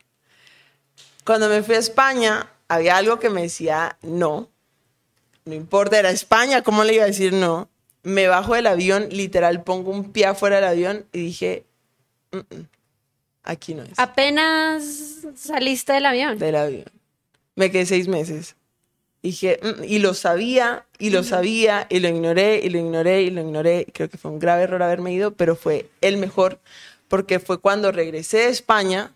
Cuando 1.25 1.49
me 1.49 1.61
fui 1.61 1.75
a 1.75 1.79
España, 1.79 2.49
había 2.67 2.97
algo 2.97 3.19
que 3.19 3.29
me 3.29 3.43
decía 3.43 3.97
no. 4.01 4.49
No 5.43 5.53
importa, 5.53 5.99
era 5.99 6.11
España, 6.11 6.61
¿cómo 6.61 6.83
le 6.83 6.93
iba 6.93 7.03
a 7.03 7.07
decir 7.07 7.33
no? 7.33 7.70
Me 8.03 8.27
bajo 8.27 8.55
del 8.55 8.67
avión, 8.67 9.07
literal, 9.11 9.63
pongo 9.63 9.91
un 9.91 10.11
pie 10.11 10.25
afuera 10.25 10.57
del 10.57 10.65
avión 10.65 11.05
y 11.13 11.19
dije, 11.19 11.65
aquí 13.43 13.73
no 13.73 13.83
es. 13.83 13.97
Apenas 13.97 14.83
saliste 15.35 15.93
del 15.93 16.05
avión. 16.05 16.37
Del 16.37 16.55
avión. 16.55 16.85
Me 17.55 17.71
quedé 17.71 17.85
seis 17.85 18.07
meses. 18.07 18.55
dije, 19.23 19.59
"Mm", 19.61 19.83
y 19.83 19.99
lo 19.99 20.15
sabía, 20.15 20.85
y 20.97 21.11
lo 21.11 21.23
sabía, 21.23 21.85
y 21.91 21.99
lo 21.99 22.07
ignoré, 22.07 22.59
y 22.63 22.69
lo 22.71 22.79
ignoré, 22.79 23.21
y 23.21 23.29
lo 23.29 23.41
ignoré. 23.41 23.85
Creo 23.93 24.09
que 24.09 24.17
fue 24.17 24.31
un 24.31 24.39
grave 24.39 24.63
error 24.63 24.81
haberme 24.81 25.13
ido, 25.13 25.29
pero 25.35 25.55
fue 25.55 25.87
el 26.01 26.17
mejor, 26.17 26.57
porque 27.07 27.39
fue 27.39 27.59
cuando 27.59 27.91
regresé 27.91 28.37
de 28.37 28.47
España 28.47 29.11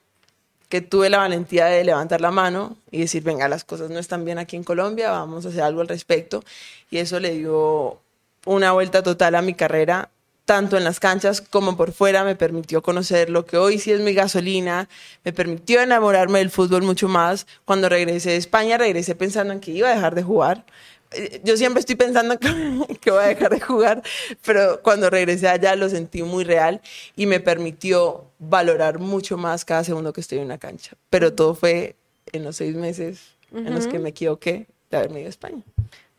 que 0.69 0.81
tuve 0.81 1.09
la 1.09 1.17
valentía 1.17 1.65
de 1.65 1.83
levantar 1.83 2.21
la 2.21 2.29
mano 2.29 2.77
y 2.91 2.99
decir, 2.99 3.23
venga, 3.23 3.47
las 3.47 3.63
cosas 3.63 3.89
no 3.89 3.97
están 3.97 4.25
bien 4.25 4.38
aquí 4.38 4.55
en 4.55 4.63
Colombia, 4.63 5.09
vamos 5.09 5.43
a 5.43 5.49
hacer 5.49 5.61
algo 5.61 5.81
al 5.81 5.88
respecto. 5.88 6.43
Y 6.91 6.97
eso 6.97 7.19
le 7.19 7.31
dio 7.36 7.99
una 8.45 8.71
vuelta 8.71 9.03
total 9.03 9.35
a 9.35 9.41
mi 9.41 9.53
carrera, 9.53 10.09
tanto 10.45 10.77
en 10.77 10.83
las 10.83 10.99
canchas 10.99 11.41
como 11.41 11.75
por 11.75 11.91
fuera, 11.91 12.23
me 12.23 12.35
permitió 12.35 12.81
conocer 12.83 13.29
lo 13.29 13.45
que 13.45 13.57
hoy 13.57 13.79
sí 13.79 13.91
es 13.91 13.99
mi 13.99 14.13
gasolina, 14.13 14.87
me 15.23 15.33
permitió 15.33 15.81
enamorarme 15.81 16.39
del 16.39 16.51
fútbol 16.51 16.83
mucho 16.83 17.07
más. 17.07 17.47
Cuando 17.65 17.89
regresé 17.89 18.31
de 18.31 18.37
España, 18.37 18.77
regresé 18.77 19.15
pensando 19.15 19.53
en 19.53 19.59
que 19.59 19.71
iba 19.71 19.89
a 19.89 19.95
dejar 19.95 20.13
de 20.13 20.21
jugar. 20.21 20.63
Eh, 21.11 21.41
Yo 21.43 21.57
siempre 21.57 21.79
estoy 21.79 21.95
pensando 21.95 22.39
que, 22.39 22.47
que 23.01 23.09
voy 23.09 23.23
a 23.23 23.27
dejar 23.27 23.49
de 23.49 23.59
jugar, 23.59 24.03
pero 24.45 24.81
cuando 24.83 25.09
regresé 25.09 25.47
allá 25.47 25.75
lo 25.75 25.89
sentí 25.89 26.21
muy 26.21 26.43
real 26.43 26.79
y 27.15 27.25
me 27.25 27.39
permitió 27.39 28.25
valorar 28.37 28.99
mucho 28.99 29.37
más 29.37 29.65
cada 29.65 29.83
segundo 29.83 30.13
que 30.13 30.21
estoy 30.21 30.37
en 30.37 30.45
una 30.45 30.59
cancha. 30.59 30.91
Pero 31.09 31.33
todo 31.33 31.55
fue 31.55 31.95
en 32.31 32.43
los 32.43 32.55
seis 32.57 32.75
meses 32.75 33.35
en 33.51 33.73
los 33.73 33.87
que 33.87 33.99
me 33.99 34.09
equivoqué 34.09 34.67
de 34.91 34.97
haberme 34.97 35.21
ido 35.21 35.27
a 35.27 35.29
España. 35.29 35.63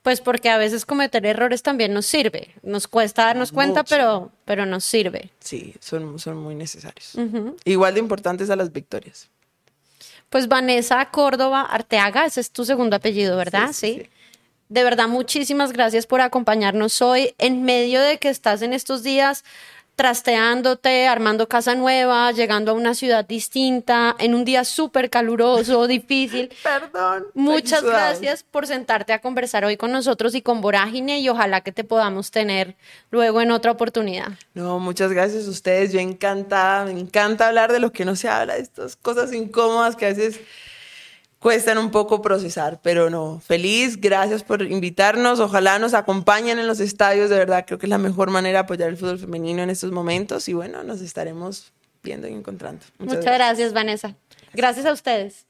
Pues 0.07 0.21
porque 0.21 0.51
a 0.51 0.57
veces 0.57 0.87
cometer 0.87 1.27
errores 1.27 1.65
también 1.65 1.93
nos 1.93 2.07
sirve. 2.07 2.55
Nos 2.63 2.87
cuesta 2.87 3.25
darnos 3.25 3.51
cuenta, 3.51 3.81
Mucho. 3.81 3.91
pero, 3.91 4.31
pero 4.45 4.65
nos 4.65 4.85
sirve. 4.85 5.33
Sí, 5.41 5.75
son, 5.81 6.21
son 6.21 6.37
muy 6.37 6.55
necesarios. 6.55 7.15
Igual 7.65 7.95
de 7.95 7.99
importantes 7.99 8.49
a 8.49 8.55
las 8.55 8.73
victorias. 8.73 9.29
Pues 10.31 10.47
Vanessa 10.47 11.05
Córdoba 11.11 11.63
Arteaga, 11.63 12.25
ese 12.25 12.41
es 12.41 12.53
tu 12.53 12.65
segundo 12.65 12.95
apellido, 12.95 13.37
¿verdad? 13.37 13.73
Sí, 13.73 13.95
sí, 13.95 14.03
sí. 14.05 14.11
De 14.69 14.85
verdad, 14.85 15.09
muchísimas 15.09 15.73
gracias 15.73 16.07
por 16.07 16.21
acompañarnos 16.21 17.03
hoy 17.03 17.35
en 17.39 17.65
medio 17.65 18.01
de 18.01 18.19
que 18.19 18.29
estás 18.29 18.63
en 18.63 18.75
estos 18.75 19.03
días 19.03 19.43
trasteándote, 19.97 21.09
armando 21.09 21.49
casa 21.49 21.75
nueva, 21.75 22.31
llegando 22.31 22.73
a 22.73 22.75
una 22.75 22.95
ciudad 22.95 23.27
distinta, 23.27 24.15
en 24.19 24.35
un 24.35 24.45
día 24.45 24.65
súper 24.65 25.09
caluroso, 25.09 25.87
difícil. 25.89 26.51
Perdón. 26.63 27.27
Muchas 27.35 27.83
gracias 27.83 28.43
por 28.43 28.67
sentarte 28.67 29.15
a 29.15 29.21
conversar 29.21 29.65
hoy 29.65 29.79
con 29.79 29.91
nosotros 29.91 30.35
y 30.35 30.43
con 30.43 30.61
Vorágine 30.61 31.21
y 31.21 31.29
ojalá 31.31 31.63
que 31.63 31.73
te 31.73 31.83
podamos 31.83 32.31
tener 32.31 32.77
luego 33.11 33.41
en 33.41 33.51
otra 33.51 33.73
oportunidad. 33.73 34.33
No, 34.53 34.79
muchas 34.79 35.11
gracias 35.11 35.47
a 35.47 35.51
ustedes. 35.51 35.93
Yo 35.93 35.99
encantada, 35.99 36.85
me 36.85 36.93
encanta 36.93 37.49
hablar 37.49 37.73
de 37.73 37.81
lo 37.81 37.91
que 37.91 38.05
no 38.05 38.17
se 38.17 38.29
habla, 38.29 38.55
de 38.55 38.61
estas 38.61 38.97
cosas 38.97 39.33
incómodas 39.33 39.97
que 39.97 40.05
a 40.05 40.09
veces 40.09 40.41
cuestan 41.39 41.79
un 41.79 41.91
poco 41.91 42.23
procesar, 42.23 42.81
pero 42.83 43.11
no, 43.11 43.41
feliz, 43.41 44.01
gracias 44.01 44.43
por 44.43 44.63
invitarnos, 44.63 45.41
ojalá 45.41 45.79
nos 45.79 45.95
acompañen 45.95 46.59
en 46.59 46.67
los 46.67 46.81
estadios, 46.81 47.31
de 47.31 47.37
verdad 47.37 47.65
creo 47.67 47.79
que 47.79 47.87
es 47.87 47.91
la 47.91 47.99
mejor 47.99 48.31
manera 48.31 48.59
de 48.59 48.65
apoyar 48.65 48.89
el 48.89 48.97
fútbol 48.97 49.19
femenino 49.19 49.63
en 49.63 49.71
estos 49.71 49.93
momentos 49.93 50.49
y 50.49 50.55
bueno, 50.55 50.83
nos 50.83 51.01
estaremos 51.01 51.73
viendo 52.03 52.29
y 52.29 52.33
encontrando. 52.33 52.85
Muchas, 52.99 53.25
gracias, 53.25 53.73
Vanessa. 53.73 54.15
Gracias 54.53 54.87
a 54.87 54.93
ustedes. 54.93 55.47